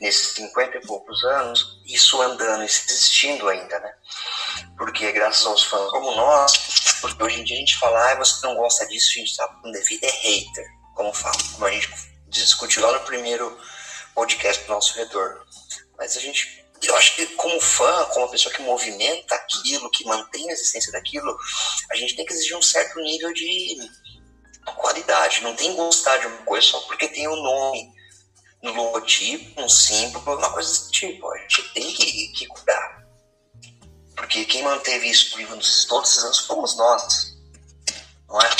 nesses 0.00 0.34
50 0.34 0.78
e 0.78 0.86
poucos 0.86 1.22
anos, 1.24 1.80
isso 1.84 2.20
andando 2.22 2.62
e 2.62 2.66
existindo 2.66 3.48
ainda, 3.48 3.78
né? 3.80 3.94
Porque 4.76 5.10
graças 5.12 5.44
aos 5.46 5.64
fãs 5.64 5.90
como 5.90 6.14
nós, 6.14 6.52
porque 7.00 7.22
hoje 7.22 7.40
em 7.40 7.44
dia 7.44 7.56
a 7.56 7.60
gente 7.60 7.78
fala, 7.78 8.12
ah, 8.12 8.14
você 8.16 8.46
não 8.46 8.54
gosta 8.54 8.86
disso, 8.86 9.10
a 9.10 9.18
gente 9.18 9.36
tá 9.36 9.48
com 9.48 9.70
devido 9.70 10.04
é 10.04 10.10
hater, 10.10 10.66
como 10.94 11.12
fala, 11.12 11.36
como 11.52 11.66
a 11.66 11.70
gente 11.70 11.90
discutiu 12.28 12.82
lá 12.82 12.92
no 12.92 13.04
primeiro 13.04 13.58
podcast 14.14 14.64
do 14.64 14.72
nosso 14.72 14.96
retorno. 14.96 15.44
Mas 15.98 16.16
a 16.16 16.20
gente, 16.20 16.64
eu 16.82 16.96
acho 16.96 17.14
que 17.16 17.26
como 17.34 17.60
fã, 17.60 18.04
como 18.12 18.30
pessoa 18.30 18.54
que 18.54 18.62
movimenta 18.62 19.34
aquilo, 19.34 19.90
que 19.90 20.04
mantém 20.04 20.48
a 20.48 20.52
existência 20.52 20.92
daquilo, 20.92 21.36
a 21.90 21.96
gente 21.96 22.14
tem 22.16 22.24
que 22.24 22.32
exigir 22.32 22.56
um 22.56 22.62
certo 22.62 22.98
nível 23.00 23.32
de 23.32 23.76
qualidade. 24.72 25.42
Não 25.42 25.54
tem 25.54 25.74
gostar 25.74 26.16
de 26.18 26.26
uma 26.26 26.38
coisa 26.38 26.66
só 26.66 26.80
porque 26.80 27.08
tem 27.08 27.26
o 27.28 27.32
um 27.32 27.42
nome 27.42 27.96
no 28.62 28.72
logotipo, 28.72 29.60
um 29.60 29.68
símbolo, 29.68 30.36
uma 30.36 30.50
coisa 30.50 30.68
desse 30.68 30.90
tipo. 30.90 31.30
A 31.30 31.38
gente 31.38 31.62
tem 31.72 31.92
que, 31.92 32.28
que 32.28 32.46
cuidar. 32.46 33.06
Porque 34.16 34.44
quem 34.44 34.62
manteve 34.62 35.08
isso 35.08 35.36
vivo 35.36 35.56
todos 35.88 36.10
esses 36.10 36.24
anos 36.24 36.38
fomos 36.40 36.76
nós. 36.76 37.36
Não 38.28 38.40
é? 38.40 38.50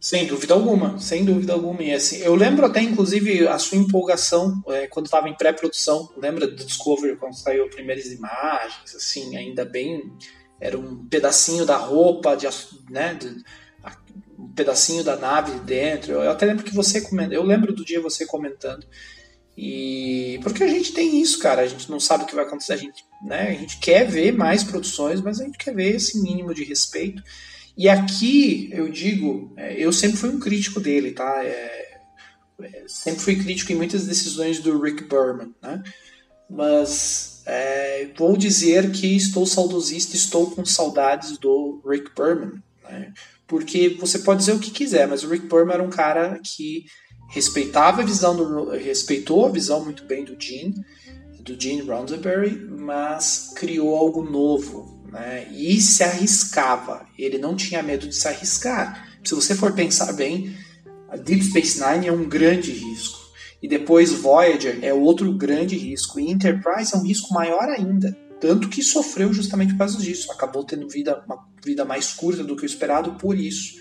Sem 0.00 0.26
dúvida 0.26 0.54
alguma, 0.54 0.98
sem 0.98 1.26
dúvida 1.26 1.52
alguma. 1.52 1.82
E 1.82 1.92
assim, 1.92 2.16
eu 2.18 2.34
lembro 2.34 2.64
até, 2.64 2.80
inclusive, 2.80 3.46
a 3.46 3.58
sua 3.58 3.76
empolgação 3.76 4.62
é, 4.68 4.86
quando 4.86 5.04
estava 5.04 5.28
em 5.28 5.36
pré-produção. 5.36 6.10
Lembra 6.16 6.46
do 6.46 6.64
Discovery, 6.64 7.16
quando 7.16 7.34
saiu 7.34 7.66
as 7.66 7.74
primeiras 7.74 8.06
imagens, 8.06 8.94
assim, 8.96 9.36
ainda 9.36 9.64
bem. 9.64 10.10
Era 10.58 10.78
um 10.78 11.06
pedacinho 11.06 11.66
da 11.66 11.76
roupa, 11.76 12.34
de, 12.34 12.46
né, 12.90 13.14
de, 13.14 13.42
pedacinho 14.54 15.04
da 15.04 15.16
nave 15.16 15.58
dentro. 15.60 16.12
Eu 16.12 16.30
até 16.30 16.46
lembro 16.46 16.64
que 16.64 16.74
você 16.74 17.00
comenta, 17.00 17.34
eu 17.34 17.42
lembro 17.42 17.72
do 17.72 17.84
dia 17.84 18.00
você 18.00 18.26
comentando. 18.26 18.86
E 19.56 20.40
porque 20.42 20.64
a 20.64 20.68
gente 20.68 20.92
tem 20.92 21.20
isso, 21.20 21.38
cara, 21.38 21.62
a 21.62 21.66
gente 21.66 21.90
não 21.90 22.00
sabe 22.00 22.24
o 22.24 22.26
que 22.26 22.34
vai 22.34 22.44
acontecer, 22.44 22.72
a 22.72 22.76
gente, 22.76 23.04
né, 23.22 23.48
a 23.48 23.52
gente 23.52 23.78
quer 23.78 24.08
ver 24.08 24.32
mais 24.32 24.64
produções, 24.64 25.20
mas 25.20 25.40
a 25.40 25.44
gente 25.44 25.58
quer 25.58 25.74
ver 25.74 25.96
esse 25.96 26.20
mínimo 26.22 26.54
de 26.54 26.64
respeito. 26.64 27.22
E 27.76 27.88
aqui 27.88 28.70
eu 28.72 28.88
digo, 28.88 29.52
é, 29.56 29.74
eu 29.78 29.92
sempre 29.92 30.16
fui 30.16 30.30
um 30.30 30.40
crítico 30.40 30.80
dele, 30.80 31.12
tá? 31.12 31.44
É, 31.44 31.98
é, 32.62 32.84
sempre 32.86 33.20
fui 33.20 33.36
crítico 33.36 33.72
em 33.72 33.76
muitas 33.76 34.06
decisões 34.06 34.60
do 34.60 34.80
Rick 34.80 35.04
Berman, 35.04 35.54
né? 35.62 35.82
Mas 36.48 37.42
é, 37.46 38.08
vou 38.16 38.36
dizer 38.36 38.90
que 38.90 39.14
estou 39.16 39.46
saudosista, 39.46 40.16
estou 40.16 40.50
com 40.50 40.64
saudades 40.64 41.38
do 41.38 41.82
Rick 41.86 42.14
Berman, 42.14 42.62
né? 42.82 43.12
Porque 43.50 43.96
você 43.98 44.20
pode 44.20 44.38
dizer 44.38 44.52
o 44.52 44.60
que 44.60 44.70
quiser, 44.70 45.08
mas 45.08 45.24
o 45.24 45.28
Rick 45.28 45.48
Berman 45.48 45.74
era 45.74 45.82
um 45.82 45.90
cara 45.90 46.38
que 46.38 46.84
respeitava 47.28 48.00
a 48.00 48.04
visão 48.04 48.36
do, 48.36 48.70
respeitou 48.70 49.44
a 49.44 49.50
visão 49.50 49.84
muito 49.84 50.04
bem 50.04 50.24
do 50.24 50.40
Gene, 50.40 50.72
do 51.40 51.60
Gene 51.60 51.82
Roddenberry, 51.82 52.54
mas 52.78 53.52
criou 53.56 53.96
algo 53.96 54.22
novo, 54.22 55.02
né? 55.10 55.48
E 55.50 55.80
se 55.80 56.04
arriscava. 56.04 57.04
Ele 57.18 57.38
não 57.38 57.56
tinha 57.56 57.82
medo 57.82 58.06
de 58.06 58.14
se 58.14 58.28
arriscar. 58.28 59.18
Se 59.24 59.34
você 59.34 59.56
for 59.56 59.72
pensar 59.72 60.12
bem, 60.12 60.54
Deep 61.24 61.42
Space 61.46 61.82
Nine 61.84 62.06
é 62.06 62.12
um 62.12 62.28
grande 62.28 62.70
risco. 62.70 63.18
E 63.60 63.66
depois 63.66 64.12
Voyager 64.12 64.78
é 64.82 64.94
outro 64.94 65.32
grande 65.36 65.76
risco. 65.76 66.20
E 66.20 66.30
Enterprise 66.30 66.94
é 66.94 66.98
um 66.98 67.02
risco 67.02 67.34
maior 67.34 67.68
ainda. 67.68 68.16
Tanto 68.40 68.68
que 68.68 68.82
sofreu 68.82 69.32
justamente 69.32 69.72
por 69.72 69.80
causa 69.80 69.98
disso. 69.98 70.32
Acabou 70.32 70.64
tendo 70.64 70.88
vida, 70.88 71.22
uma 71.26 71.46
vida 71.64 71.84
mais 71.84 72.12
curta 72.12 72.42
do 72.42 72.56
que 72.56 72.62
o 72.62 72.66
esperado 72.66 73.12
por 73.12 73.38
isso. 73.38 73.78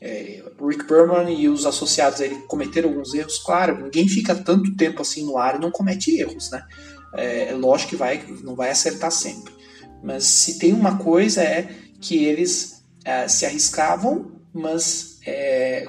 É, 0.00 0.44
Rick 0.60 0.84
Berman 0.84 1.28
e 1.34 1.48
os 1.48 1.66
associados 1.66 2.20
ele 2.20 2.36
cometeram 2.46 2.90
alguns 2.90 3.12
erros, 3.14 3.38
claro, 3.38 3.82
ninguém 3.82 4.08
fica 4.08 4.32
tanto 4.32 4.76
tempo 4.76 5.02
assim 5.02 5.26
no 5.26 5.36
ar 5.36 5.56
e 5.56 5.60
não 5.60 5.72
comete 5.72 6.16
erros, 6.16 6.50
né? 6.52 6.62
É, 7.14 7.48
é 7.48 7.52
lógico 7.52 7.90
que 7.90 7.96
vai, 7.96 8.24
não 8.44 8.54
vai 8.54 8.70
acertar 8.70 9.10
sempre. 9.10 9.52
Mas 10.00 10.24
se 10.24 10.58
tem 10.58 10.72
uma 10.72 10.98
coisa 10.98 11.42
é 11.42 11.68
que 12.00 12.24
eles 12.24 12.84
é, 13.04 13.26
se 13.26 13.44
arriscavam, 13.44 14.30
mas 14.52 15.18
é, 15.26 15.88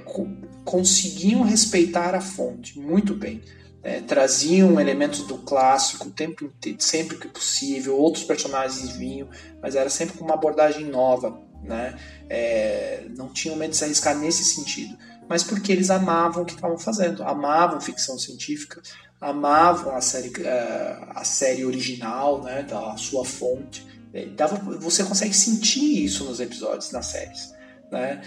conseguiam 0.66 1.43
respeitar 1.43 2.16
a 2.16 2.22
fonte 2.22 2.80
muito 2.80 3.14
bem 3.14 3.41
é, 3.89 4.01
traziam 4.01 4.79
elementos 4.79 5.21
do 5.21 5.39
clássico 5.39 6.09
o 6.09 6.11
tempo 6.11 6.45
inteiro, 6.45 6.79
sempre 6.79 7.17
que 7.17 7.27
possível, 7.27 7.97
outros 7.97 8.23
personagens 8.23 8.91
vinham, 8.91 9.27
mas 9.59 9.75
era 9.75 9.89
sempre 9.89 10.15
com 10.15 10.23
uma 10.23 10.35
abordagem 10.35 10.85
nova, 10.85 11.41
né? 11.63 11.97
É, 12.29 13.05
não 13.17 13.29
tinham 13.29 13.55
medo 13.55 13.71
de 13.71 13.77
se 13.77 13.83
arriscar 13.83 14.15
nesse 14.15 14.43
sentido, 14.43 14.95
mas 15.27 15.43
porque 15.43 15.71
eles 15.71 15.89
amavam 15.89 16.43
o 16.43 16.45
que 16.45 16.53
estavam 16.53 16.77
fazendo, 16.77 17.23
amavam 17.23 17.81
ficção 17.81 18.19
científica, 18.19 18.79
amavam 19.19 19.95
a 19.95 20.01
série, 20.01 20.31
é, 20.43 20.99
a 21.15 21.23
série 21.23 21.65
original, 21.65 22.43
né, 22.43 22.61
da 22.61 22.95
sua 22.95 23.25
fonte. 23.25 23.87
É, 24.13 24.27
dava, 24.27 24.55
você 24.77 25.03
consegue 25.03 25.33
sentir 25.33 26.03
isso 26.05 26.25
nos 26.25 26.39
episódios, 26.39 26.91
nas 26.91 27.07
séries, 27.07 27.55
né? 27.91 28.21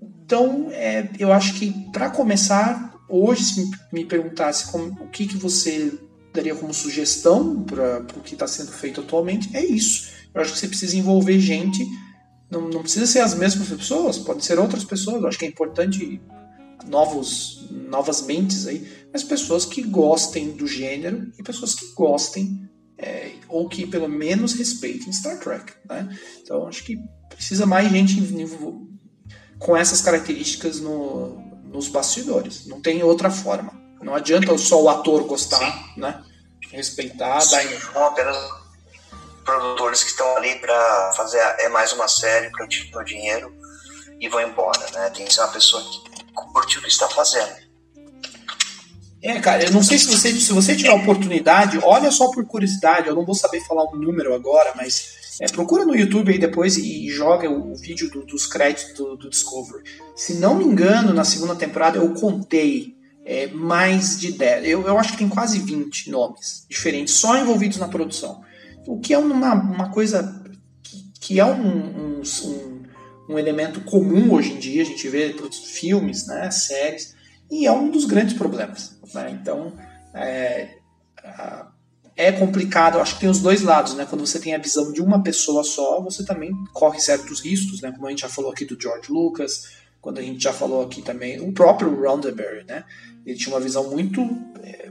Então, 0.00 0.68
é, 0.70 1.06
eu 1.18 1.30
acho 1.30 1.52
que 1.54 1.70
para 1.92 2.08
começar 2.08 2.91
hoje, 3.12 3.44
se 3.44 3.70
me 3.92 4.04
perguntasse 4.06 4.72
como, 4.72 4.86
o 5.04 5.08
que, 5.08 5.26
que 5.26 5.36
você 5.36 5.92
daria 6.32 6.54
como 6.54 6.72
sugestão 6.72 7.62
para 7.62 7.98
o 8.16 8.20
que 8.20 8.32
está 8.32 8.46
sendo 8.46 8.72
feito 8.72 9.02
atualmente, 9.02 9.54
é 9.54 9.64
isso. 9.64 10.10
Eu 10.34 10.40
acho 10.40 10.52
que 10.54 10.58
você 10.58 10.68
precisa 10.68 10.96
envolver 10.96 11.38
gente, 11.38 11.86
não, 12.50 12.68
não 12.68 12.80
precisa 12.80 13.06
ser 13.06 13.20
as 13.20 13.34
mesmas 13.34 13.68
pessoas, 13.68 14.18
pode 14.18 14.42
ser 14.44 14.58
outras 14.58 14.84
pessoas. 14.84 15.22
Eu 15.22 15.28
acho 15.28 15.38
que 15.38 15.44
é 15.44 15.48
importante 15.48 16.20
novos, 16.88 17.68
novas 17.70 18.22
mentes 18.22 18.66
aí, 18.66 18.88
mas 19.12 19.22
pessoas 19.22 19.66
que 19.66 19.82
gostem 19.82 20.52
do 20.52 20.66
gênero 20.66 21.30
e 21.38 21.42
pessoas 21.42 21.74
que 21.74 21.92
gostem 21.94 22.66
é, 22.96 23.32
ou 23.48 23.68
que 23.68 23.86
pelo 23.86 24.08
menos 24.08 24.54
respeitem 24.54 25.12
Star 25.12 25.38
Trek. 25.38 25.72
Né? 25.88 26.16
Então 26.42 26.66
acho 26.66 26.82
que 26.84 26.98
precisa 27.28 27.66
mais 27.66 27.90
gente 27.90 28.16
com 29.58 29.76
essas 29.76 30.00
características 30.00 30.80
no, 30.80 31.41
nos 31.72 31.88
bastidores. 31.88 32.66
Não 32.66 32.80
tem 32.80 33.02
outra 33.02 33.30
forma. 33.30 33.72
Não 34.00 34.14
adianta 34.14 34.56
só 34.58 34.82
o 34.82 34.88
ator 34.88 35.24
gostar, 35.24 35.58
Sim. 35.58 36.00
né? 36.00 36.22
Respeitar. 36.70 37.40
Sim, 37.40 37.68
não 37.94 38.06
apenas 38.06 38.36
produtores 39.44 40.02
que 40.02 40.10
estão 40.10 40.36
ali 40.36 40.56
para 40.56 41.12
fazer 41.16 41.38
é 41.58 41.68
mais 41.68 41.92
uma 41.92 42.08
série 42.08 42.50
para 42.50 42.66
meu 42.66 43.04
dinheiro 43.04 43.54
e 44.20 44.28
vão 44.28 44.40
embora, 44.40 44.80
né? 44.92 45.10
Tem 45.10 45.26
que 45.26 45.34
ser 45.34 45.40
uma 45.40 45.52
pessoa 45.52 45.82
que 45.82 46.32
curte 46.32 46.78
o 46.78 46.82
que 46.82 46.88
está 46.88 47.08
fazendo. 47.08 47.72
É, 49.22 49.38
cara, 49.40 49.64
eu 49.64 49.70
não 49.70 49.82
sei 49.82 49.98
se 49.98 50.06
você, 50.06 50.32
se 50.32 50.52
você 50.52 50.74
tiver 50.74 50.92
oportunidade, 50.92 51.78
olha 51.82 52.10
só 52.10 52.30
por 52.30 52.44
curiosidade, 52.44 53.08
eu 53.08 53.14
não 53.14 53.24
vou 53.24 53.34
saber 53.36 53.60
falar 53.60 53.84
um 53.84 53.96
número 53.96 54.34
agora, 54.34 54.72
mas 54.74 55.21
é, 55.40 55.46
procura 55.46 55.84
no 55.84 55.94
YouTube 55.94 56.30
aí 56.30 56.38
depois 56.38 56.76
e, 56.76 57.08
joga 57.08 57.48
o, 57.48 57.72
o 57.72 57.76
vídeo 57.76 58.10
do, 58.10 58.24
dos 58.24 58.46
créditos 58.46 58.94
do, 58.94 59.16
do, 59.16 59.30
Discovery. 59.30 59.84
Se 60.14 60.34
não 60.34 60.54
me 60.54 60.64
engano, 60.64 61.14
na 61.14 61.24
segunda 61.24 61.54
temporada 61.54 61.98
eu 61.98 62.12
contei 62.14 62.96
é, 63.24 63.46
mais 63.48 64.18
de 64.18 64.32
10. 64.32 64.68
Eu, 64.68 64.86
eu 64.86 64.98
acho 64.98 65.12
que 65.12 65.18
tem 65.18 65.28
quase 65.28 65.58
20 65.60 66.10
nomes 66.10 66.66
diferentes, 66.68 67.14
só 67.14 67.38
envolvidos 67.38 67.78
na 67.78 67.88
produção. 67.88 68.42
O 68.86 68.98
que 68.98 69.14
é 69.14 69.18
uma, 69.18 69.54
uma 69.54 69.90
coisa 69.90 70.42
que, 70.82 71.12
que 71.20 71.40
é 71.40 71.44
um, 71.44 72.20
um, 72.20 72.22
um, 72.22 72.82
um, 73.30 73.38
elemento 73.38 73.80
comum 73.82 74.32
hoje 74.32 74.52
em 74.52 74.58
dia, 74.58 74.82
a 74.82 74.86
gente 74.86 75.08
vê 75.08 75.34
filmes, 75.64 76.26
né, 76.26 76.50
séries, 76.50 77.14
e 77.50 77.66
é 77.66 77.72
um 77.72 77.90
dos 77.90 78.04
grandes 78.04 78.34
problemas. 78.34 78.98
Né? 79.14 79.30
Então, 79.40 79.72
é, 80.14 80.78
é 82.16 82.30
complicado, 82.30 82.98
acho 82.98 83.14
que 83.14 83.20
tem 83.20 83.28
os 83.28 83.40
dois 83.40 83.62
lados, 83.62 83.94
né? 83.94 84.06
Quando 84.08 84.26
você 84.26 84.38
tem 84.38 84.54
a 84.54 84.58
visão 84.58 84.92
de 84.92 85.00
uma 85.00 85.22
pessoa 85.22 85.64
só, 85.64 86.00
você 86.00 86.24
também 86.24 86.52
corre 86.72 87.00
certos 87.00 87.40
riscos, 87.40 87.80
né? 87.80 87.90
Como 87.92 88.06
a 88.06 88.10
gente 88.10 88.22
já 88.22 88.28
falou 88.28 88.50
aqui 88.50 88.64
do 88.64 88.80
George 88.80 89.10
Lucas, 89.10 89.70
quando 90.00 90.18
a 90.18 90.22
gente 90.22 90.42
já 90.42 90.52
falou 90.52 90.84
aqui 90.84 91.00
também, 91.00 91.40
o 91.40 91.52
próprio 91.52 91.94
Roddenberry, 91.94 92.64
né? 92.64 92.84
Ele 93.24 93.38
tinha 93.38 93.54
uma 93.54 93.60
visão 93.60 93.90
muito 93.90 94.20
é, 94.62 94.90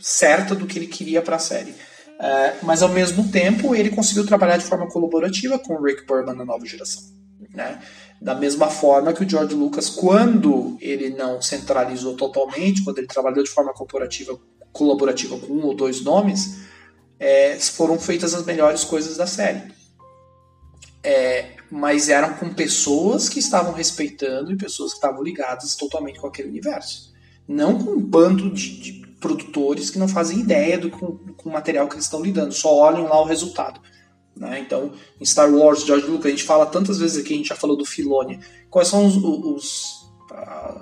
certa 0.00 0.54
do 0.54 0.66
que 0.66 0.78
ele 0.78 0.86
queria 0.86 1.22
para 1.22 1.36
a 1.36 1.40
série. 1.40 1.74
É, 2.20 2.56
mas 2.62 2.82
ao 2.82 2.88
mesmo 2.88 3.30
tempo 3.30 3.74
ele 3.74 3.90
conseguiu 3.90 4.26
trabalhar 4.26 4.56
de 4.56 4.64
forma 4.64 4.88
colaborativa 4.88 5.58
com 5.58 5.74
o 5.74 5.82
Rick 5.82 6.04
Berman 6.06 6.34
na 6.34 6.44
nova 6.44 6.66
geração. 6.66 7.02
Né? 7.54 7.80
Da 8.20 8.34
mesma 8.34 8.68
forma 8.68 9.12
que 9.12 9.24
o 9.24 9.28
George 9.28 9.54
Lucas, 9.54 9.88
quando 9.88 10.76
ele 10.80 11.10
não 11.10 11.40
centralizou 11.40 12.16
totalmente, 12.16 12.82
quando 12.82 12.98
ele 12.98 13.06
trabalhou 13.06 13.42
de 13.42 13.50
forma 13.50 13.72
colaborativa, 13.72 14.38
colaborativa 14.72 15.38
com 15.38 15.52
um 15.52 15.66
ou 15.66 15.74
dois 15.74 16.00
nomes, 16.02 16.58
é, 17.18 17.58
foram 17.58 17.98
feitas 17.98 18.34
as 18.34 18.44
melhores 18.44 18.84
coisas 18.84 19.16
da 19.16 19.26
série. 19.26 19.72
É, 21.02 21.56
mas 21.70 22.08
eram 22.08 22.34
com 22.34 22.52
pessoas 22.52 23.28
que 23.28 23.38
estavam 23.38 23.72
respeitando 23.72 24.52
e 24.52 24.56
pessoas 24.56 24.92
que 24.92 24.98
estavam 24.98 25.22
ligadas 25.22 25.74
totalmente 25.74 26.20
com 26.20 26.26
aquele 26.26 26.48
universo. 26.48 27.12
Não 27.46 27.82
com 27.82 27.92
um 27.92 28.00
bando 28.00 28.50
de, 28.50 28.80
de 28.80 29.06
produtores 29.20 29.90
que 29.90 29.98
não 29.98 30.08
fazem 30.08 30.40
ideia 30.40 30.78
do 30.78 30.90
com, 30.90 31.16
com 31.36 31.48
o 31.48 31.52
material 31.52 31.88
que 31.88 31.94
eles 31.94 32.04
estão 32.04 32.22
lidando, 32.22 32.52
só 32.52 32.74
olham 32.74 33.08
lá 33.08 33.20
o 33.20 33.24
resultado. 33.24 33.80
Né? 34.36 34.60
Então, 34.60 34.92
em 35.20 35.24
Star 35.24 35.52
Wars, 35.52 35.84
George 35.84 36.06
Lucas, 36.06 36.26
a 36.26 36.30
gente 36.30 36.44
fala 36.44 36.66
tantas 36.66 36.98
vezes 36.98 37.18
aqui, 37.18 37.34
a 37.34 37.36
gente 37.36 37.48
já 37.48 37.56
falou 37.56 37.76
do 37.76 37.84
Filoni. 37.84 38.38
Quais 38.70 38.88
são 38.88 39.04
os, 39.04 39.16
os 39.16 39.98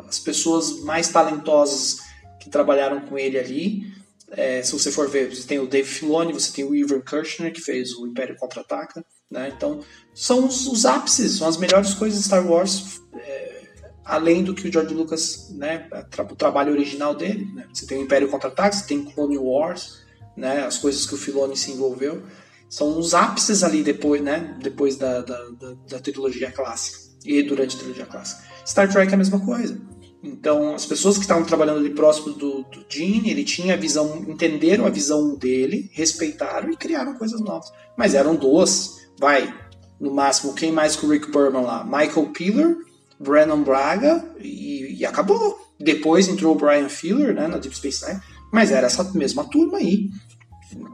as 0.09 0.18
pessoas 0.18 0.80
mais 0.80 1.09
talentosas 1.09 2.01
que 2.47 2.51
trabalharam 2.51 3.01
com 3.01 3.18
ele 3.18 3.36
ali? 3.36 3.92
É, 4.30 4.62
se 4.62 4.72
você 4.72 4.92
for 4.92 5.09
ver, 5.09 5.34
você 5.34 5.47
tem 5.47 5.59
o 5.59 5.66
Dave 5.66 5.88
Filoni, 5.88 6.32
você 6.32 6.53
tem 6.53 6.64
o 6.64 6.74
Ivan 6.74 7.01
Kirchner, 7.01 7.53
que 7.53 7.61
fez 7.61 7.92
o 7.94 8.07
Império 8.07 8.36
Contra-Ataca. 8.36 9.05
Né? 9.28 9.53
Então, 9.55 9.80
são 10.14 10.47
os, 10.47 10.68
os, 10.68 10.86
ápices, 10.86 11.38
são 11.38 11.49
as 11.49 11.57
melhores 11.57 11.92
coisas 11.94 12.20
de 12.20 12.24
Star 12.24 12.47
Wars, 12.49 13.01
é, 13.16 13.62
além 14.05 14.44
do 14.44 14.55
que 14.55 14.68
o 14.68 14.72
George 14.72 14.94
Lucas, 14.94 15.51
né, 15.51 15.88
o 16.30 16.36
trabalho 16.36 16.72
original 16.72 17.14
dele. 17.14 17.51
Né? 17.53 17.66
Você 17.72 17.84
tem 17.84 17.99
o 17.99 18.03
Império 18.03 18.28
Contra-Ataque, 18.28 18.76
você 18.76 18.86
tem 18.86 19.05
Clone 19.05 19.38
Wars, 19.38 20.05
né, 20.36 20.64
as 20.64 20.78
coisas 20.78 21.05
que 21.05 21.14
o 21.14 21.18
Filoni 21.18 21.57
se 21.57 21.72
envolveu. 21.72 22.22
São 22.70 22.97
os 22.97 23.12
ápices 23.12 23.64
ali 23.64 23.82
depois, 23.82 24.22
né, 24.22 24.57
depois 24.62 24.97
da, 24.97 25.20
da, 25.20 25.49
da, 25.51 25.74
da 25.88 25.99
trilogia 25.99 26.53
clássica 26.53 26.99
e 27.24 27.42
durante 27.42 27.74
a 27.74 27.78
trilogia 27.80 28.07
clássica. 28.07 28.44
Star 28.64 28.90
Trek 28.90 29.11
é 29.11 29.14
a 29.14 29.18
mesma 29.18 29.40
coisa. 29.40 29.80
Então, 30.27 30.74
as 30.74 30.85
pessoas 30.85 31.16
que 31.16 31.22
estavam 31.22 31.45
trabalhando 31.45 31.79
ali 31.79 31.91
próximo 31.91 32.33
do, 32.33 32.64
do 32.64 32.85
Gene, 32.89 33.31
ele 33.31 33.45
tinha 33.45 33.74
a 33.74 33.77
visão, 33.77 34.24
entenderam 34.27 34.85
a 34.85 34.91
visão 34.91 35.37
dele, 35.37 35.89
respeitaram 35.93 36.70
e 36.70 36.77
criaram 36.77 37.14
coisas 37.14 37.41
novas. 37.41 37.72
Mas 37.97 38.12
eram 38.12 38.35
duas, 38.35 38.97
vai, 39.20 39.55
no 40.01 40.12
máximo, 40.12 40.53
quem 40.53 40.72
mais 40.72 40.97
que 40.97 41.07
o 41.07 41.09
Rick 41.09 41.31
Berman 41.31 41.62
lá? 41.62 41.85
Michael 41.85 42.31
Piller, 42.33 42.77
Brennan 43.20 43.62
Braga 43.62 44.24
e, 44.41 44.99
e, 44.99 45.07
acabou. 45.07 45.59
Depois 45.79 46.27
entrou 46.27 46.55
o 46.55 46.59
Brian 46.59 46.89
Filler, 46.89 47.33
né, 47.33 47.47
na 47.47 47.59
Deep 47.59 47.77
Space 47.77 48.05
Nine, 48.05 48.20
mas 48.53 48.72
era 48.72 48.89
essa 48.89 49.05
mesma 49.12 49.45
turma 49.45 49.79
aí. 49.79 50.11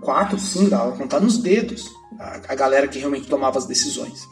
Quatro, 0.03 0.39
cinco, 0.39 0.69
dava 0.69 0.97
contar 0.97 1.21
nos 1.21 1.39
dedos 1.39 1.91
a, 2.19 2.41
a 2.49 2.55
galera 2.55 2.87
que 2.87 2.99
realmente 2.99 3.29
tomava 3.29 3.59
as 3.59 3.65
decisões. 3.65 4.29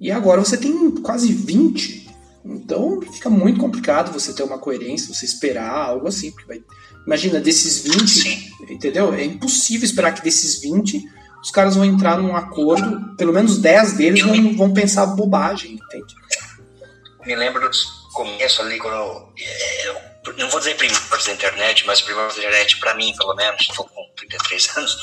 E 0.00 0.10
agora 0.10 0.44
você 0.44 0.56
tem 0.56 0.90
quase 0.90 1.32
20 1.32 2.03
então 2.44 3.00
fica 3.00 3.30
muito 3.30 3.58
complicado 3.58 4.12
você 4.12 4.34
ter 4.34 4.42
uma 4.42 4.58
coerência, 4.58 5.12
você 5.12 5.24
esperar 5.24 5.70
algo 5.70 6.08
assim. 6.08 6.30
Porque 6.30 6.46
vai... 6.46 6.62
Imagina, 7.06 7.40
desses 7.40 7.82
20, 7.82 8.08
Sim. 8.08 8.50
entendeu? 8.68 9.14
É 9.14 9.24
impossível 9.24 9.84
esperar 9.84 10.12
que 10.12 10.22
desses 10.22 10.60
20 10.60 11.02
os 11.42 11.50
caras 11.50 11.76
vão 11.76 11.84
entrar 11.84 12.16
num 12.16 12.34
acordo, 12.34 13.14
pelo 13.16 13.32
menos 13.32 13.58
10 13.58 13.92
deles 13.94 14.22
vão, 14.22 14.56
vão 14.56 14.72
pensar 14.72 15.04
bobagem, 15.06 15.74
entende? 15.74 16.14
Me 17.26 17.36
lembro 17.36 17.68
do 17.68 17.76
começo 18.14 18.62
ali, 18.62 18.78
quando 18.78 18.94
eu, 18.94 19.32
eu 19.84 20.36
não 20.38 20.48
vou 20.48 20.58
dizer 20.58 20.74
primórdios 20.76 21.26
da 21.26 21.32
internet, 21.32 21.86
mas 21.86 22.00
primórdios 22.00 22.36
da 22.36 22.42
internet, 22.48 22.78
para 22.78 22.94
mim, 22.94 23.14
pelo 23.18 23.34
menos, 23.34 23.60
estou 23.60 23.84
com 23.86 24.08
33 24.16 24.76
anos, 24.78 24.96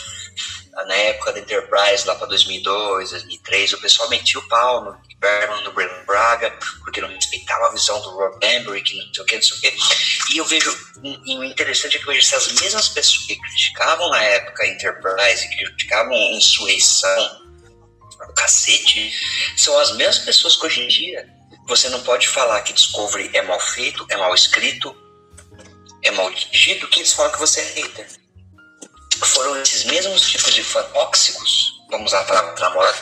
na 0.73 0.95
época 0.95 1.33
da 1.33 1.39
Enterprise, 1.39 2.07
lá 2.07 2.15
para 2.15 2.27
2002, 2.27 3.11
2003, 3.11 3.73
o 3.73 3.81
pessoal 3.81 4.09
metia 4.09 4.39
o 4.39 4.47
pau 4.47 4.83
no 4.83 4.97
Berman, 5.19 5.63
no 5.63 5.73
Brandon 5.73 6.05
Braga, 6.05 6.57
porque 6.83 7.01
não 7.01 7.09
respeitava 7.09 7.67
a 7.67 7.71
visão 7.71 8.01
do 8.01 8.09
Rob 8.11 8.37
Emmerich, 8.43 8.95
não 8.95 9.13
sei 9.13 9.23
o 9.23 9.25
que, 9.25 9.35
não 9.35 9.41
sei 9.41 9.57
o 9.57 9.61
que. 9.61 10.33
E 10.33 10.37
eu 10.37 10.45
vejo, 10.45 10.75
e 11.03 11.37
o 11.37 11.43
interessante 11.43 11.97
é 11.97 11.99
que 11.99 12.07
eu 12.07 12.13
vejo 12.13 12.25
essas 12.25 12.53
mesmas 12.61 12.87
pessoas 12.89 13.25
que 13.25 13.35
criticavam 13.37 14.09
na 14.09 14.23
época 14.23 14.63
a 14.63 14.67
Enterprise, 14.67 15.49
que 15.49 15.65
criticavam 15.65 16.13
a 16.13 16.31
insurreição, 16.31 17.41
o 18.29 18.33
cacete, 18.33 19.13
são 19.57 19.77
as 19.77 19.91
mesmas 19.95 20.19
pessoas 20.19 20.55
que 20.55 20.65
hoje 20.65 20.81
em 20.81 20.87
dia 20.87 21.27
você 21.67 21.89
não 21.89 22.01
pode 22.03 22.27
falar 22.27 22.61
que 22.61 22.73
Discovery 22.73 23.29
é 23.33 23.41
mal 23.41 23.59
feito, 23.59 24.05
é 24.09 24.17
mal 24.17 24.33
escrito, 24.33 24.95
é 26.01 26.11
mal 26.11 26.31
dirigido, 26.31 26.87
que 26.87 26.99
eles 26.99 27.13
falam 27.13 27.31
que 27.31 27.39
você 27.39 27.59
é 27.59 27.81
hater 27.81 28.20
foram 29.27 29.61
esses 29.61 29.85
mesmos 29.85 30.21
tipos 30.29 30.53
de 30.53 30.63
tóxicos, 30.63 31.71
vamos 31.89 32.11
usar 32.11 32.21
a 32.21 32.25
palavra 32.25 32.59
namorado 32.59 32.97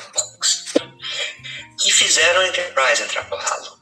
que 1.80 1.92
fizeram 1.92 2.42
a 2.42 2.48
Enterprise 2.48 3.02
entrar 3.02 3.26
pro 3.26 3.38
ralo. 3.38 3.80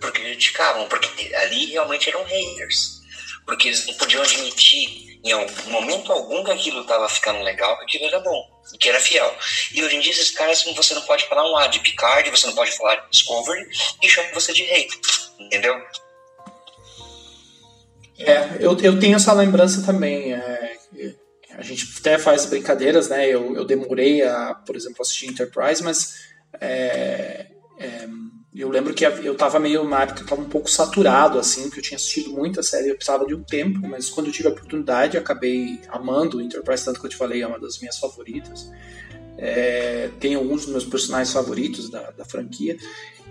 Porque 0.00 0.20
criticavam, 0.20 0.88
porque 0.88 1.34
ali 1.34 1.66
realmente 1.66 2.08
eram 2.08 2.22
haters. 2.24 3.00
Porque 3.44 3.68
eles 3.68 3.86
não 3.86 3.94
podiam 3.94 4.22
admitir 4.22 5.18
em 5.24 5.32
algum 5.32 5.70
momento 5.70 6.12
algum 6.12 6.44
que 6.44 6.52
aquilo 6.52 6.82
estava 6.82 7.08
ficando 7.08 7.42
legal, 7.42 7.76
que 7.78 7.84
aquilo 7.84 8.06
era 8.06 8.20
bom, 8.20 8.44
que 8.78 8.88
era 8.88 9.00
fiel. 9.00 9.36
E 9.72 9.82
hoje 9.82 9.96
em 9.96 10.00
dia 10.00 10.12
esses 10.12 10.30
caras, 10.30 10.62
você 10.62 10.94
não 10.94 11.02
pode 11.02 11.26
falar 11.26 11.50
um 11.50 11.56
A 11.56 11.66
de 11.66 11.80
Picard, 11.80 12.30
você 12.30 12.46
não 12.46 12.54
pode 12.54 12.70
falar 12.76 12.96
de 12.96 13.10
Discovery 13.10 13.66
e 14.00 14.08
chama 14.08 14.28
você 14.32 14.52
de 14.52 14.62
hater. 14.62 14.98
Entendeu? 15.40 15.74
É, 18.18 18.58
eu, 18.60 18.78
eu 18.80 18.98
tenho 19.00 19.16
essa 19.16 19.32
lembrança 19.32 19.84
também. 19.84 20.34
É, 20.34 20.76
a 21.58 21.62
gente 21.62 21.92
até 21.98 22.16
faz 22.16 22.46
brincadeiras, 22.46 23.08
né? 23.08 23.26
Eu, 23.26 23.56
eu 23.56 23.64
demorei 23.64 24.22
a, 24.22 24.54
por 24.54 24.76
exemplo, 24.76 25.02
assistir 25.02 25.26
Enterprise, 25.26 25.82
mas 25.82 26.14
é, 26.60 27.46
é, 27.80 28.08
eu 28.54 28.68
lembro 28.68 28.94
que 28.94 29.04
eu 29.04 29.32
estava 29.32 29.58
meio 29.58 29.82
na 29.82 30.02
época 30.02 30.22
estava 30.22 30.40
um 30.40 30.48
pouco 30.48 30.70
saturado 30.70 31.36
assim, 31.36 31.64
porque 31.64 31.80
eu 31.80 31.82
tinha 31.82 31.96
assistido 31.96 32.32
muita 32.32 32.62
série, 32.62 32.90
eu 32.90 32.94
precisava 32.94 33.26
de 33.26 33.34
um 33.34 33.42
tempo, 33.42 33.80
mas 33.88 34.08
quando 34.08 34.28
eu 34.28 34.32
tive 34.32 34.46
a 34.46 34.52
oportunidade, 34.52 35.18
acabei 35.18 35.80
amando 35.88 36.40
Enterprise 36.40 36.84
tanto 36.84 37.00
que 37.00 37.06
eu 37.06 37.10
te 37.10 37.16
falei, 37.16 37.42
é 37.42 37.46
uma 37.46 37.58
das 37.58 37.80
minhas 37.80 37.98
favoritas. 37.98 38.70
É, 39.36 40.10
tem 40.20 40.36
alguns 40.36 40.62
dos 40.62 40.70
meus 40.70 40.84
personagens 40.84 41.32
favoritos 41.32 41.90
da, 41.90 42.12
da 42.12 42.24
franquia. 42.24 42.76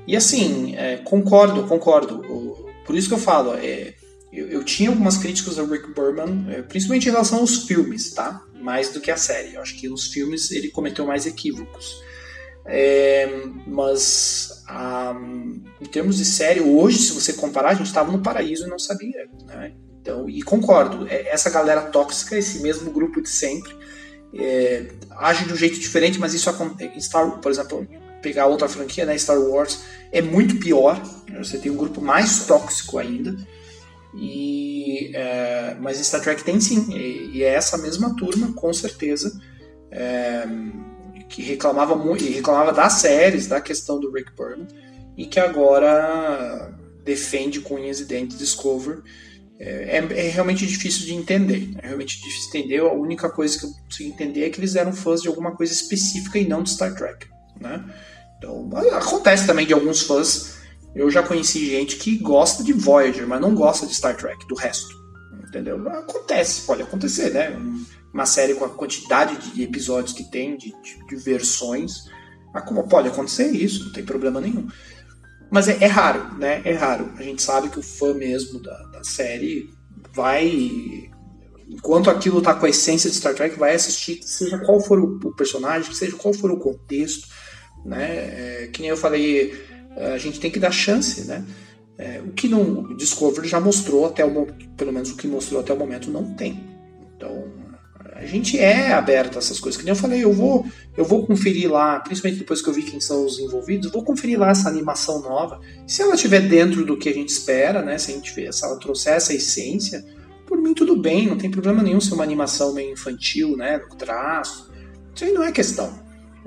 E 0.06 0.18
assim, 0.18 0.76
é, 0.76 0.98
concordo, 0.98 1.64
concordo. 1.64 2.20
Por 2.86 2.94
isso 2.94 3.08
que 3.08 3.14
eu 3.14 3.20
falo, 3.20 3.54
é, 3.54 3.94
eu, 4.38 4.48
eu, 4.50 4.64
tinha 4.64 4.90
algumas 4.90 5.18
críticas 5.18 5.58
ao 5.58 5.66
Rick 5.66 5.94
Berman, 5.94 6.46
é, 6.50 6.62
principalmente 6.62 7.08
em 7.08 7.12
relação 7.12 7.40
aos 7.40 7.64
filmes, 7.64 8.14
tá? 8.14 8.46
Mais 8.62 8.90
do 8.90 9.02
que 9.02 9.10
a 9.10 9.18
série. 9.18 9.56
Eu 9.56 9.62
acho 9.62 9.76
que 9.76 9.90
nos 9.90 10.08
filmes 10.08 10.52
ele 10.52 10.70
cometeu 10.70 11.06
mais 11.06 11.26
equívocos. 11.26 12.02
É, 12.66 13.46
mas 13.66 14.64
em 15.82 15.86
termos 15.86 16.18
de 16.18 16.26
série, 16.26 16.60
hoje, 16.60 17.00
se 17.00 17.14
você 17.14 17.34
comparar, 17.34 17.70
a 17.70 17.74
gente 17.74 17.88
estava 17.88 18.12
no 18.12 18.22
paraíso 18.22 18.68
e 18.68 18.70
não 18.70 18.78
sabia. 18.78 19.28
Né? 19.46 19.74
Então, 20.02 20.30
e 20.30 20.42
concordo, 20.42 21.08
é, 21.08 21.30
essa 21.30 21.50
galera 21.50 21.82
tóxica, 21.82 22.38
esse 22.38 22.62
mesmo 22.62 22.92
grupo 22.92 23.22
de 23.22 23.30
sempre, 23.30 23.74
é, 24.34 24.88
age 25.12 25.46
de 25.46 25.54
um 25.54 25.58
jeito 25.58 25.80
diferente, 25.80 26.20
mas 26.20 26.34
isso 26.34 26.50
acontece. 26.50 27.10
Por 27.42 27.52
exemplo, 27.52 27.88
pegar 28.22 28.46
outra 28.46 28.68
franquia, 28.68 29.06
né, 29.06 29.18
Star 29.18 29.40
Wars, 29.40 29.80
é 30.12 30.22
muito 30.22 30.60
pior. 30.60 31.02
Você 31.38 31.58
tem 31.58 31.72
um 31.72 31.78
grupo 31.78 32.02
mais 32.02 32.46
tóxico 32.46 32.98
ainda. 32.98 33.36
E, 34.20 35.12
é, 35.14 35.76
mas 35.80 35.98
Star 36.00 36.22
Trek 36.22 36.44
tem 36.44 36.60
sim, 36.60 36.92
e, 36.92 37.38
e, 37.38 37.44
é 37.44 37.54
essa 37.54 37.78
mesma 37.78 38.16
turma, 38.16 38.52
com 38.54 38.74
certeza, 38.74 39.40
é, 39.92 40.44
que 41.30 41.44
reclamava 41.44 41.96
muito, 41.96 42.24
reclamava 42.26 42.74
das 42.74 42.94
séries, 42.94 43.48
da 43.48 43.62
questão 43.62 44.00
do 44.00 44.12
Rick 44.12 44.32
Berman, 44.36 44.68
e 45.16 45.26
que 45.26 45.40
agora 45.40 46.74
defende 47.04 47.62
com 47.62 47.76
unhas 47.76 48.00
e 48.00 48.06
dentes 48.06 48.38
Discover. 48.38 49.02
É, 49.60 49.98
é, 49.98 50.28
é, 50.28 50.30
realmente 50.30 50.66
difícil 50.66 51.06
de 51.06 51.14
entender. 51.14 51.72
É 51.82 51.88
realmente 51.88 52.18
difícil 52.18 52.52
de 52.52 52.58
entender. 52.58 52.80
A 52.80 52.92
única 52.92 53.30
coisa 53.30 53.58
que 53.58 53.66
eu 53.66 53.70
consigo 53.72 54.10
entender 54.10 54.44
é 54.46 54.50
que 54.50 54.60
eles 54.60 54.76
eram 54.76 54.94
fãs 54.94 55.22
de 55.22 55.28
alguma 55.28 55.56
coisa 55.56 55.74
específica 55.74 56.38
e 56.38 56.48
não 56.48 56.62
de 56.62 56.72
Star 56.72 56.94
Trek. 56.94 57.28
Né? 57.60 57.84
Então, 58.38 58.70
acontece 58.94 59.48
também 59.48 59.66
de 59.66 59.74
alguns 59.74 60.02
fãs 60.02 60.57
eu 60.98 61.12
já 61.12 61.22
conheci 61.22 61.70
gente 61.70 61.98
que 61.98 62.18
gosta 62.18 62.64
de 62.64 62.74
Voyager, 62.74 63.28
mas 63.28 63.40
não 63.40 63.54
gosta 63.54 63.86
de 63.86 63.94
Star 63.94 64.18
Trek, 64.18 64.48
do 64.48 64.56
resto. 64.56 64.98
Entendeu? 65.48 65.88
Acontece, 65.90 66.66
pode 66.66 66.82
acontecer, 66.82 67.32
né? 67.32 67.56
Uma 68.12 68.26
série 68.26 68.56
com 68.56 68.66
a 68.66 68.70
quantidade 68.70 69.38
de 69.52 69.62
episódios 69.62 70.14
que 70.14 70.24
tem, 70.24 70.58
de, 70.58 70.74
de, 70.82 71.08
de 71.08 71.16
versões, 71.16 72.06
pode 72.90 73.10
acontecer 73.10 73.52
isso, 73.52 73.86
não 73.86 73.94
tem 73.94 74.04
problema 74.04 74.42
nenhum. 74.42 74.68
Mas 75.52 75.68
é, 75.68 75.78
é, 75.80 75.86
raro, 75.86 76.36
né? 76.38 76.62
É 76.66 76.74
raro. 76.74 77.12
A 77.16 77.24
gente 77.24 77.44
sabe 77.44 77.70
que 77.70 77.80
o 77.80 77.84
fã 77.84 78.14
mesmo 78.14 78.60
da, 78.60 78.78
da 78.88 79.04
série 79.04 79.70
vai. 80.14 81.12
Enquanto 81.70 82.10
aquilo 82.10 82.42
tá 82.42 82.56
com 82.56 82.66
a 82.66 82.70
essência 82.70 83.10
de 83.10 83.16
Star 83.16 83.36
Trek, 83.36 83.58
vai 83.58 83.76
assistir, 83.76 84.22
seja 84.24 84.58
qual 84.58 84.80
for 84.80 85.00
o, 85.00 85.20
o 85.24 85.36
personagem, 85.36 85.94
seja 85.94 86.16
qual 86.16 86.34
for 86.34 86.50
o 86.50 86.60
contexto, 86.60 87.28
né? 87.86 88.64
É, 88.64 88.70
que 88.74 88.82
nem 88.82 88.90
eu 88.90 88.98
falei 88.98 89.54
a 89.98 90.18
gente 90.18 90.40
tem 90.40 90.52
que 90.52 90.60
dar 90.60 90.72
chance, 90.72 91.26
né? 91.26 91.44
É, 91.98 92.22
o 92.24 92.32
que 92.32 92.48
não, 92.48 92.62
o 92.62 92.96
Discovery 92.96 93.48
já 93.48 93.60
mostrou 93.60 94.06
até 94.06 94.24
o 94.24 94.48
pelo 94.76 94.94
menos 94.94 95.10
o 95.10 95.18
que 95.18 95.28
mostrou 95.28 95.60
até 95.60 95.74
o 95.74 95.78
momento 95.78 96.12
não 96.12 96.36
tem. 96.36 96.64
Então 97.16 97.44
A 98.18 98.26
gente 98.26 98.58
é 98.58 98.94
aberto 98.94 99.36
a 99.36 99.40
essas 99.40 99.60
coisas. 99.60 99.78
Que 99.80 99.86
nem 99.86 99.92
eu 99.92 100.00
falei, 100.00 100.24
eu 100.24 100.34
vou, 100.34 100.66
eu 100.96 101.06
vou 101.06 101.26
conferir 101.26 101.72
lá, 101.72 102.00
principalmente 102.00 102.40
depois 102.40 102.62
que 102.62 102.68
eu 102.68 102.74
vi 102.74 102.82
quem 102.82 103.00
são 103.00 103.24
os 103.24 103.38
envolvidos, 103.40 103.86
eu 103.86 103.92
vou 103.92 104.04
conferir 104.04 104.40
lá 104.40 104.50
essa 104.50 104.68
animação 104.68 105.22
nova. 105.22 105.60
Se 105.86 106.02
ela 106.02 106.16
estiver 106.16 106.42
dentro 106.42 106.84
do 106.84 106.98
que 106.98 107.10
a 107.10 107.14
gente 107.14 107.30
espera, 107.30 107.82
né? 107.84 107.98
Se 107.98 108.12
a 108.12 108.16
gente 108.16 108.34
vê, 108.34 108.52
se 108.52 108.66
ela 108.66 108.80
trouxer 108.80 109.14
essa 109.14 109.34
essência, 109.34 110.04
por 110.48 110.58
mim 110.60 110.74
tudo 110.74 111.00
bem, 111.00 111.28
não 111.28 111.38
tem 111.38 111.52
problema 111.52 111.84
nenhum 111.84 112.02
ser 112.02 112.16
uma 112.16 112.24
animação 112.24 112.74
meio 112.74 112.92
infantil, 112.92 113.56
né? 113.56 113.78
No 113.78 113.96
traço. 113.96 114.72
Isso 115.14 115.24
aí 115.24 115.32
não 115.32 115.44
é 115.44 115.52
questão. 115.52 115.94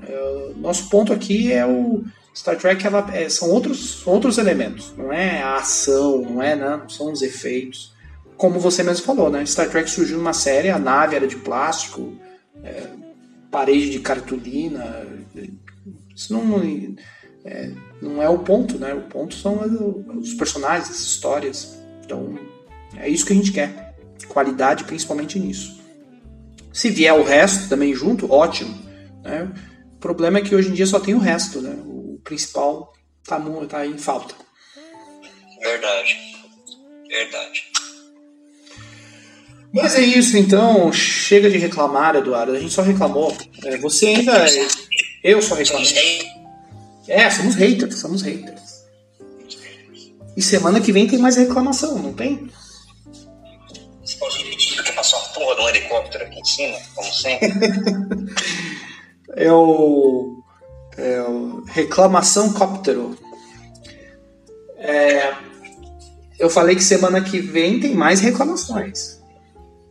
É, 0.03 0.53
nosso 0.57 0.89
ponto 0.89 1.13
aqui 1.13 1.53
é 1.53 1.65
o 1.65 2.03
Star 2.35 2.57
Trek 2.57 2.87
ela, 2.87 3.09
é, 3.13 3.29
são 3.29 3.51
outros, 3.51 4.07
outros 4.07 4.39
elementos, 4.39 4.93
não 4.97 5.13
é 5.13 5.43
a 5.43 5.57
ação, 5.57 6.23
não 6.23 6.43
é 6.43 6.55
não, 6.55 6.89
são 6.89 7.13
os 7.13 7.23
efeitos. 7.23 7.93
Como 8.37 8.59
você 8.59 8.83
mesmo 8.83 9.05
falou, 9.05 9.31
né? 9.31 9.45
Star 9.45 9.69
Trek 9.69 9.91
surgiu 9.91 10.17
numa 10.17 10.33
série, 10.33 10.71
a 10.71 10.79
nave 10.79 11.17
era 11.17 11.27
de 11.27 11.37
plástico, 11.37 12.15
é, 12.63 12.87
parede 13.51 13.91
de 13.91 14.01
cartolina. 14.01 15.07
Isso 16.15 16.33
não 16.33 16.63
é, 17.45 17.73
não 18.01 18.23
é 18.23 18.29
o 18.29 18.39
ponto, 18.39 18.79
né? 18.79 18.95
O 18.95 19.03
ponto 19.03 19.35
são 19.35 19.61
os 20.19 20.35
personagens, 20.35 20.89
as 20.91 21.01
histórias. 21.01 21.77
Então 22.05 22.39
é 22.97 23.09
isso 23.09 23.27
que 23.27 23.33
a 23.33 23.37
gente 23.37 23.53
quer, 23.53 23.95
qualidade 24.29 24.85
principalmente 24.85 25.39
nisso. 25.39 25.81
Se 26.73 26.89
vier 26.89 27.13
o 27.15 27.25
resto 27.25 27.69
também 27.69 27.95
junto, 27.95 28.31
ótimo. 28.33 28.75
Né? 29.23 29.51
O 29.97 29.99
problema 29.99 30.39
é 30.39 30.43
que 30.43 30.55
hoje 30.55 30.71
em 30.71 30.73
dia 30.73 30.87
só 30.87 31.01
tem 31.01 31.15
o 31.15 31.19
resto, 31.19 31.61
né? 31.61 31.77
Principal 32.21 32.93
tá, 33.25 33.41
tá 33.69 33.87
em 33.87 33.99
falta. 33.99 34.35
Verdade. 35.61 36.17
Verdade. 37.09 37.71
Mas 39.73 39.95
é 39.95 40.01
isso, 40.01 40.37
então. 40.37 40.93
Chega 40.93 41.49
de 41.49 41.59
reclamar, 41.59 42.17
Eduardo. 42.17 42.53
A 42.53 42.59
gente 42.59 42.73
só 42.73 42.83
reclamou. 42.83 43.37
É, 43.65 43.77
você 43.79 44.09
ainda. 44.09 44.47
Eu 45.23 45.41
só 45.41 45.55
reclamei. 45.55 46.23
É, 47.07 47.31
somos 47.31 47.55
haters, 47.55 47.97
somos 47.97 48.23
haters. 48.23 48.85
E 50.37 50.43
semana 50.43 50.81
que 50.81 50.93
vem 50.93 51.07
tem 51.07 51.19
mais 51.19 51.37
reclamação, 51.37 51.99
não 51.99 52.13
tem? 52.13 52.49
Você 54.03 54.17
pode 54.17 54.39
repetir 54.39 54.77
porque 54.77 54.93
passou 54.93 55.19
a 55.19 55.23
porra 55.23 55.57
de 55.57 55.61
um 55.63 55.69
helicóptero 55.69 56.25
aqui 56.25 56.41
em 56.41 56.45
cima, 56.45 56.79
como 56.95 57.13
sempre. 57.13 57.49
é 59.37 59.53
o 59.53 60.40
é 60.97 61.23
Reclamação 61.67 62.53
Cóptero. 62.53 63.17
É, 64.77 65.35
eu 66.39 66.49
falei 66.49 66.75
que 66.75 66.83
semana 66.83 67.21
que 67.21 67.39
vem 67.41 67.81
tem 67.81 67.95
mais 67.95 68.21
reclamações. 68.21 69.21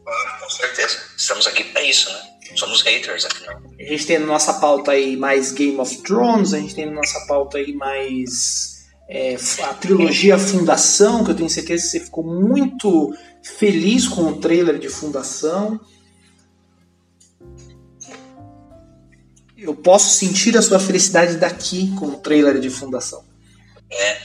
Ah, 0.07 0.37
com 0.41 0.49
certeza. 0.49 0.97
Estamos 1.15 1.45
aqui 1.45 1.63
para 1.65 1.83
isso, 1.83 2.11
né? 2.11 2.19
Somos 2.55 2.81
haters 2.81 3.25
aqui, 3.25 3.45
não. 3.45 3.61
A 3.79 3.83
gente 3.83 4.07
tem 4.07 4.19
na 4.19 4.25
nossa 4.25 4.53
pauta 4.55 4.91
aí 4.91 5.15
mais 5.15 5.51
Game 5.51 5.77
of 5.77 5.97
Thrones, 6.01 6.53
a 6.53 6.59
gente 6.59 6.73
tem 6.73 6.87
na 6.87 6.93
nossa 6.93 7.19
pauta 7.27 7.59
aí 7.59 7.73
mais 7.73 8.79
é, 9.07 9.37
a 9.63 9.73
trilogia 9.75 10.37
Fundação, 10.37 11.23
que 11.23 11.31
eu 11.31 11.35
tenho 11.35 11.49
certeza 11.49 11.83
que 11.83 11.89
você 11.89 11.99
ficou 11.99 12.23
muito 12.23 13.15
feliz 13.43 14.07
com 14.07 14.23
o 14.23 14.37
trailer 14.37 14.79
de 14.79 14.89
Fundação. 14.89 15.79
Eu 19.61 19.75
posso 19.75 20.15
sentir 20.15 20.57
a 20.57 20.61
sua 20.61 20.79
felicidade 20.79 21.37
daqui 21.37 21.93
com 21.97 22.07
o 22.07 22.17
trailer 22.17 22.59
de 22.59 22.69
fundação. 22.69 23.23
É. 23.91 24.17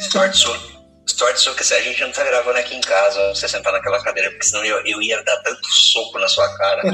Sorte 0.00 0.38
sua. 0.38 0.72
Sorte 1.06 1.40
sua 1.40 1.54
que 1.54 1.62
a 1.62 1.80
gente 1.80 2.00
não 2.00 2.12
tá 2.12 2.24
gravando 2.24 2.58
aqui 2.58 2.74
em 2.74 2.80
casa, 2.80 3.34
você 3.34 3.48
sentar 3.48 3.72
naquela 3.72 4.02
cadeira, 4.02 4.30
porque 4.30 4.46
senão 4.46 4.64
eu, 4.64 4.84
eu 4.86 5.02
ia 5.02 5.22
dar 5.22 5.36
tanto 5.38 5.66
soco 5.68 6.18
na 6.18 6.28
sua 6.28 6.48
cara. 6.56 6.82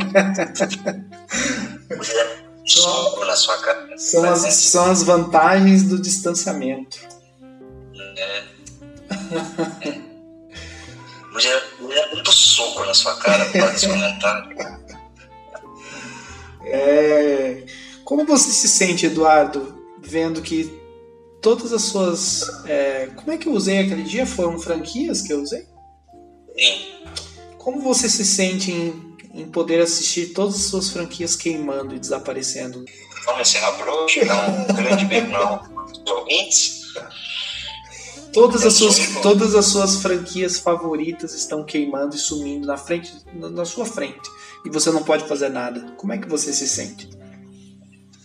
soco 2.66 3.24
na 3.24 3.36
sua 3.36 3.58
cara. 3.58 3.96
São 3.96 4.24
as, 4.24 4.54
são 4.54 4.90
as 4.90 5.02
vantagens 5.02 5.84
do 5.84 6.00
distanciamento. 6.00 6.98
É. 8.16 8.42
é. 9.88 10.08
Ia 11.38 11.62
dar 11.94 12.08
tanto 12.10 12.32
soco 12.32 12.84
na 12.84 12.94
sua 12.94 13.16
cara 13.16 13.44
por 13.46 13.72
esse 13.72 13.86
comentário. 13.86 14.77
É... 16.70 17.64
Como 18.04 18.24
você 18.24 18.50
se 18.50 18.68
sente, 18.68 19.06
Eduardo, 19.06 19.82
vendo 20.00 20.40
que 20.40 20.70
todas 21.40 21.72
as 21.72 21.82
suas. 21.82 22.42
É... 22.66 23.08
Como 23.16 23.32
é 23.32 23.36
que 23.36 23.48
eu 23.48 23.52
usei 23.52 23.78
aquele 23.78 24.02
dia? 24.02 24.26
Foram 24.26 24.58
franquias 24.58 25.22
que 25.22 25.32
eu 25.32 25.42
usei? 25.42 25.66
Sim. 26.56 26.86
Como 27.58 27.80
você 27.80 28.08
se 28.08 28.24
sente 28.24 28.70
em, 28.72 29.16
em 29.34 29.46
poder 29.46 29.80
assistir 29.80 30.32
todas 30.32 30.54
as 30.54 30.62
suas 30.62 30.90
franquias 30.90 31.36
queimando 31.36 31.94
e 31.94 31.98
desaparecendo? 31.98 32.84
Vamos 33.24 33.42
encerrar 33.42 33.72
por 33.72 33.88
hoje? 33.88 34.24
Não, 34.24 34.74
grande 34.74 35.04
beijo 35.04 35.28
não. 35.28 35.62
Ouvintes? 36.08 36.78
Todas 38.38 38.64
as, 38.64 38.74
suas, 38.74 38.98
todas 39.20 39.54
as 39.54 39.66
suas 39.66 39.96
franquias 39.96 40.60
favoritas 40.60 41.34
estão 41.34 41.64
queimando 41.64 42.14
e 42.14 42.18
sumindo 42.18 42.66
na 42.66 42.76
frente, 42.76 43.12
na 43.34 43.64
sua 43.64 43.84
frente 43.84 44.30
e 44.64 44.70
você 44.70 44.90
não 44.90 45.02
pode 45.02 45.24
fazer 45.26 45.48
nada. 45.48 45.92
Como 45.96 46.12
é 46.12 46.18
que 46.18 46.28
você 46.28 46.52
se 46.52 46.68
sente? 46.68 47.08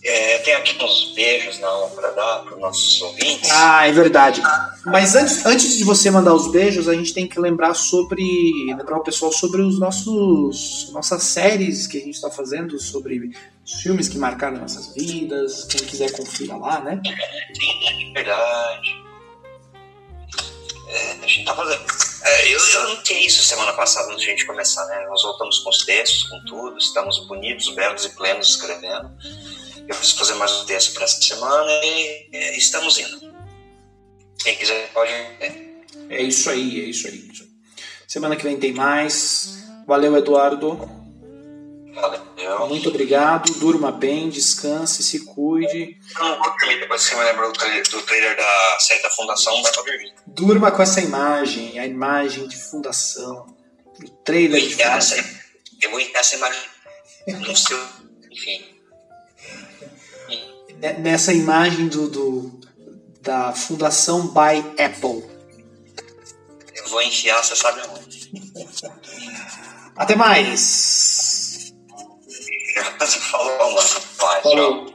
É, 0.06 0.38
tem 0.38 0.54
aqui 0.54 0.84
uns 0.84 1.14
beijos 1.14 1.58
não 1.60 1.88
para 1.90 2.10
dar 2.10 2.44
para 2.44 2.54
os 2.54 2.60
nossos 2.60 3.00
ouvintes. 3.00 3.50
Ah, 3.50 3.88
é 3.88 3.92
verdade. 3.92 4.42
Mas 4.84 5.16
antes, 5.16 5.46
antes 5.46 5.78
de 5.78 5.84
você 5.84 6.10
mandar 6.10 6.34
os 6.34 6.52
beijos, 6.52 6.88
a 6.88 6.94
gente 6.94 7.14
tem 7.14 7.26
que 7.26 7.40
lembrar 7.40 7.72
sobre 7.72 8.22
lembrar 8.68 8.98
o 8.98 9.02
pessoal 9.02 9.32
sobre 9.32 9.62
os 9.62 9.78
nossos 9.80 10.90
nossas 10.92 11.22
séries 11.22 11.86
que 11.86 11.96
a 11.96 12.00
gente 12.00 12.14
está 12.14 12.30
fazendo 12.30 12.78
sobre 12.78 13.30
os 13.64 13.72
filmes 13.80 14.06
que 14.06 14.18
marcaram 14.18 14.58
nossas 14.58 14.94
vidas. 14.94 15.64
Quem 15.64 15.80
quiser 15.80 16.12
confira 16.12 16.54
lá, 16.54 16.80
né? 16.80 17.00
É 17.06 18.12
verdade. 18.12 19.04
É, 20.94 21.24
a 21.24 21.26
gente 21.26 21.44
tá 21.44 21.56
fazendo. 21.56 21.84
É, 22.22 22.54
eu, 22.54 22.58
eu 22.58 22.88
notei 22.90 23.26
isso 23.26 23.42
semana 23.42 23.72
passada 23.72 24.12
antes 24.12 24.22
de 24.22 24.28
a 24.28 24.30
gente 24.30 24.46
começar, 24.46 24.86
né? 24.86 25.04
Nós 25.08 25.22
voltamos 25.22 25.58
com 25.58 25.70
os 25.70 25.84
textos, 25.84 26.22
com 26.24 26.38
tudo, 26.44 26.78
estamos 26.78 27.26
bonitos, 27.26 27.74
belos 27.74 28.04
e 28.04 28.10
plenos 28.10 28.50
escrevendo. 28.50 29.10
Eu 29.88 29.94
preciso 29.96 30.16
fazer 30.16 30.34
mais 30.34 30.52
um 30.52 30.64
texto 30.64 30.94
para 30.94 31.02
essa 31.02 31.20
semana 31.20 31.70
e, 31.84 32.28
e, 32.32 32.56
estamos 32.56 32.96
indo. 32.96 33.34
Quem 34.38 34.56
quiser 34.56 34.88
pode. 34.92 35.10
É. 35.10 35.74
é 36.10 36.22
isso 36.22 36.48
aí, 36.48 36.80
é 36.80 36.84
isso 36.84 37.08
aí. 37.08 37.28
Semana 38.06 38.36
que 38.36 38.44
vem 38.44 38.56
tem 38.56 38.72
mais. 38.72 39.64
Valeu, 39.86 40.16
Eduardo. 40.16 40.76
Valeu. 41.92 42.33
Muito 42.68 42.88
obrigado. 42.88 43.52
Durma 43.54 43.92
bem, 43.92 44.28
descanse, 44.28 45.02
se 45.02 45.24
cuide. 45.24 45.98
Não 46.18 46.38
vou 46.38 46.56
dormir 46.58 46.80
depois 46.80 47.04
que 47.04 47.10
você 47.10 47.16
me 47.16 47.24
lembrou 47.24 47.52
do 47.52 48.02
trailer 48.02 48.36
da 48.36 48.76
série 48.80 49.02
da 49.02 49.10
Fundação, 49.10 49.62
vai 49.62 49.72
pra 49.72 49.82
dormir. 49.82 50.14
Durma 50.26 50.70
com 50.70 50.82
essa 50.82 51.00
imagem, 51.00 51.78
a 51.78 51.86
imagem 51.86 52.48
de 52.48 52.56
Fundação. 52.56 53.54
O 54.02 54.08
trailer 54.24 54.60
de 54.60 54.74
Fundação. 54.74 55.18
Essa, 55.18 55.40
eu 55.82 55.90
vou 55.90 56.00
enfiar 56.00 56.20
essa 56.20 56.36
imagem 56.36 56.60
no 57.28 57.56
seu. 57.56 57.80
Enfim. 58.30 58.64
Nessa 60.98 61.32
imagem 61.32 61.88
do, 61.88 62.08
do, 62.08 62.60
da 63.20 63.52
Fundação 63.52 64.28
by 64.28 64.82
Apple. 64.82 65.24
Eu 66.74 66.88
vou 66.88 67.00
enfiar, 67.02 67.42
você 67.42 67.56
sabe 67.56 67.80
aonde. 67.80 68.30
Até 69.96 70.16
mais! 70.16 71.13
Falou, 72.74 73.74
mano. 73.74 73.88
Vai, 74.18 74.42
Falou. 74.42 74.93